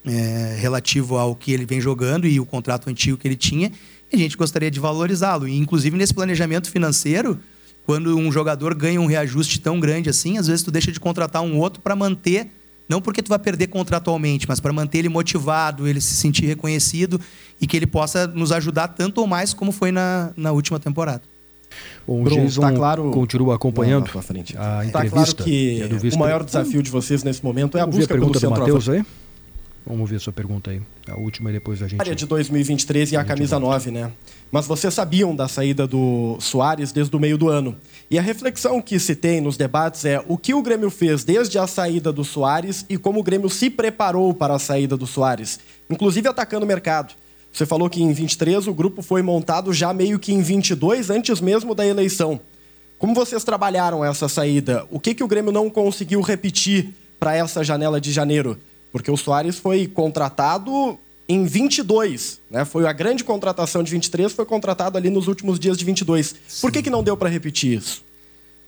[0.07, 3.71] é, relativo ao que ele vem jogando e o contrato antigo que ele tinha.
[4.13, 5.49] E a gente gostaria de valorizá-lo.
[5.49, 7.39] E, inclusive, nesse planejamento financeiro,
[7.85, 11.43] quando um jogador ganha um reajuste tão grande assim, às vezes tu deixa de contratar
[11.43, 12.49] um outro para manter,
[12.89, 17.21] não porque tu vai perder contratualmente, mas para manter ele motivado, ele se sentir reconhecido
[17.61, 21.23] e que ele possa nos ajudar tanto ou mais como foi na, na última temporada.
[22.07, 23.11] Bom, o Jason tá claro...
[23.11, 24.57] continua acompanhando não, frente.
[24.57, 24.87] a entrevista.
[24.87, 28.15] Está claro que, é o maior desafio de vocês nesse momento é a Vamos busca
[28.15, 29.05] a pergunta pelo do Matheus aí?
[29.87, 30.81] Vamos ver a sua pergunta aí.
[31.09, 32.01] A última e depois a gente.
[32.01, 34.11] área de 2023 e a, a camisa 9, né?
[34.51, 37.77] Mas vocês sabiam da saída do Soares desde o meio do ano.
[38.11, 41.59] E a reflexão que se tem nos debates é o que o Grêmio fez desde
[41.59, 45.59] a saída do Soares e como o Grêmio se preparou para a saída do Soares,
[45.91, 47.15] inclusive atacando o mercado.
[47.53, 51.41] Você falou que em 23 o grupo foi montado já meio que em 22, antes
[51.41, 52.41] mesmo da eleição.
[52.99, 54.87] Como vocês trabalharam essa saída?
[54.91, 58.59] O que, que o Grêmio não conseguiu repetir para essa janela de janeiro?
[58.91, 62.65] Porque o Soares foi contratado em 22, né?
[62.65, 66.35] Foi a grande contratação de 23, foi contratado ali nos últimos dias de 22.
[66.47, 66.61] Sim.
[66.61, 68.05] Por que, que não deu para repetir isso?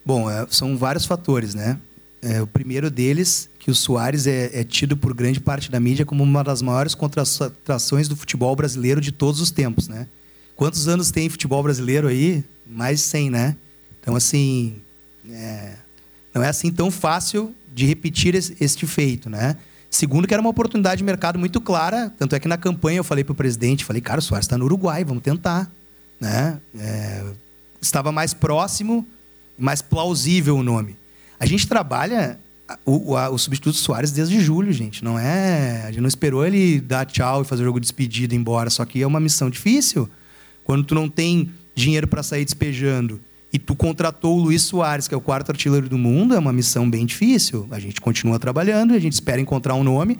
[0.04, 1.78] Bom, é, são vários fatores, né?
[2.22, 6.06] É, o primeiro deles, que o Soares é, é, tido por grande parte da mídia
[6.06, 10.06] como uma das maiores contratações do futebol brasileiro de todos os tempos, né?
[10.54, 12.42] Quantos anos tem futebol brasileiro aí?
[12.66, 13.56] Mais de 100, né?
[14.00, 14.76] Então, assim,
[15.30, 15.74] é,
[16.32, 19.56] não é assim tão fácil de repetir este feito, né?
[19.96, 22.12] Segundo, que era uma oportunidade de mercado muito clara.
[22.18, 24.58] Tanto é que na campanha eu falei para o presidente, falei, cara, o Soares está
[24.58, 25.72] no Uruguai, vamos tentar.
[26.20, 26.60] Né?
[26.78, 27.24] É,
[27.80, 29.06] estava mais próximo,
[29.58, 30.98] mais plausível o nome.
[31.40, 32.38] A gente trabalha
[32.84, 35.02] o, o, o, substituto Soares desde julho, gente.
[35.02, 35.84] Não é.
[35.84, 38.38] A gente não esperou ele dar tchau e fazer o jogo de despedida e ir
[38.38, 38.68] embora.
[38.68, 40.06] Só que é uma missão difícil.
[40.62, 43.18] Quando tu não tem dinheiro para sair despejando
[43.52, 46.52] e tu contratou o Luiz Soares, que é o quarto artilheiro do mundo, é uma
[46.52, 47.66] missão bem difícil.
[47.70, 50.18] A gente continua trabalhando e a gente espera encontrar um nome.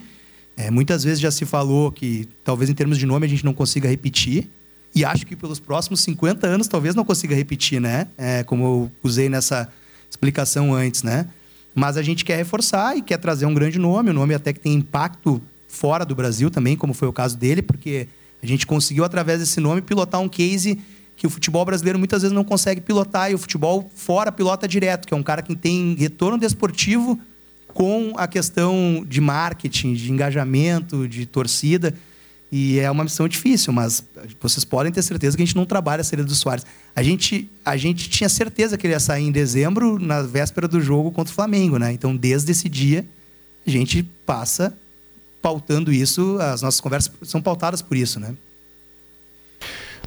[0.57, 3.53] É, muitas vezes já se falou que talvez em termos de nome a gente não
[3.53, 4.48] consiga repetir.
[4.94, 8.07] E acho que pelos próximos 50 anos talvez não consiga repetir, né?
[8.16, 9.69] É, como eu usei nessa
[10.09, 11.27] explicação antes, né?
[11.74, 14.61] Mas a gente quer reforçar e quer trazer um grande nome, um nome até que
[14.61, 18.09] tem impacto fora do Brasil também, como foi o caso dele, porque
[18.43, 20.78] A gente conseguiu, através desse nome, pilotar um case
[21.16, 25.09] que o futebol brasileiro muitas vezes não consegue pilotar, e o futebol fora pilota direto,
[25.09, 27.18] que é um cara que tem retorno desportivo
[27.68, 31.94] com a questão de marketing, de engajamento, de torcida.
[32.51, 34.05] E é uma missão difícil, mas
[34.40, 36.64] vocês podem ter certeza que a gente não trabalha a saída do Soares.
[36.94, 40.80] A gente, a gente tinha certeza que ele ia sair em dezembro, na véspera do
[40.80, 41.93] jogo contra o Flamengo, né?
[41.93, 43.05] Então, desde esse dia,
[43.66, 44.76] a gente passa
[45.43, 48.34] pautando isso, as nossas conversas são pautadas por isso, né?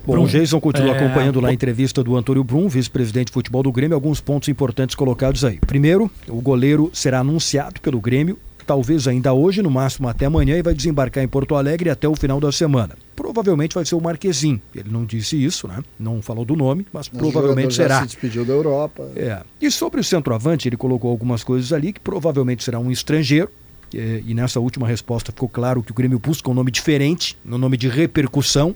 [0.06, 3.34] Bom, Brum, o Jason continua é, acompanhando lá a entrevista do Antônio Brum, vice-presidente de
[3.34, 5.60] futebol do Grêmio, alguns pontos importantes colocados aí.
[5.60, 10.62] Primeiro, o goleiro será anunciado pelo Grêmio, talvez ainda hoje, no máximo até amanhã, e
[10.62, 12.96] vai desembarcar em Porto Alegre até o final da semana.
[13.16, 14.62] Provavelmente vai ser o Marquezin.
[14.74, 15.80] Ele não disse isso, né?
[16.00, 18.00] Não falou do nome, mas O provavelmente jogador já será.
[18.02, 19.10] se despediu da Europa.
[19.16, 19.42] É.
[19.62, 23.50] E sobre o centroavante, ele colocou algumas coisas ali que provavelmente será um estrangeiro.
[23.94, 27.58] é, E nessa última resposta ficou claro que o Grêmio busca um nome diferente, um
[27.58, 28.76] nome de repercussão,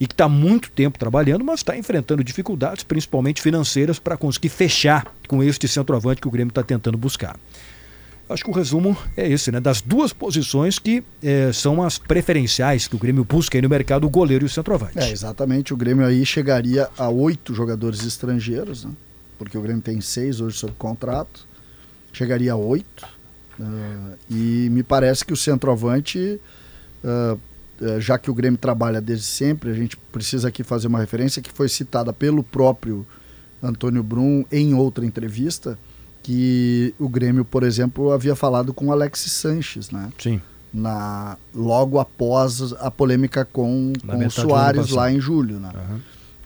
[0.00, 5.12] e que está muito tempo trabalhando, mas está enfrentando dificuldades, principalmente financeiras, para conseguir fechar
[5.26, 7.36] com este centroavante que o Grêmio está tentando buscar.
[8.28, 9.58] Acho que o resumo é esse, né?
[9.58, 14.06] Das duas posições que eh, são as preferenciais que o Grêmio busca aí no mercado,
[14.06, 14.98] o goleiro e o centroavante.
[14.98, 15.72] É, exatamente.
[15.72, 18.92] O Grêmio aí chegaria a oito jogadores estrangeiros, né?
[19.38, 21.46] porque o Grêmio tem seis hoje sob contrato.
[22.12, 23.06] Chegaria a oito.
[23.58, 26.38] Ah, e me parece que o centroavante,
[27.02, 27.36] eh,
[28.00, 31.50] já que o Grêmio trabalha desde sempre, a gente precisa aqui fazer uma referência que
[31.50, 33.06] foi citada pelo próprio
[33.62, 35.78] Antônio Brum em outra entrevista,
[36.22, 40.10] que o Grêmio, por exemplo, havia falado com o Alexis Sanches, né?
[40.18, 40.40] Sim.
[40.72, 45.72] Na, logo após a polêmica com, Na com o Soares lá em julho, né?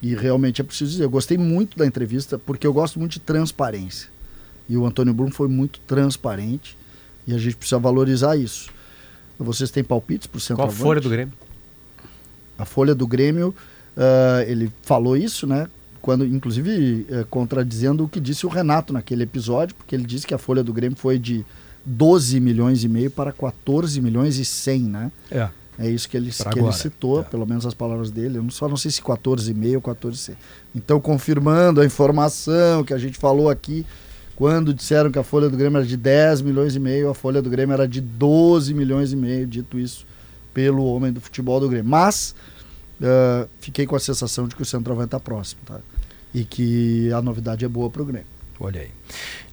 [0.00, 3.20] E realmente é preciso dizer, eu gostei muito da entrevista porque eu gosto muito de
[3.20, 4.09] transparência.
[4.68, 6.76] E o Antônio Brum foi muito transparente
[7.26, 8.70] e a gente precisa valorizar isso.
[9.43, 10.82] Vocês têm palpites para o Qual a centroavante?
[10.82, 11.32] folha do Grêmio?
[12.59, 13.55] A Folha do Grêmio,
[13.97, 15.69] ah, ele falou isso, né?
[16.01, 20.35] Quando, inclusive, eh, contradizendo o que disse o Renato naquele episódio, porque ele disse que
[20.35, 21.47] a Folha do Grêmio foi de
[21.86, 25.12] 12 milhões e meio para 14 milhões e 100, né?
[25.31, 25.48] É.
[25.78, 28.39] É isso que ele, Pra que ele citou, pelo menos as palavras dele.
[28.39, 30.36] Eu não- só não sei se 14,5 ou 14,100.
[30.74, 33.86] Então, confirmando a informação que a gente falou aqui,
[34.43, 37.40] quando disseram que a folha do Grêmio era de 10 milhões e meio, a folha
[37.40, 40.05] do Grêmio era de 12 milhões e meio, dito isso
[40.52, 41.89] pelo homem do futebol do Grêmio.
[41.89, 42.35] Mas
[43.01, 45.78] ah, fiquei com a sensação de que o centroavante está próximo, tá?
[46.35, 48.27] E que a novidade é boa para o Grêmio.
[48.59, 48.90] Olha aí.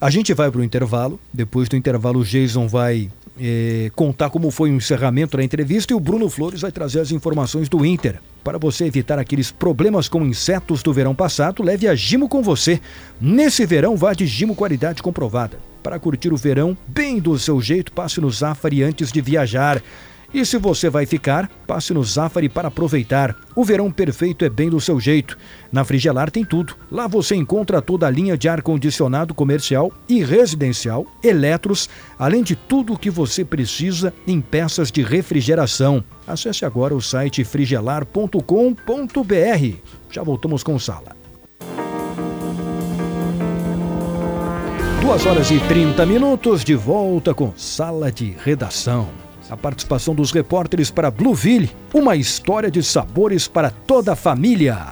[0.01, 1.19] A gente vai para o intervalo.
[1.31, 5.95] Depois do intervalo, o Jason vai eh, contar como foi o encerramento da entrevista e
[5.95, 8.19] o Bruno Flores vai trazer as informações do Inter.
[8.43, 12.79] Para você evitar aqueles problemas com insetos do verão passado, leve a Gimo com você.
[13.19, 15.57] Nesse verão, vá de Gimo qualidade comprovada.
[15.81, 19.81] Para curtir o verão bem do seu jeito, passe no Zafari antes de viajar.
[20.33, 23.35] E se você vai ficar, passe no Zafari para aproveitar.
[23.55, 25.37] O verão perfeito é bem do seu jeito.
[25.71, 26.75] Na Frigelar tem tudo.
[26.91, 32.93] Lá você encontra toda a linha de ar-condicionado comercial e residencial, eletros, além de tudo
[32.93, 36.03] o que você precisa em peças de refrigeração.
[36.27, 38.43] Acesse agora o site frigelar.com.br.
[40.11, 41.17] Já voltamos com sala.
[45.01, 49.18] Duas horas e 30 minutos de volta com Sala de Redação.
[49.49, 54.87] A participação dos repórteres para Blueville, uma história de sabores para toda a família.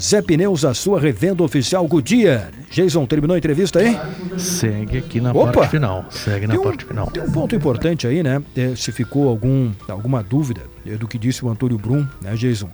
[0.00, 2.50] Zé Pneus, a sua revenda oficial Goodyear.
[2.70, 3.96] Jason, terminou a entrevista aí?
[4.38, 5.52] Segue aqui na Opa!
[5.52, 6.04] parte final.
[6.10, 7.06] Segue na um- parte final.
[7.10, 8.42] Tem um ponto importante aí, né?
[8.56, 12.68] É, se ficou algum, alguma dúvida é, do que disse o Antônio Brum, né, Jason?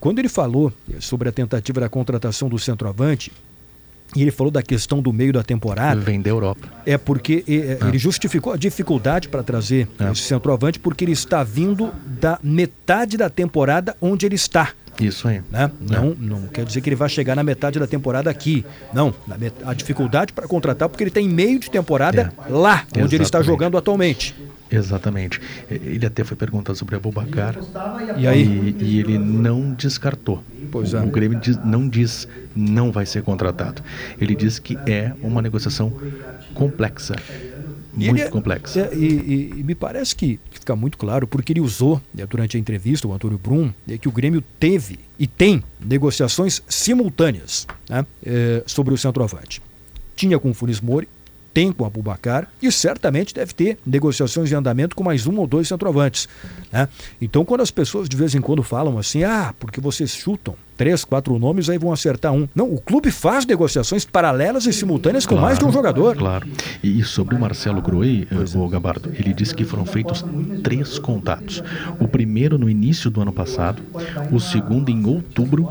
[0.00, 3.30] Quando ele falou sobre a tentativa da contratação do centroavante,
[4.14, 6.00] e ele falou da questão do meio da temporada.
[6.00, 6.68] Vem da Europa.
[6.84, 7.88] É porque é, Ah.
[7.88, 11.90] ele justificou a dificuldade para trazer esse centroavante, porque ele está vindo
[12.20, 14.70] da metade da temporada onde ele está.
[15.00, 15.40] Isso aí.
[15.50, 15.70] Né?
[15.80, 18.64] Não, não quer dizer que ele vai chegar na metade da temporada aqui.
[18.92, 19.12] Não,
[19.64, 23.38] a dificuldade para contratar porque ele está em meio de temporada lá, onde ele está
[23.38, 23.46] Exatamente.
[23.46, 24.34] jogando atualmente.
[24.72, 25.40] Exatamente.
[25.70, 27.56] Ele até foi perguntado sobre Abubacar.
[28.18, 28.74] E aí?
[28.80, 30.42] E, e ele não descartou.
[30.70, 31.02] Pois o, é.
[31.02, 32.26] o Grêmio diz- não diz
[32.56, 33.82] não vai ser contratado.
[34.20, 35.92] Ele diz que é uma negociação
[36.54, 37.14] complexa.
[37.94, 38.80] E Muito ele- complexa.
[38.80, 42.56] é, e, e- e me parece que fica muito claro, porque ele usou né, durante
[42.56, 48.06] a entrevista, o Antônio Brum, é que o Grêmio teve e tem negociações simultâneas né,
[48.24, 49.60] é, sobre o centroavante.
[50.16, 51.06] Tinha com o Funes Mori,
[51.52, 55.46] tem com o Abubacar e certamente deve ter negociações em andamento com mais um ou
[55.46, 56.28] dois centroavantes.
[56.72, 56.88] Né?
[57.20, 61.04] Então, quando as pessoas de vez em quando falam assim, ah, porque vocês chutam três,
[61.04, 62.48] quatro nomes, aí vão acertar um.
[62.54, 66.16] Não, o clube faz negociações paralelas e simultâneas com mais de um jogador.
[66.16, 66.48] Claro.
[66.82, 70.24] E, sobre o Marcelo Groi, eh, o Gabardo, ele disse que foram feitos
[70.62, 71.62] três contatos.
[72.00, 73.82] O primeiro no início do ano passado,
[74.32, 75.70] o segundo em outubro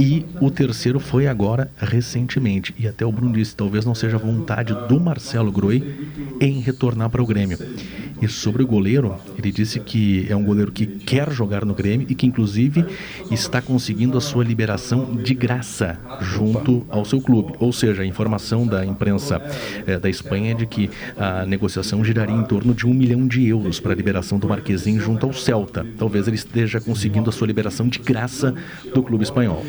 [0.00, 2.74] e o terceiro foi agora recentemente.
[2.78, 6.08] E até o Bruno disse, talvez não seja vontade do Marcelo Groi
[6.40, 7.58] em retornar para o Grêmio.
[8.22, 12.06] E sobre o goleiro, ele disse que é um goleiro que quer jogar no Grêmio
[12.08, 12.84] e que inclusive
[13.30, 17.54] está conseguindo a sua liberação de graça junto ao seu clube.
[17.58, 19.40] Ou seja, a informação da imprensa
[19.86, 23.46] eh, da Espanha é de que a negociação giraria em torno de um milhão de
[23.46, 25.86] euros para a liberação do Marquezinho junto ao Celta.
[25.98, 28.54] Talvez ele esteja conseguindo a sua liberação de graça
[28.94, 29.64] do clube espanhol.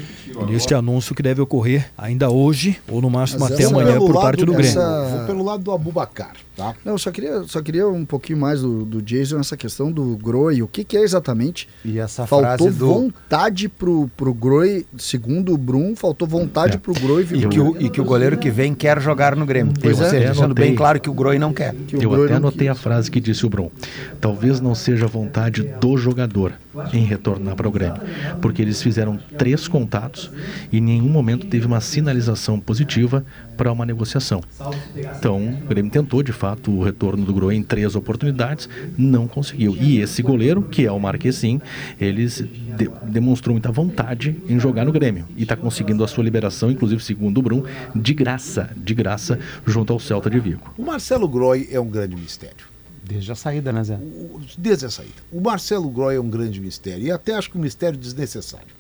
[0.53, 4.13] Este anúncio que deve ocorrer ainda hoje ou no máximo Mas até essa- amanhã por
[4.13, 4.73] parte do Grêmio.
[4.73, 6.73] Vou pelo lado do Abubacar, tá?
[6.85, 10.15] Não, eu só queria, só queria um pouquinho mais do, do Jason nessa questão do
[10.17, 10.61] Groi.
[10.61, 11.67] O que, que é exatamente?
[11.83, 16.93] E essa faltou frase do- vontade pro, pro Groi, segundo o Brum, faltou vontade pro
[16.93, 19.73] Groi vir E que, o, e que o goleiro que vem quer jogar no Grêmio.
[19.81, 20.65] Pois Ou é, seja, deixando anotei.
[20.67, 21.73] bem claro que o Groi não quer.
[21.73, 21.75] é
[22.05, 23.69] Eu até anotei a frase que disse o Brum.
[24.19, 26.53] Talvez não seja vontade do jogador
[26.93, 28.01] em retornar para o Grêmio,
[28.41, 30.31] porque eles fizeram três contatos
[30.71, 33.25] e em nenhum momento teve uma sinalização positiva
[33.57, 34.41] para uma negociação.
[34.95, 38.67] Então, o Grêmio tentou de fato o retorno do Groi em três oportunidades,
[38.97, 39.75] não conseguiu.
[39.79, 41.61] E esse goleiro, que é o Marquesim,
[41.99, 42.43] eles
[42.77, 47.03] de- demonstrou muita vontade em jogar no Grêmio e está conseguindo a sua liberação, inclusive
[47.03, 47.63] segundo o Brum,
[47.95, 49.37] de graça, de graça
[49.67, 50.73] junto ao Celta de Vigo.
[50.77, 52.70] O Marcelo Groi é um grande mistério.
[53.11, 53.99] Desde a saída, né, Zé?
[54.57, 55.21] Desde a saída.
[55.31, 57.05] O Marcelo Groi é um grande mistério.
[57.05, 58.73] E até acho que um mistério desnecessário.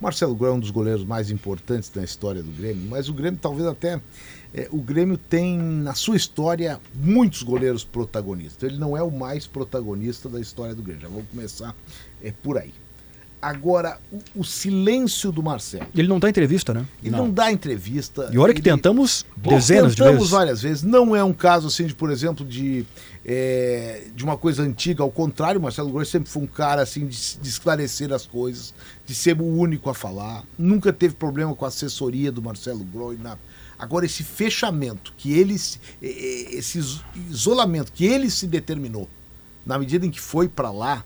[0.00, 3.12] O Marcelo Groi é um dos goleiros mais importantes da história do Grêmio, mas o
[3.12, 4.00] Grêmio talvez até.
[4.54, 8.68] é, o Grêmio tem na sua história muitos goleiros protagonistas.
[8.68, 11.02] Ele não é o mais protagonista da história do Grêmio.
[11.02, 11.74] Já vamos começar
[12.22, 12.72] é, por aí.
[13.40, 15.86] Agora, o, o silêncio do Marcelo.
[15.94, 16.84] Ele não dá entrevista, né?
[17.00, 18.28] Ele não, dá entrevista.
[18.32, 20.30] E olha que ele- tentamos dezenas de tentamos vezes.
[20.32, 20.82] várias vezes.
[20.82, 22.84] Não é um caso assim de, por exemplo, de,
[23.24, 25.04] é, de uma coisa antiga.
[25.04, 28.74] Ao contrário, o Marcelo Gross sempre foi um cara assim de, de esclarecer as coisas,
[29.06, 30.42] de ser o único a falar.
[30.58, 33.18] Nunca teve problema com a assessoria do Marcelo Gross.
[33.20, 33.38] Nada.
[33.78, 35.54] Agora, esse fechamento, que ele,
[36.02, 37.00] é, é, esse is-
[37.30, 39.08] isolamento que ele se determinou,
[39.64, 41.04] na medida em que foi para lá,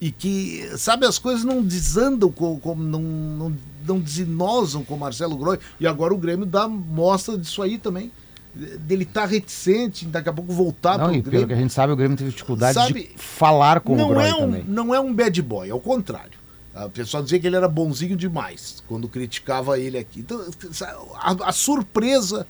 [0.00, 3.56] e que, sabe, as coisas não desandam, com, não, não,
[3.86, 5.58] não desinosam com o Marcelo Groy.
[5.80, 8.12] E agora o Grêmio dá mostra disso aí também.
[8.54, 11.46] Dele estar reticente, daqui a pouco voltar Não, para e o pelo Grêmio.
[11.48, 14.34] que a gente sabe, o Grêmio teve dificuldade Sabe, de falar com o Groi é
[14.34, 14.64] um, também.
[14.66, 16.38] Não é um bad boy, ao contrário.
[16.74, 20.20] O pessoal dizia que ele era bonzinho demais quando criticava ele aqui.
[20.20, 20.40] Então,
[21.16, 22.46] a, a surpresa,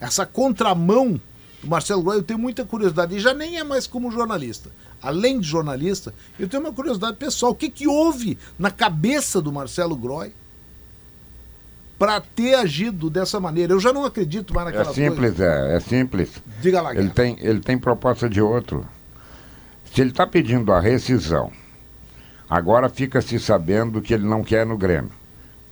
[0.00, 1.20] essa contramão
[1.62, 3.14] do Marcelo Groy, eu tenho muita curiosidade.
[3.14, 4.70] E já nem é mais como jornalista.
[5.02, 7.52] Além de jornalista, eu tenho uma curiosidade pessoal.
[7.52, 10.32] O que, que houve na cabeça do Marcelo Groy
[11.98, 13.72] para ter agido dessa maneira?
[13.72, 15.44] Eu já não acredito mais É naquela simples, coisa.
[15.44, 16.30] é, é simples.
[16.60, 18.86] Diga lá, ele tem, ele tem proposta de outro.
[19.92, 21.50] Se ele está pedindo a rescisão,
[22.48, 25.12] agora fica se sabendo que ele não quer no Grêmio.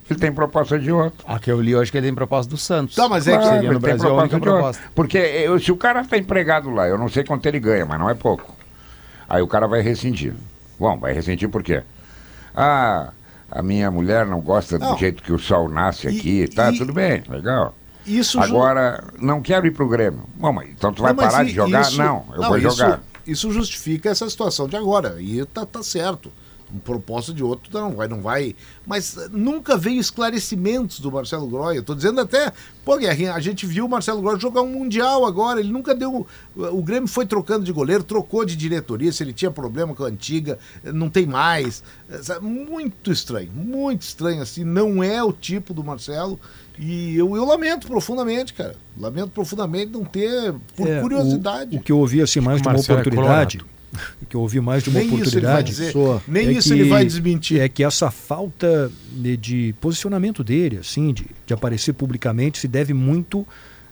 [0.09, 1.25] Ele tem proposta de outro.
[1.27, 2.95] A que eu li hoje que ele tem proposta do Santos.
[2.95, 4.53] Tá, mas Claro, seria ele no tem Brasil a proposta única de outro.
[4.53, 4.83] proposta.
[4.95, 7.99] Porque eu- se o cara está empregado lá, eu não sei quanto ele ganha, mas
[7.99, 8.55] não é pouco.
[9.29, 10.33] Aí o cara vai rescindir.
[10.79, 11.83] Bom, vai rescindir por quê?
[12.55, 13.11] Ah,
[13.51, 14.93] a minha mulher não gosta Não.
[14.93, 16.71] do jeito que o sol nasce aqui, tá?
[16.71, 17.75] Tudo bem, legal.
[18.05, 20.23] Isso ju- Agora, não quero ir pro Grêmio.
[20.35, 21.81] Bom, mas então tu vai Não, parar de jogar?
[21.81, 23.01] isso- não, eu vou isso- jogar.
[23.25, 25.17] Isso justifica essa situação de agora.
[25.19, 26.31] E tá, tá certo.
[26.73, 28.53] Um proposta de outro não vai, não vai.
[28.85, 31.77] Mas eh, nunca veio esclarecimentos do Marcelo Groy.
[31.77, 32.51] Eu tô dizendo até,
[32.83, 35.61] pô, Guerrinha, a gente viu o Marcelo Groy jogar um Mundial agora.
[35.61, 36.27] Ele nunca deu.
[36.55, 39.11] O Grêmio foi trocando de goleiro, trocou de diretoria.
[39.13, 41.81] Se ele tinha problema com a antiga, eh, não tem mais.
[42.09, 44.63] Eh, Muito estranho, muito estranho assim.
[44.65, 46.37] Não é o tipo do Marcelo.
[46.77, 48.75] E eu, eu lamento profundamente, cara.
[48.99, 51.75] Lamento profundamente não ter, por É, curiosidade.
[51.75, 53.57] O, o que eu ouvi assim mais de uma é oportunidade.
[53.57, 53.76] o
[54.29, 55.69] que eu ouvi mais de uma Nem isso ele vai oportunidade.
[55.71, 55.93] dizer,
[56.27, 57.59] nem é isso que- ele vai desmentir.
[57.61, 62.93] É que essa falta de, de posicionamento dele, assim, de, de aparecer publicamente, se deve
[62.93, 63.45] muito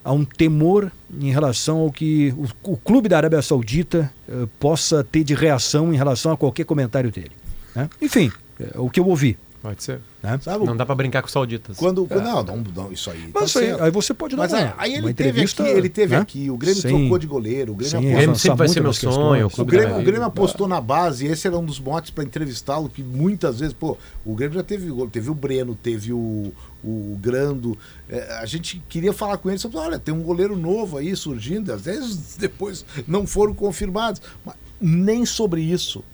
[0.04, 2.32] a um temor em relação ao que
[2.62, 6.64] o, o clube da Arábia Saudita eh, possa ter de reação em relação a qualquer
[6.64, 7.32] comentário dele.
[7.74, 7.90] né?
[8.00, 9.36] Enfim, é o que eu ouvi.
[9.66, 10.00] Pode ser.
[10.22, 10.38] Né?
[10.42, 11.76] Sabe, Não dá pra brincar com sauditas.
[11.76, 12.14] Quando, É.
[12.20, 13.30] não, não, não, isso aí.
[13.34, 15.88] Mas tá aí- aí você pode dar Mas aí, aí uma ele teve aqui, ele
[15.88, 16.20] teve né?
[16.22, 16.50] aqui.
[16.50, 17.72] O Grêmio Sem- trocou de goleiro.
[17.72, 20.24] O Grêmio sem apostou- Grêmio sempre vai ser meu sonho, o O Grêmio, o Grêmio
[20.24, 23.96] apostou na base, e esse era um dos motes para entrevistá-lo, que muitas vezes, pô,
[24.24, 26.52] o Grêmio já teve teve o Breno, teve o,
[26.84, 27.76] o Grando.
[28.08, 31.14] É, a gente queria falar com ele, só falou, olha, tem um goleiro novo aí
[31.16, 34.20] surgindo, às vezes depois não foram confirmados.
[34.44, 36.04] Mas nem sobre isso.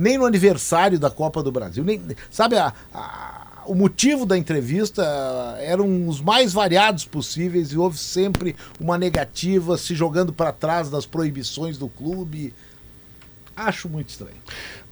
[0.00, 1.82] Nem no aniversário da Copa do Brasil.
[1.82, 2.00] Nem,
[2.30, 5.02] sabe, a- a- o motivo da entrevista
[5.60, 11.04] eram os mais variados possíveis e houve sempre uma negativa se jogando para trás das
[11.04, 12.54] proibições do clube.
[13.56, 14.36] Acho muito estranho.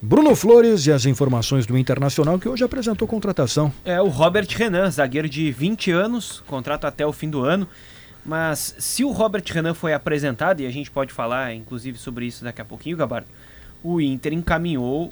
[0.01, 3.71] Bruno Flores e as informações do Internacional, que hoje apresentou contratação.
[3.85, 7.65] É o Robert Renan, zagueiro de 20 anos, contrato até o fim do ano.
[8.25, 12.43] Mas se o Robert Renan foi apresentado, e a gente pode falar inclusive sobre isso
[12.43, 13.27] daqui a pouquinho, Gabardo,
[13.83, 15.09] o Inter encaminhou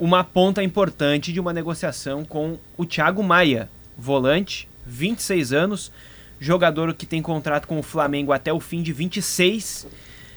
[0.00, 5.92] uma ponta importante de uma negociação com o Thiago Maia, volante, 26 anos,
[6.40, 9.86] jogador que tem contrato com o Flamengo até o fim de 26.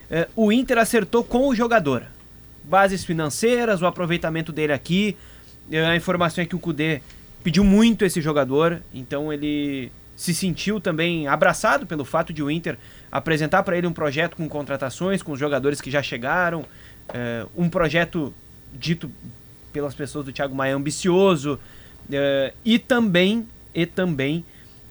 [0.09, 2.03] Eh, o Inter acertou com o jogador.
[2.63, 5.17] Bases financeiras, o aproveitamento dele aqui.
[5.71, 7.01] Eh, A informação é que o Cudê
[7.43, 12.77] pediu muito esse jogador, então ele se sentiu também abraçado pelo fato de o Inter
[13.11, 16.65] apresentar para ele um projeto com contratações, com os jogadores que já chegaram,
[17.13, 18.33] eh, um projeto
[18.73, 19.11] dito
[19.71, 21.59] pelas pessoas do Thiago Maia ambicioso
[22.11, 24.43] eh, e também e também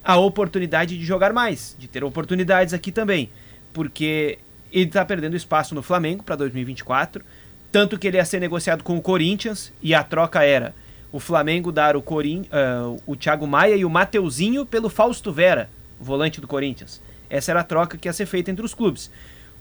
[0.03, 3.29] a oportunidade de jogar mais, de ter oportunidades aqui também,
[3.73, 4.39] porque
[4.71, 7.23] ele está perdendo espaço no Flamengo para 2024,
[7.71, 10.73] tanto que ele ia ser negociado com o Corinthians e a troca era
[11.11, 15.69] o Flamengo dar o, Corin, ah, o Thiago Maia e o Mateuzinho pelo Fausto Vera,
[15.99, 17.01] volante do Corinthians.
[17.29, 19.11] Essa era a troca que ia ser feita entre os clubes.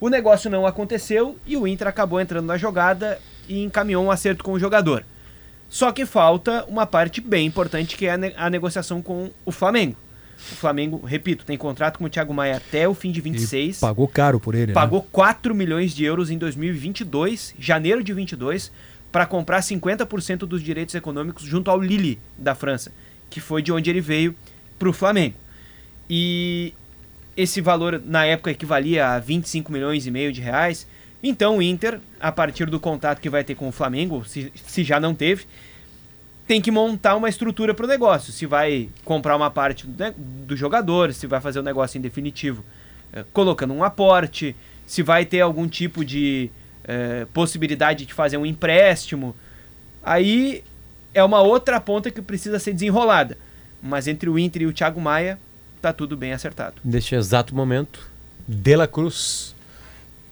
[0.00, 3.18] O negócio não aconteceu e o Inter acabou entrando na jogada
[3.48, 5.04] e encaminhou um acerto com o jogador.
[5.68, 9.50] Só que falta uma parte bem importante que é a, ne- a negociação com o
[9.50, 9.96] Flamengo.
[10.52, 13.80] O Flamengo, repito, tem contrato com o Thiago Maia até o fim de 26.
[13.80, 14.72] Pagou caro por ele, né?
[14.74, 18.70] Pagou 4 milhões de euros em 2022, janeiro de 22,
[19.10, 22.92] para comprar 50% dos direitos econômicos junto ao Lille da França,
[23.30, 24.36] que foi de onde ele veio
[24.78, 25.34] para o Flamengo.
[26.08, 26.74] E
[27.36, 30.86] esse valor na época equivalia a 25 milhões e meio de reais.
[31.22, 34.84] Então o Inter, a partir do contato que vai ter com o Flamengo, se, se
[34.84, 35.44] já não teve,
[36.46, 38.32] tem que montar uma estrutura para o negócio.
[38.32, 40.14] Se vai comprar uma parte do, ne-
[40.46, 42.64] do jogador, se vai fazer o negócio em definitivo
[43.12, 44.54] eh, colocando um aporte,
[44.86, 46.48] se vai ter algum tipo de
[46.84, 49.34] eh, possibilidade de fazer um empréstimo.
[50.04, 50.62] Aí
[51.12, 53.36] é uma outra ponta que precisa ser desenrolada.
[53.82, 55.38] Mas entre o Inter e o Thiago Maia,
[55.80, 56.74] tá tudo bem acertado.
[56.84, 58.08] Neste exato momento,
[58.46, 59.54] De La Cruz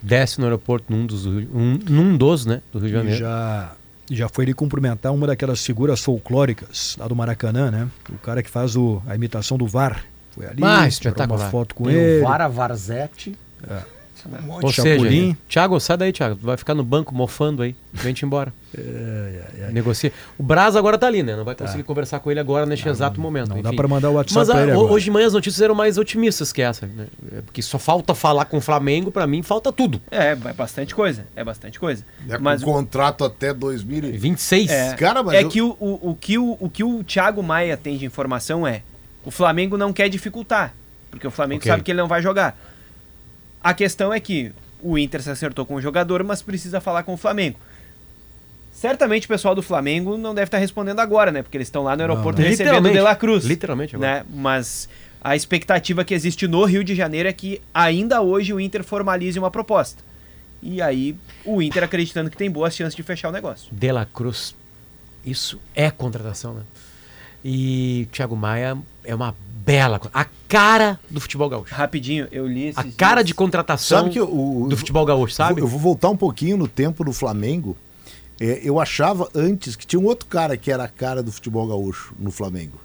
[0.03, 2.99] desce no aeroporto num dos, do Rio- um, num dos né, do Rio de E
[2.99, 3.19] Janeiro.
[3.19, 3.73] já,
[4.11, 7.89] já foi ele cumprimentar uma daquelas figuras folclóricas lá do Maracanã, né?
[8.11, 10.05] O cara que faz o, a imitação do VAR.
[10.33, 12.21] Foi ali, Ah, tirou uma foto com Tem ele.
[12.23, 13.37] o Vara Varzete.
[13.69, 13.83] É.
[14.27, 15.37] Um monte Ou de seja.
[15.49, 16.37] Thiago, sai daí, Thiago.
[16.37, 17.75] Tu vai ficar no banco mofando aí.
[17.93, 18.53] Vem-te embora.
[18.77, 20.13] É, Negocia.
[20.37, 21.37] O Braz agora tá ali, né?
[21.37, 23.51] Não vai conseguir conversar com ele agora neste exato momento.
[23.51, 25.63] não dá pra mandar o WhatsApp Mas pra ah, ele hoje de manhã as notícias
[25.63, 26.85] eram mais otimistas que essa.
[26.87, 27.07] Né?
[27.37, 30.01] É Porque só falta falar com o Flamengo, pra mim falta tudo.
[30.11, 31.25] É, é bastante coisa.
[31.37, 32.05] É bastante coisa.
[32.29, 34.23] É Mas com contrato até 2026.
[34.69, 34.71] 26.
[34.71, 37.43] É, Cara, mas é eu- que o, o, o que o, o que o Thiago
[37.45, 38.83] Maia tem de informação é
[39.25, 40.75] o Flamengo não quer dificultar,
[41.13, 41.71] porque o Flamengo Ok.
[41.71, 42.59] sabe que ele não vai jogar.
[43.65, 47.15] A questão é que o Inter se acertou com o jogador, mas precisa falar com
[47.15, 47.59] o Flamengo.
[48.71, 51.43] Certamente o pessoal do Flamengo não deve estar respondendo agora, né?
[51.43, 52.49] Porque eles estão lá no aeroporto não.
[52.49, 52.93] recebendo o.
[52.93, 53.45] De La Cruz.
[53.47, 54.17] Literalmente agora.
[54.17, 54.27] Né?
[54.29, 54.87] Mas
[55.23, 59.39] a expectativa que existe no Rio de Janeiro é que ainda hoje o Inter formalize
[59.39, 60.03] uma proposta.
[60.63, 63.69] E aí o Inter acreditando que tem boas chances de fechar o negócio.
[63.73, 64.55] De La Cruz.
[65.25, 66.63] Isso é contratação, né?
[67.43, 69.35] E Thiago Maia é uma
[69.65, 70.01] bela.
[70.13, 71.75] A cara do futebol gaúcho.
[71.75, 75.61] Rapidinho, eu li A cara de contratação Sabe que o, do futebol gaúcho, sabe?
[75.61, 77.77] Eu vou voltar um pouquinho no tempo do Flamengo.
[78.41, 81.67] É, eu achava antes que tinha um outro cara que era a cara do futebol
[81.67, 82.81] gaúcho no Flamengo.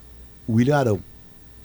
[0.46, 1.00] O William Arão.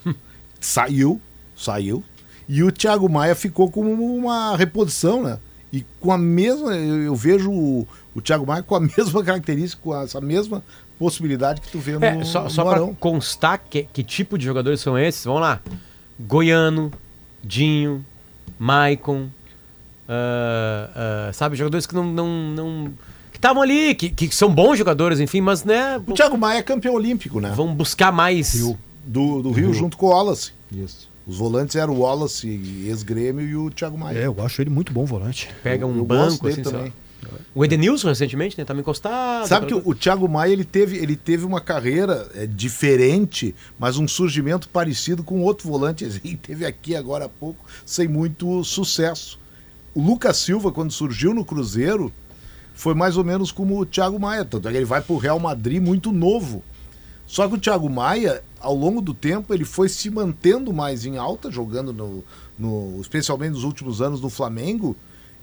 [0.59, 1.21] saiu,
[1.55, 2.03] saiu.
[2.47, 5.39] E o Thiago Maia ficou com uma reposição, né?
[5.71, 6.75] E com a mesma.
[6.75, 10.63] Eu, eu vejo o, o Thiago Maia com a mesma característica, com essa mesma
[10.97, 12.93] possibilidade que tu vê no, É, só, só Arão.
[12.95, 15.59] constar que, que tipo de jogadores são esses, vamos lá.
[16.19, 16.91] Goiano,
[17.43, 18.05] Dinho,
[18.57, 19.27] Maicon,
[20.07, 22.05] ah, ah, sabe, jogadores que não.
[22.05, 22.93] não, não
[23.31, 26.01] que estavam ali, que, que são bons jogadores, enfim, mas né.
[26.07, 27.51] O Thiago Maia é campeão olímpico, né?
[27.53, 28.55] Vão buscar mais.
[29.05, 29.73] Do, do Rio, Rio.
[29.73, 30.51] junto com o Wallace.
[30.71, 31.09] Isso.
[31.27, 32.47] Os volantes eram o Wallace,
[32.87, 34.17] ex-grêmio, e o Thiago Maia.
[34.19, 35.49] É, eu acho ele muito bom volante.
[35.61, 36.87] Pega um Eu banco, gosto dele assim, sei lá.
[37.53, 38.65] O Edenilson, recentemente, né?
[38.65, 39.47] Tava encostado.
[39.47, 43.97] Sabe que o, o Thiago Maia ele teve, ele teve uma carreira é, diferente, mas
[43.97, 46.03] um surgimento parecido com outro volante.
[46.03, 49.39] Ele teve aqui agora há pouco, sem muito sucesso.
[49.93, 52.11] O Lucas Silva, quando surgiu no Cruzeiro,
[52.73, 54.43] foi mais ou menos como o Thiago Maia.
[54.43, 56.61] Tanto é que ele vai para o Real Madrid muito novo.
[57.25, 61.17] Só que o Thiago Maia, ao longo do tempo, ele foi se mantendo mais em
[61.17, 62.23] alta, jogando no,
[62.57, 64.95] no especialmente nos últimos anos no Flamengo.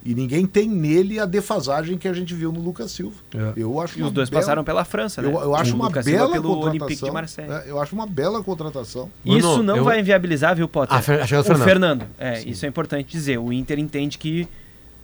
[0.05, 3.15] E ninguém tem nele a defasagem que a gente viu no Lucas Silva.
[3.57, 5.29] Eu acho E os dois bela- passaram pela França, né?
[5.29, 6.71] Eu, eu acho O uma Lucas Silva bela pelo contratação.
[6.87, 7.53] Olympique de Marseille.
[7.53, 9.09] É, eu acho uma bela contratação.
[9.25, 10.97] Isso não vai inviabilizar, viu, Potter?
[10.97, 11.65] Ah, Fer- que é o Fernando.
[11.65, 12.07] Fernando.
[12.19, 13.39] É, isso é importante dizer.
[13.39, 14.49] O Inter entende que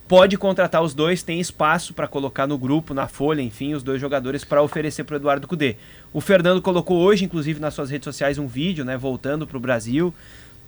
[0.05, 4.01] pode contratar os dois, tem espaço para colocar no grupo, na folha, enfim, os dois
[4.01, 5.75] jogadores para oferecer para o Eduardo Cudê.
[6.11, 9.59] O Fernando colocou hoje, inclusive, nas suas redes sociais um vídeo, né, voltando para o
[9.59, 10.13] Brasil.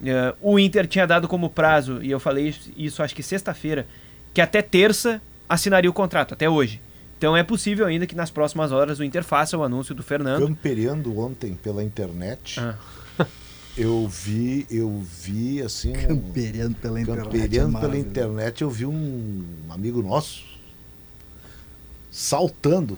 [0.06, 3.88] Eh, o Inter tinha dado como prazo, e eu falei isso, isso acho que sexta-feira,
[4.34, 6.82] que até terça assinaria o contrato, até hoje.
[7.18, 10.48] Então é possível ainda que nas próximas horas o Inter faça o anúncio do Fernando.
[10.48, 12.76] Camperiando ontem pela internet, Ah.
[13.78, 15.94] eu vi, eu vi assim.
[15.94, 20.44] Camperiando pela internet, Camperiando é pela internet, eu vi um amigo nosso
[22.10, 22.98] saltando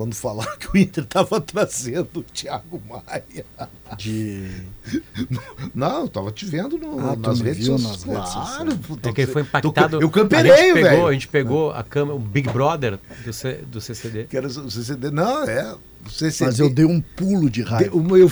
[0.00, 3.44] quando falaram que o Inter estava trazendo o Thiago Maia.
[3.98, 4.48] De.
[5.74, 8.06] Não, eu tava te vendo no- Ah, nas redes viu sociais.
[8.06, 10.00] nas redes Claro, puta, É que ele foi tô- impactado.
[10.00, 11.06] Eu camperei, velho.
[11.06, 14.24] A gente pegou a cama, o Big Brother do, C, do CCD.
[14.24, 15.10] Que era o CCD.
[15.10, 15.74] Não, é.
[16.06, 16.46] O CCD.
[16.50, 17.94] Mas eu dei um pulo de raiva.
[17.94, 18.30] Uma- eu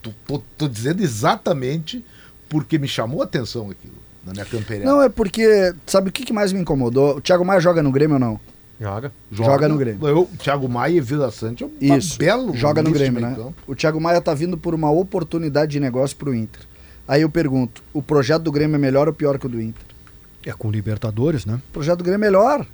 [0.00, 2.02] tô, tô- tô dizendo exatamente
[2.48, 4.82] porque me chamou a atenção aquilo na minha campeira.
[4.82, 5.74] Não, é porque.
[5.86, 7.16] Sabe o que, que mais me incomodou?
[7.16, 8.40] O Thiago Maia joga no Grêmio ou não?
[8.80, 9.12] Joga.
[9.30, 10.06] Joga, no Grêmio.
[10.06, 12.18] Eu, Thiago Maia e Vila Sante é um Isso.
[12.18, 13.36] belo joga no Grêmio, né?
[13.66, 16.62] O Thiago Maia tá vindo por uma oportunidade de negócio pro Inter.
[17.06, 19.84] Aí eu pergunto: o projeto do Grêmio é melhor ou pior que o do Inter?
[20.44, 21.60] É com Libertadores, né?
[21.70, 22.66] O projeto do Grêmio é melhor.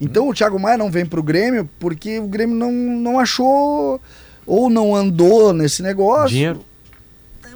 [0.00, 4.00] Então o Thiago Maia não vem pro Grêmio porque o Grêmio não, não achou
[4.46, 6.30] ou não andou nesse negócio.
[6.30, 6.64] Dinheiro.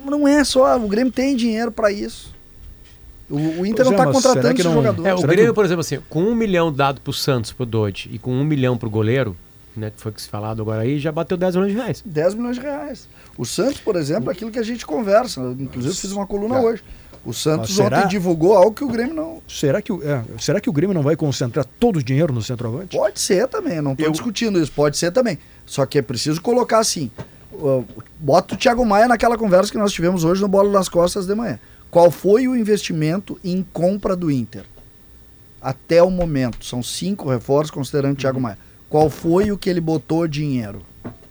[0.04, 2.35] Não é só, o Grêmio tem dinheiro para isso.
[3.28, 5.06] O, o Inter não é, tá mas contratando que não- jogador.
[5.06, 8.18] É, o Grêmio, por exemplo, assim, com um milhão dado pro Santos, pro Dodge, e
[8.18, 9.36] com um milhão pro goleiro,
[9.76, 12.02] né, que foi que se falado agora aí, já bateu 10 milhões de reais.
[12.06, 13.08] 10 milhões de reais.
[13.36, 15.40] O Santos, por exemplo, é aquilo que a gente conversa.
[15.58, 16.82] Inclusive, eu fiz uma coluna hoje.
[17.24, 19.42] O Santos será- ontem divulgou algo que o Grêmio não.
[19.48, 22.40] Será que, o- é, será que o Grêmio não vai concentrar todo o dinheiro no
[22.40, 22.96] centroavante?
[22.96, 25.36] Pode ser também, eu não estou discutindo isso, pode ser também.
[25.66, 27.10] Só que é preciso colocar assim.
[27.52, 27.84] uh,
[28.20, 31.34] Bota o Thiago Maia naquela conversa que nós tivemos hoje no Bola das Costas de
[31.34, 31.58] manhã.
[31.90, 34.64] Qual foi o investimento em compra do Inter?
[35.60, 36.64] Até o momento.
[36.64, 38.58] São cinco reforços considerando o Thiago Maia.
[38.88, 40.82] Qual foi o que ele botou dinheiro?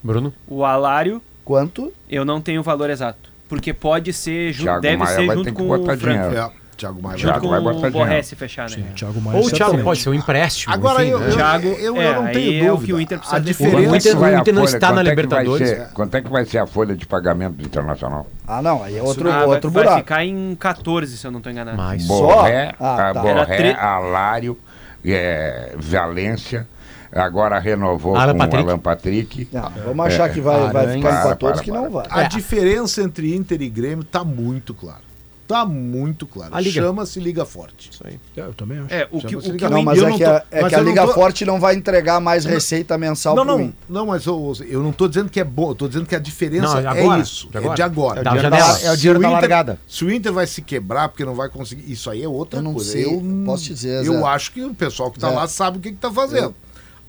[0.03, 0.33] Bruno?
[0.47, 1.21] O Alário.
[1.43, 1.93] Quanto?
[2.09, 3.29] Eu não tenho o valor exato.
[3.47, 5.97] Porque pode ser, ju- Thiago deve Maia ser vai junto ter que com o Franco.
[5.97, 6.35] dinheiro.
[6.35, 7.89] É, Thiago Maia junto vai- com vai botar.
[7.89, 8.75] Borré fechar, né?
[8.75, 10.73] Sim, Thiago Maia Ou o Thiago pode ser um empréstimo.
[10.73, 11.27] Agora enfim, eu, né?
[11.29, 12.73] eu, Thiago, eu, eu é, não tenho é dúvida.
[12.73, 14.91] o que o Inter precisa a diferença O Inter- Vai a o Inter não está
[14.91, 15.69] na é que vai Libertadores.
[15.69, 18.27] ser- quanto é que vai ser a folha de pagamento do Internacional?
[18.47, 19.97] Ah, não, aí é outro, Ah, outro vai, vai buraco.
[19.99, 21.77] ficar em 14, se eu não estou enganado.
[22.07, 23.21] Borré, Ah, tá.
[23.25, 24.57] Era Borré, tre- Alário,
[25.05, 26.67] é, Valência,
[27.11, 28.63] agora renovou Alan com Patrick.
[28.65, 29.47] o Alan Patrick.
[29.51, 31.81] Não, vamos achar que vai, vai ficar em Para, 14 para, que para.
[31.81, 32.05] não vai.
[32.09, 35.05] A diferença entre Inter e Grêmio tá muito clara.
[35.47, 36.55] Tá muito claro.
[36.55, 36.81] A Liga.
[36.81, 37.91] Chama-se Liga Forte.
[37.91, 38.19] Isso aí.
[38.35, 38.91] É, eu também acho.
[38.91, 40.69] É, o que, o que Não, mas eu é não que tô- a, é mas
[40.69, 43.61] que a eu não Liga tô- Forte não vai entregar mais receita mensal Não, não,
[43.61, 43.73] Inter.
[43.87, 46.19] não, mas eu, eu não tô dizendo que é bom, eu tô dizendo que a
[46.19, 47.47] diferença Não, é agora, isso.
[47.49, 47.75] de É agora.
[47.75, 48.17] de agora.
[48.17, 48.73] É o Da dinheiro janela.
[48.73, 49.79] da- é o dinheiro Se da Inter- largada.
[49.87, 52.63] Se o Inter vai se quebrar porque não vai conseguir, isso aí é outra Eu
[52.63, 52.91] não coisa.
[52.91, 54.23] sei, eu posso dizer, Eu Zé.
[54.25, 55.35] acho que o pessoal que tá Zé.
[55.35, 56.55] lá sabe o que que tá fazendo.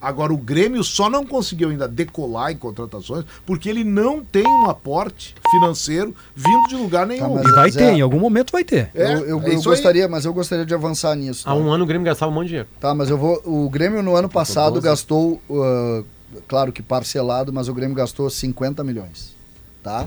[0.00, 4.68] Agora, o Grêmio só não conseguiu ainda decolar em contratações porque ele não tem um
[4.68, 7.34] aporte financeiro vindo de lugar nenhum.
[7.34, 8.90] mas E vai Zé- ter, em algum momento vai ter.
[8.94, 9.74] É, eu eu, é eu isso aí.
[9.74, 11.48] gostaria, mas eu gostaria de avançar nisso.
[11.48, 11.56] Há tá?
[11.58, 12.68] um ano o Grêmio gastava um monte de dinheiro.
[12.78, 13.40] Tá, mas eu vou.
[13.44, 16.04] O Grêmio no ano passado gastou, uh,
[16.46, 19.34] claro que parcelado, mas o Grêmio gastou 50 milhões.
[19.82, 20.06] Tá?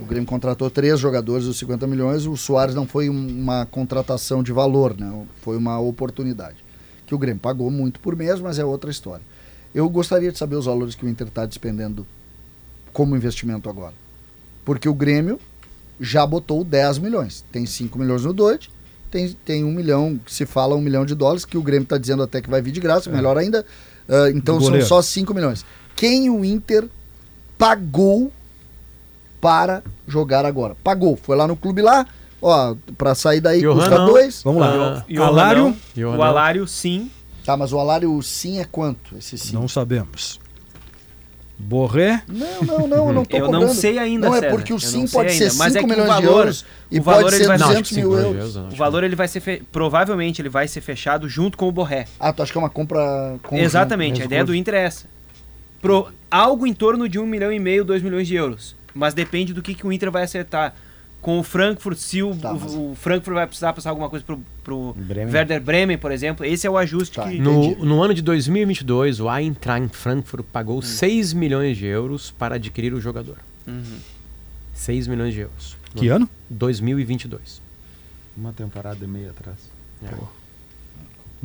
[0.00, 2.24] O Grêmio contratou três jogadores dos 50 milhões.
[2.24, 5.12] O Soares não foi um- uma contratação de valor, né?
[5.42, 6.56] Foi uma oportunidade.
[7.10, 9.24] Que o Grêmio pagou muito por mês, mas é outra história.
[9.74, 12.06] Eu gostaria de saber os valores que o Inter está despendendo
[12.92, 13.94] como investimento agora.
[14.64, 15.40] Porque o Grêmio
[15.98, 17.44] já botou 10 milhões.
[17.50, 18.70] Tem 5 milhões no Dodge,
[19.10, 22.22] tem, tem um milhão, se fala um milhão de dólares, que o Grêmio está dizendo
[22.22, 23.66] até que vai vir de graça, melhor ainda.
[24.08, 25.66] Ah, então são só 5 milhões.
[25.96, 26.86] Quem o Inter
[27.58, 28.32] pagou
[29.40, 30.76] para jogar agora?
[30.84, 31.16] Pagou.
[31.16, 32.06] Foi lá no clube lá,
[32.40, 34.06] ó, para sair daí Johan custa não.
[34.06, 34.42] dois.
[34.42, 35.04] Vamos lá.
[35.08, 35.76] O Alário?
[35.96, 36.66] O Alário?
[36.66, 37.10] Sim.
[37.44, 39.16] Tá, mas o alário sim é quanto?
[39.16, 39.54] Esse sim.
[39.54, 40.38] Não sabemos.
[41.58, 42.22] Borré?
[42.26, 43.74] Não, não, não, eu não tô Eu não cobrando.
[43.74, 44.54] sei ainda, Não, é César.
[44.54, 46.98] porque o sim não pode ser ainda, mas 5 é milhões de valor- euros e
[46.98, 48.56] o valor pode ser vai- não, 200 acho que mil euros.
[48.56, 49.62] O valor ele vai ser fe...
[49.70, 52.06] provavelmente ele vai ser fechado junto com o Borré.
[52.18, 53.62] Ah, tu acha que é uma compra conjunta?
[53.66, 54.54] Exatamente, a ideia do.
[54.54, 55.06] Inter é essa.
[55.82, 58.74] Pro, algo em torno de um milhão e meio, dois milhões de euros.
[58.94, 60.74] Mas depende do que, que o Inter vai acertar.
[61.20, 64.40] Com o Frankfurt, se o, Tá, o- o Frankfurt vai precisar passar alguma coisa pro,
[64.64, 65.34] pro Bremen.
[65.34, 67.38] Werder Bremen, por exemplo, esse é o ajuste Tá, que...
[67.38, 72.94] No, no ano de 2022, o Eintracht Frankfurt pagou 6 milhões de euros para adquirir
[72.94, 73.36] o jogador.
[73.66, 73.98] Uhum.
[74.72, 75.76] 6 milhões de euros.
[75.94, 76.28] Que ano?
[76.48, 77.60] 2022.
[78.36, 79.58] Uma temporada e meia atrás.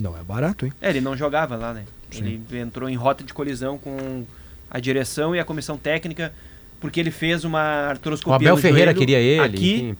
[0.01, 0.73] Não é barato, hein?
[0.81, 1.83] É, ele não jogava lá, né?
[2.13, 4.23] Ele entrou em rota de colisão com
[4.69, 6.33] a direção e a comissão técnica,
[6.79, 9.97] porque ele fez uma artroscopia O Abel no Ferreira joelho queria ele, Aqui, enfim.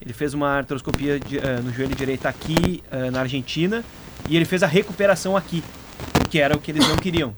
[0.00, 3.84] ele fez uma artroscopia de- eh, no joelho direito aqui, eh, na Argentina,
[4.28, 5.62] e ele fez a recuperação aqui,
[6.30, 7.34] que era o que eles não queriam.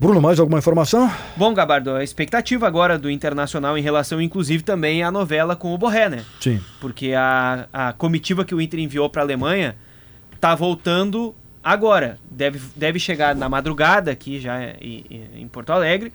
[0.00, 1.10] Bruno, mais alguma informação?
[1.36, 5.78] Bom, Gabardo, a expectativa agora do Internacional em relação, inclusive, também à novela com o
[5.78, 6.24] Borré, né?
[6.40, 6.60] Sim.
[6.80, 9.74] Porque a, a comitiva que o Inter enviou para a Alemanha
[10.40, 11.34] tá voltando
[11.64, 12.16] agora.
[12.30, 16.12] Deve, deve chegar na madrugada aqui já em, em- em Porto Alegre,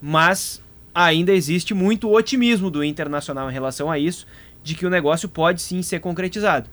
[0.00, 0.60] mas
[0.94, 4.26] ainda existe muito otimismo do Internacional em relação a isso,
[4.62, 6.68] de que o negócio pode sim ser concretizado.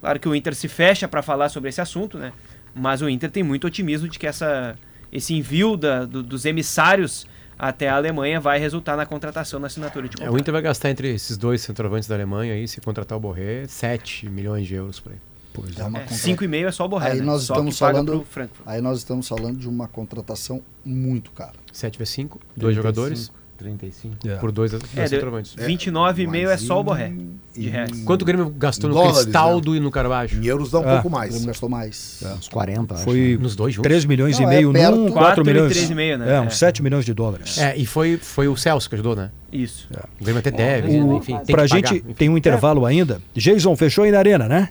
[0.00, 2.32] Claro que o Inter se fecha para falar sobre esse assunto, né?
[2.74, 4.76] Mas o Inter tem muito otimismo de que essa,
[5.12, 7.26] esse envio da- do- dos emissários
[7.58, 10.34] até a Alemanha vai resultar na contratação, na assinatura de É, contrato.
[10.34, 13.66] o Inter vai gastar entre esses dois centroavantes da Alemanha aí, se contratar o Borré,
[13.68, 15.18] 7 milhões de euros por aí.
[15.52, 17.24] Pois É É, contra- 5,5 é só o Borré, Aí né?
[17.24, 18.24] nós Só estamos falando,
[18.64, 21.54] aí nós estamos falando de uma contratação muito cara.
[21.72, 23.30] 7 vezes 5, dois jogadores.
[23.60, 24.16] 35.
[24.40, 25.54] Por dois, dois É, centroavantes.
[25.56, 27.12] 29,5 é só o Borré.
[27.56, 27.90] De reais.
[28.04, 30.30] Quanto o Grêmio gastou no dólares, Cristaldo e no Carvalho?
[30.42, 31.30] Em euros dá um Ah, pouco O mais.
[31.30, 32.22] Grêmio gastou mais.
[32.38, 33.04] Uns 40, acho.
[33.04, 33.88] Foi Nos dois juntos?
[33.88, 34.96] 3 milhões Não, e é meio perto.
[34.96, 35.72] num, 4 Quatro e milhões.
[35.76, 36.30] 3,5, né?
[36.32, 36.40] É, É.
[36.40, 37.58] uns 7 milhões de dólares.
[37.58, 39.30] É, e foi, foi o Celso que ajudou, né?
[39.52, 39.88] Isso.
[40.20, 41.36] O Grêmio até deve, O- enfim.
[41.38, 42.12] Tem pra pagar, gente, enfim.
[42.14, 43.20] tem um intervalo ainda.
[43.34, 44.70] Jason, fechou aí na arena, né?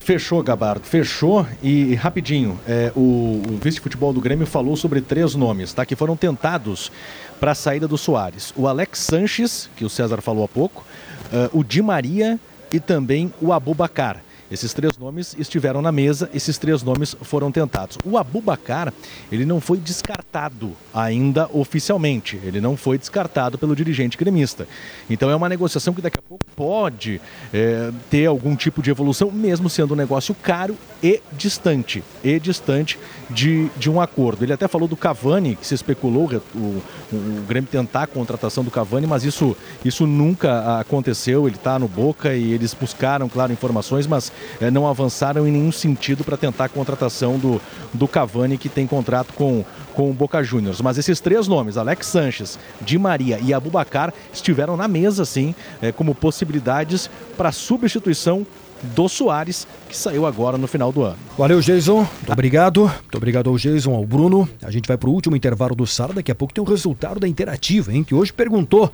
[0.00, 1.46] Fechou, Gabardo, fechou.
[1.62, 5.84] E, e rapidinho, é, o, o vice-futebol do Grêmio falou sobre três nomes, tá?
[5.84, 6.90] Que foram tentados
[7.38, 8.52] para a saída do Soares.
[8.56, 10.84] O Alex Sanches, que o César falou há pouco,
[11.32, 12.38] ah, o Di Maria
[12.72, 14.22] e também o Abubacar.
[14.50, 17.98] Esses três nomes estiveram na mesa, esses três nomes foram tentados.
[18.04, 18.92] O Abubacar,
[19.30, 24.66] ele não foi descartado ainda oficialmente, ele não foi descartado pelo dirigente gremista.
[25.08, 27.20] Então é uma negociação que daqui a pouco pode
[27.52, 32.98] é, ter algum tipo de evolução, mesmo sendo um negócio caro e distante, e distante
[33.30, 34.44] de, de um acordo.
[34.44, 38.64] Ele até falou do Cavani, que se especulou o, o, o Grêmio tentar a contratação
[38.64, 41.46] do Cavani, mas isso, isso nunca aconteceu.
[41.46, 45.72] Ele está no Boca e eles buscaram, claro, informações, mas eh, não avançaram em nenhum
[45.72, 47.60] sentido para tentar a contratação do,
[47.92, 50.80] do Cavani, que tem contrato com, com o Boca Juniors.
[50.80, 55.92] Mas esses três nomes, Alex Sanches, Di Maria e Abubacar, estiveram na mesa, sim, eh,
[55.92, 58.46] como possibilidades para substituição
[58.82, 61.16] do Soares, que saiu agora no final do ano.
[61.36, 61.98] Valeu, Jason.
[61.98, 62.82] Muito obrigado.
[62.82, 64.48] Muito obrigado ao Jason, ao Bruno.
[64.62, 66.14] A gente vai pro último intervalo do Sala.
[66.14, 68.04] Daqui a pouco tem o resultado da interativa, hein?
[68.04, 68.92] Que hoje perguntou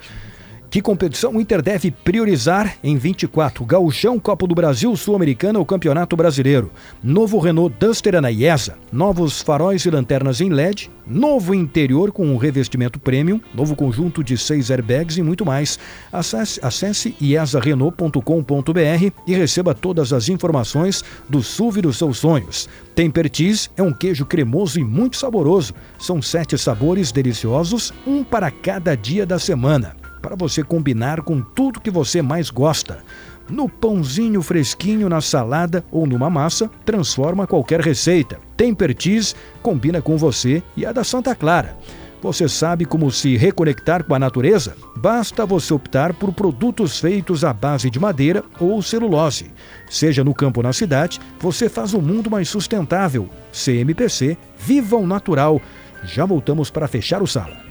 [0.75, 3.65] que competição o Inter deve priorizar em 24?
[3.65, 6.69] Gauchão, Copa do Brasil, Sul-Americana ou Campeonato Brasileiro?
[7.01, 12.99] Novo Renault Duster Anaiesa, novos faróis e lanternas em LED, novo interior com um revestimento
[12.99, 15.79] premium, novo conjunto de seis airbags e muito mais.
[16.13, 22.69] Acesse, acesse iesarenault.com.br e receba todas as informações do SUV dos seus sonhos.
[22.97, 25.73] Temper Cheese é um queijo cremoso e muito saboroso.
[26.01, 31.79] São sete sabores deliciosos, um para cada dia da semana para você combinar com tudo
[31.79, 33.05] que você mais gosta.
[33.47, 38.41] No pãozinho fresquinho, na salada ou numa massa, transforma qualquer receita.
[38.57, 41.77] Temper Cheese combina com você e a da Santa Clara.
[42.23, 44.75] Você sabe como se reconectar com a natureza?
[44.97, 49.51] Basta você optar por produtos feitos à base de madeira ou celulose.
[49.91, 53.29] Seja no campo ou na cidade, você faz o mundo mais sustentável.
[53.53, 55.61] CMPC, viva o natural.
[56.03, 57.64] Já voltamos para fechar o sala.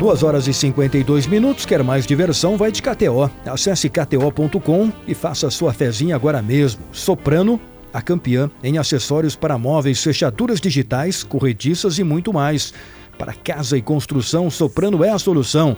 [0.00, 1.66] 2 horas e 52 minutos.
[1.66, 2.56] Quer mais diversão?
[2.56, 3.30] Vai de KTO.
[3.44, 6.80] Acesse kto.com e faça sua fezinha agora mesmo.
[6.90, 7.60] Soprano,
[7.92, 12.72] a campeã em acessórios para móveis, fechaduras digitais, corrediças e muito mais.
[13.18, 15.76] Para casa e construção, Soprano é a solução.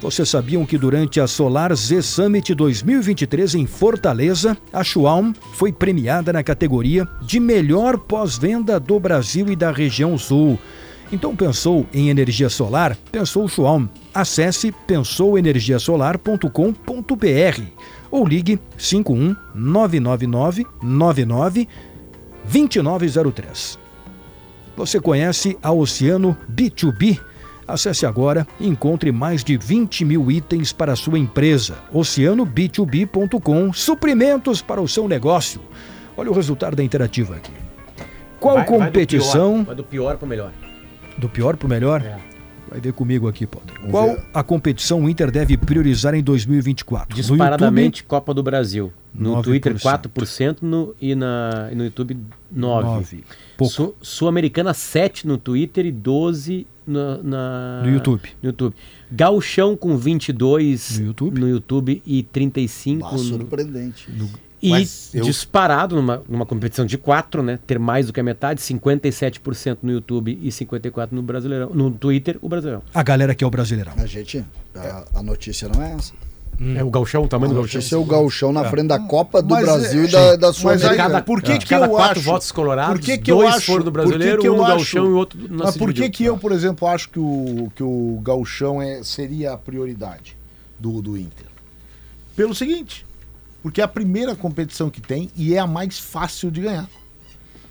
[0.00, 6.32] Vocês sabiam que durante a Solar Z Summit 2023 em Fortaleza, a Schwalm foi premiada
[6.32, 10.56] na categoria de melhor pós-venda do Brasil e da região sul.
[11.12, 12.96] Então pensou em energia solar?
[13.12, 13.86] Pensou Schwalm.
[14.12, 17.62] Acesse pensouenergiasolar.com.br
[18.10, 21.68] ou ligue 51 999 99
[22.44, 23.78] 2903.
[24.76, 27.20] Você conhece a Oceano B2B?
[27.68, 31.74] Acesse agora e encontre mais de 20 mil itens para a sua empresa.
[31.92, 35.60] oceanob2b.com Suprimentos para o seu negócio.
[36.16, 37.50] Olha o resultado da interativa aqui.
[38.38, 39.54] Qual Vai- competição.
[39.54, 40.52] pior, Vai do pior pro melhor.
[41.18, 42.02] Do pior pro melhor?
[42.02, 42.18] É.
[42.68, 43.78] Vai ver comigo aqui, Potter.
[43.90, 47.14] Qual a competição o Inter deve priorizar em 2024?
[47.14, 48.92] Disparadamente Copa do Brasil.
[49.14, 49.42] No 9%.
[49.44, 52.20] Twitter 4% no, e, na, e no YouTube 9%.
[52.52, 53.24] Nove.
[53.62, 58.28] Su- Sul-Americana 7 no Twitter e 12 na, na- No YouTube.
[58.42, 58.74] no YouTube.
[59.12, 64.10] Gauchão com 22 no YouTube, e 35 Ah, no, surpreendente.
[64.66, 67.58] E Mas eu- disparado numa, numa competição de 4, né?
[67.66, 71.70] Ter mais do que a metade, 57% no YouTube e 54% no Brasileirão.
[71.72, 72.82] No Twitter, o Brasileirão.
[72.94, 73.92] A galera que é o Brasileirão.
[73.96, 74.44] A gente,
[74.74, 76.12] a, a notícia não é essa.
[76.74, 77.98] É o Gauchão, o tamanho a do Gauchão.
[77.98, 78.70] é o gauchão na É.
[78.70, 80.48] frente da Copa do Mas, Brasil é, e da, da
[81.18, 81.58] aí, por que, É.
[81.58, 82.22] que Cada eu quatro acho?
[82.30, 84.52] votos colorados, por que que dois eu acho, foram do por que brasileiro, que um
[84.52, 87.10] eu do acho- gauchão e outro na Mas por que que eu, por exemplo, acho
[87.10, 90.34] que o, que o gauchão é, seria a prioridade
[90.80, 91.44] do, do Inter?
[92.34, 93.05] Pelo seguinte,
[93.66, 96.88] porque é a primeira competição que tem e é a mais fácil de ganhar.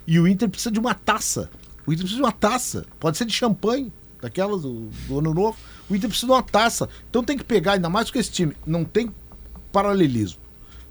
[0.06, 1.50] E o Inter precisa de uma taça.
[1.88, 2.86] O Inter precisa de uma taça.
[3.00, 5.58] Pode ser de champanhe, daquelas do, do ano novo.
[5.90, 6.90] O Inter precisa de uma taça.
[7.10, 8.54] Então tem que pegar, ainda mais com esse time.
[8.68, 9.10] Não tem
[9.72, 10.42] paralelismo.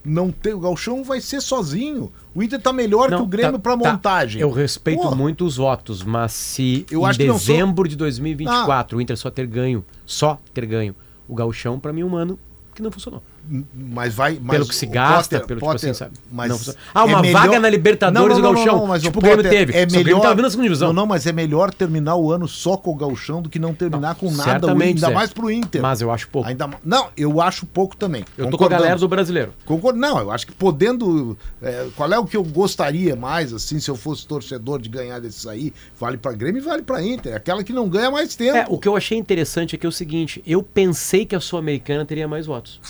[0.03, 2.11] Não tem, o Galchão vai ser sozinho.
[2.35, 3.93] O Inter tá melhor que o Grêmio pra tá.
[3.93, 4.41] montagem.
[4.41, 5.15] Eu respeito Porra.
[5.15, 9.29] muito os votos, mas se Eu em não sou- dezembro de 2024 o Inter só
[9.29, 10.97] ter ganho, só ter ganho
[11.29, 12.39] o gauchão, pra mim é um ano
[12.75, 13.23] que não funcionou.
[13.75, 14.39] Mas vai.
[14.41, 16.13] Mas pelo que se o gasta, Potter- pelo Potter, tipo assim, sabe?
[16.33, 16.79] mas Não funciona.
[16.95, 19.21] ah, uma é melhor- vaga na Libertadores Não, não, o não, não, mas tipo o
[19.21, 19.73] o Grêmio Potter, teve.
[19.79, 20.89] É o melhor, vindo na segunda divisão.
[20.89, 23.75] Não, não, mas é melhor terminar o ano só com o gauchão do que não
[23.75, 25.13] terminar com nada, Certamente, ainda Zé.
[25.15, 25.83] mais pro Inter.
[25.83, 26.49] Mas eu acho pouco.
[26.49, 28.25] Ainda, não, eu acho pouco também.
[28.39, 29.53] Eu tô com a galera do brasileiro.
[29.65, 31.37] Concordo, não, eu acho que podendo.
[31.63, 35.21] é, qual é o que eu gostaria mais, assim, se eu fosse torcedor de ganhar
[35.21, 35.73] desses aí?
[35.99, 37.35] Vale pra Grêmio e vale pra Inter.
[37.37, 38.57] Aquela que não ganha mais tempo.
[38.57, 41.41] É, o que eu achei interessante é que é o seguinte, eu pensei que a
[41.41, 42.81] Sul-Americana teria mais votos.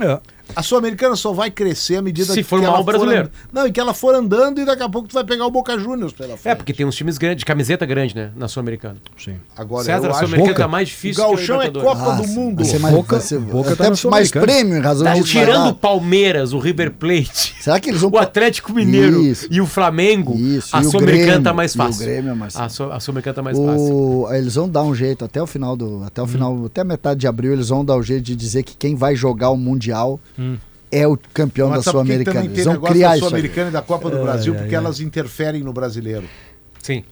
[0.00, 0.35] É.
[0.54, 3.26] A Sul-Americana só vai crescer à medida Se que for ela mal o brasileiro.
[3.26, 5.50] and- Não, e que ela for andando e daqui a pouco tu vai pegar o
[5.50, 6.48] Boca Juniors pela frente.
[6.52, 8.96] É, porque tem uns times grandes, de camiseta grande, né, na Sul-Americana.
[9.18, 9.36] Sim.
[9.56, 11.70] Agora, César, eu a Sul-Americana tá mais difícil O Gauchão é.
[11.70, 12.56] Copa do Mundo.
[12.56, 15.22] vai ser mais- Boca- vai ser- Boca até tá mais prêmio em razão Tá da
[15.22, 19.46] tirando o Palmeiras, o River Plate, Será que eles vão o Atlético Mineiro Isso.
[19.50, 22.04] e o Flamengo, Isso, a Sul-Americana tá mais e o fácil.
[22.06, 23.94] Grêmio é mais A Sul- A Sul-Americana tá mais fácil.
[23.94, 26.02] O- Eles vão dar um jeito até o final do.
[26.04, 28.62] Até o final, até a metade de abril, eles vão dar o jeito de dizer
[28.62, 30.56] que quem vai jogar o Mundial Hum.
[30.90, 32.44] é o campeão Mas da Sul-Americana.
[32.44, 33.18] Eles vão criar da.
[33.18, 34.80] Sul-Americana e da Copa do Ai, Brasil, ai, porque ai.
[34.82, 36.24] elas interferem no brasileiro.
[36.82, 37.02] Sim.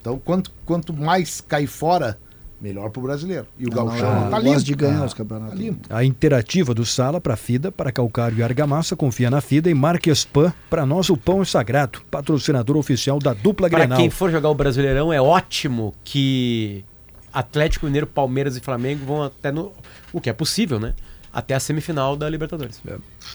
[0.00, 2.18] Então, quanto, quanto mais cai fora,
[2.60, 3.46] melhor pro brasileiro.
[3.58, 4.62] E o Não, Gauchão não, tá gosta limpo.
[4.62, 5.54] de ganhar os campeonatos.
[5.58, 5.86] Tá limpo.
[5.94, 10.24] A interativa do Sala para Fida, para Calcário e Argamassa, confia na Fida e Marques
[10.24, 13.98] Pan, para nós o pão é sagrado, patrocinador oficial da dupla Pra Grenal.
[13.98, 16.82] quem for jogar o Brasileirão, é ótimo que
[17.32, 19.72] Atlético Mineiro, Palmeiras e Flamengo vão até no.
[20.12, 20.94] O que é possível, né?
[21.32, 22.80] Até a semifinal da Libertadores.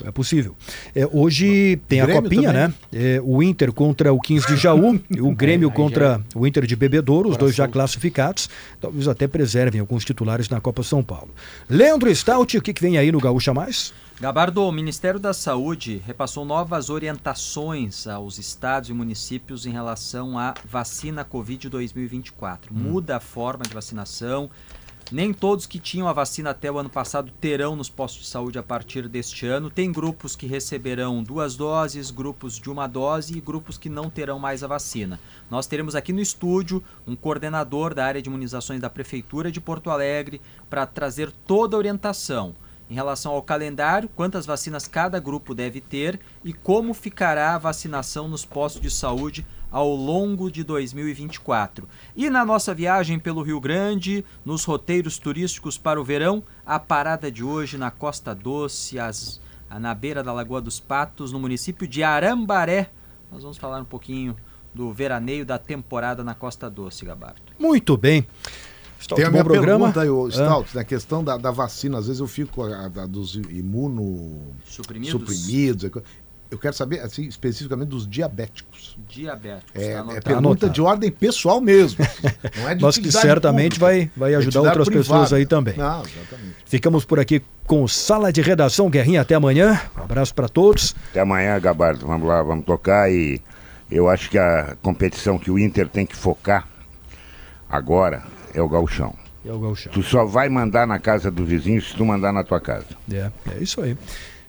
[0.04, 0.56] É possível.
[0.94, 2.68] É, hoje tem a copinha, também.
[2.68, 2.74] né?
[2.92, 6.76] É, o Inter contra o 15 de Jaú, e o Grêmio contra o Inter de
[6.76, 8.50] Bebedouro, os dois já classificados.
[8.82, 11.30] Talvez até preservem alguns titulares na Copa São Paulo.
[11.70, 13.94] Leandro Stout, o que, que vem aí no Gaúcha Mais?
[14.20, 20.54] Gabardo, o Ministério da Saúde repassou novas orientações aos estados e municípios em relação à
[20.64, 22.74] vacina Covid 2024.
[22.74, 22.78] Hum.
[22.78, 24.50] Muda a forma de vacinação.
[25.12, 28.58] Nem todos que tinham a vacina até o ano passado terão nos postos de saúde
[28.58, 29.70] a partir deste ano.
[29.70, 34.40] Tem grupos que receberão duas doses, grupos de uma dose e grupos que não terão
[34.40, 35.20] mais a vacina.
[35.48, 39.92] Nós teremos aqui no estúdio um coordenador da área de imunizações da Prefeitura de Porto
[39.92, 40.42] Alegre
[40.72, 42.56] para trazer toda a orientação
[42.90, 48.28] em relação ao calendário, quantas vacinas cada grupo deve ter e como ficará a vacinação
[48.28, 49.46] nos postos de saúde
[49.76, 51.86] ao longo de 2024.
[52.16, 57.30] E na nossa viagem pelo Rio Grande, nos roteiros turísticos para o verão, a parada
[57.30, 59.42] de hoje na Costa Doce, as-
[59.78, 62.90] na beira da Lagoa dos Patos, no município de Arambaré.
[63.30, 64.34] Nós vamos falar um pouquinho
[64.74, 67.42] do veraneio da temporada na Costa Doce, Gabardo.
[67.60, 68.26] Muito bem.
[68.98, 69.92] Stout, Tem a minha programa.
[69.92, 70.32] pergunta aí, ô, Ah.
[70.32, 71.98] Stout, na questão da, da vacina.
[71.98, 74.54] Às vezes eu fico a, da- dos imuno...
[74.64, 75.12] Suprimidos?
[75.12, 76.02] suprimidos.
[76.52, 78.96] Eu quero saber, assim, especificamente dos diabéticos.
[79.10, 80.74] Diabéticos, É, tá é pergunta anotado.
[80.74, 82.06] de ordem pessoal mesmo.
[82.58, 83.86] Não é de Mas que certamente pública.
[83.86, 85.36] vai, vai É ajudar outras pessoas privada.
[85.38, 85.76] aí também.
[85.76, 86.56] Não, exatamente.
[86.66, 89.22] Ficamos por aqui com Sala de Redação Guerrinha.
[89.22, 89.82] Até amanhã.
[89.98, 90.96] Um abraço para todos.
[91.10, 92.06] Até amanhã, Gabardo.
[92.06, 93.42] Vamos lá, vamos tocar e
[93.90, 96.68] eu acho que a competição que o Inter tem que focar
[97.70, 98.24] agora
[98.54, 99.14] é o gauchão.
[99.46, 99.92] É o gauchão.
[99.92, 102.86] Tu só vai mandar na casa do vizinho se tu mandar na tua casa.
[103.12, 103.96] É, é isso aí.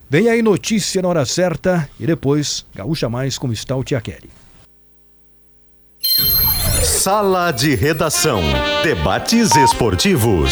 [0.08, 4.30] Vem aí notícia na hora certa e depois Gaúcha Mais com Stout e a Kelly.
[6.84, 8.40] Sala de Redação.
[8.84, 10.50] Debates esportivos.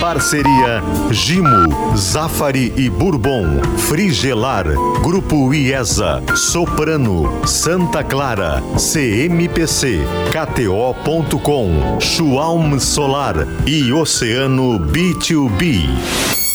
[0.00, 3.62] Parceria Gimo, Zafari e Bourbon.
[3.88, 4.66] Frigelar.
[5.02, 6.22] Grupo IESA.
[6.36, 7.46] Soprano.
[7.46, 8.62] Santa Clara.
[8.78, 10.00] CMPC.
[10.32, 12.00] KTO.com.
[12.00, 13.36] Schwalm Solar.
[13.66, 16.49] E Oceano B2B.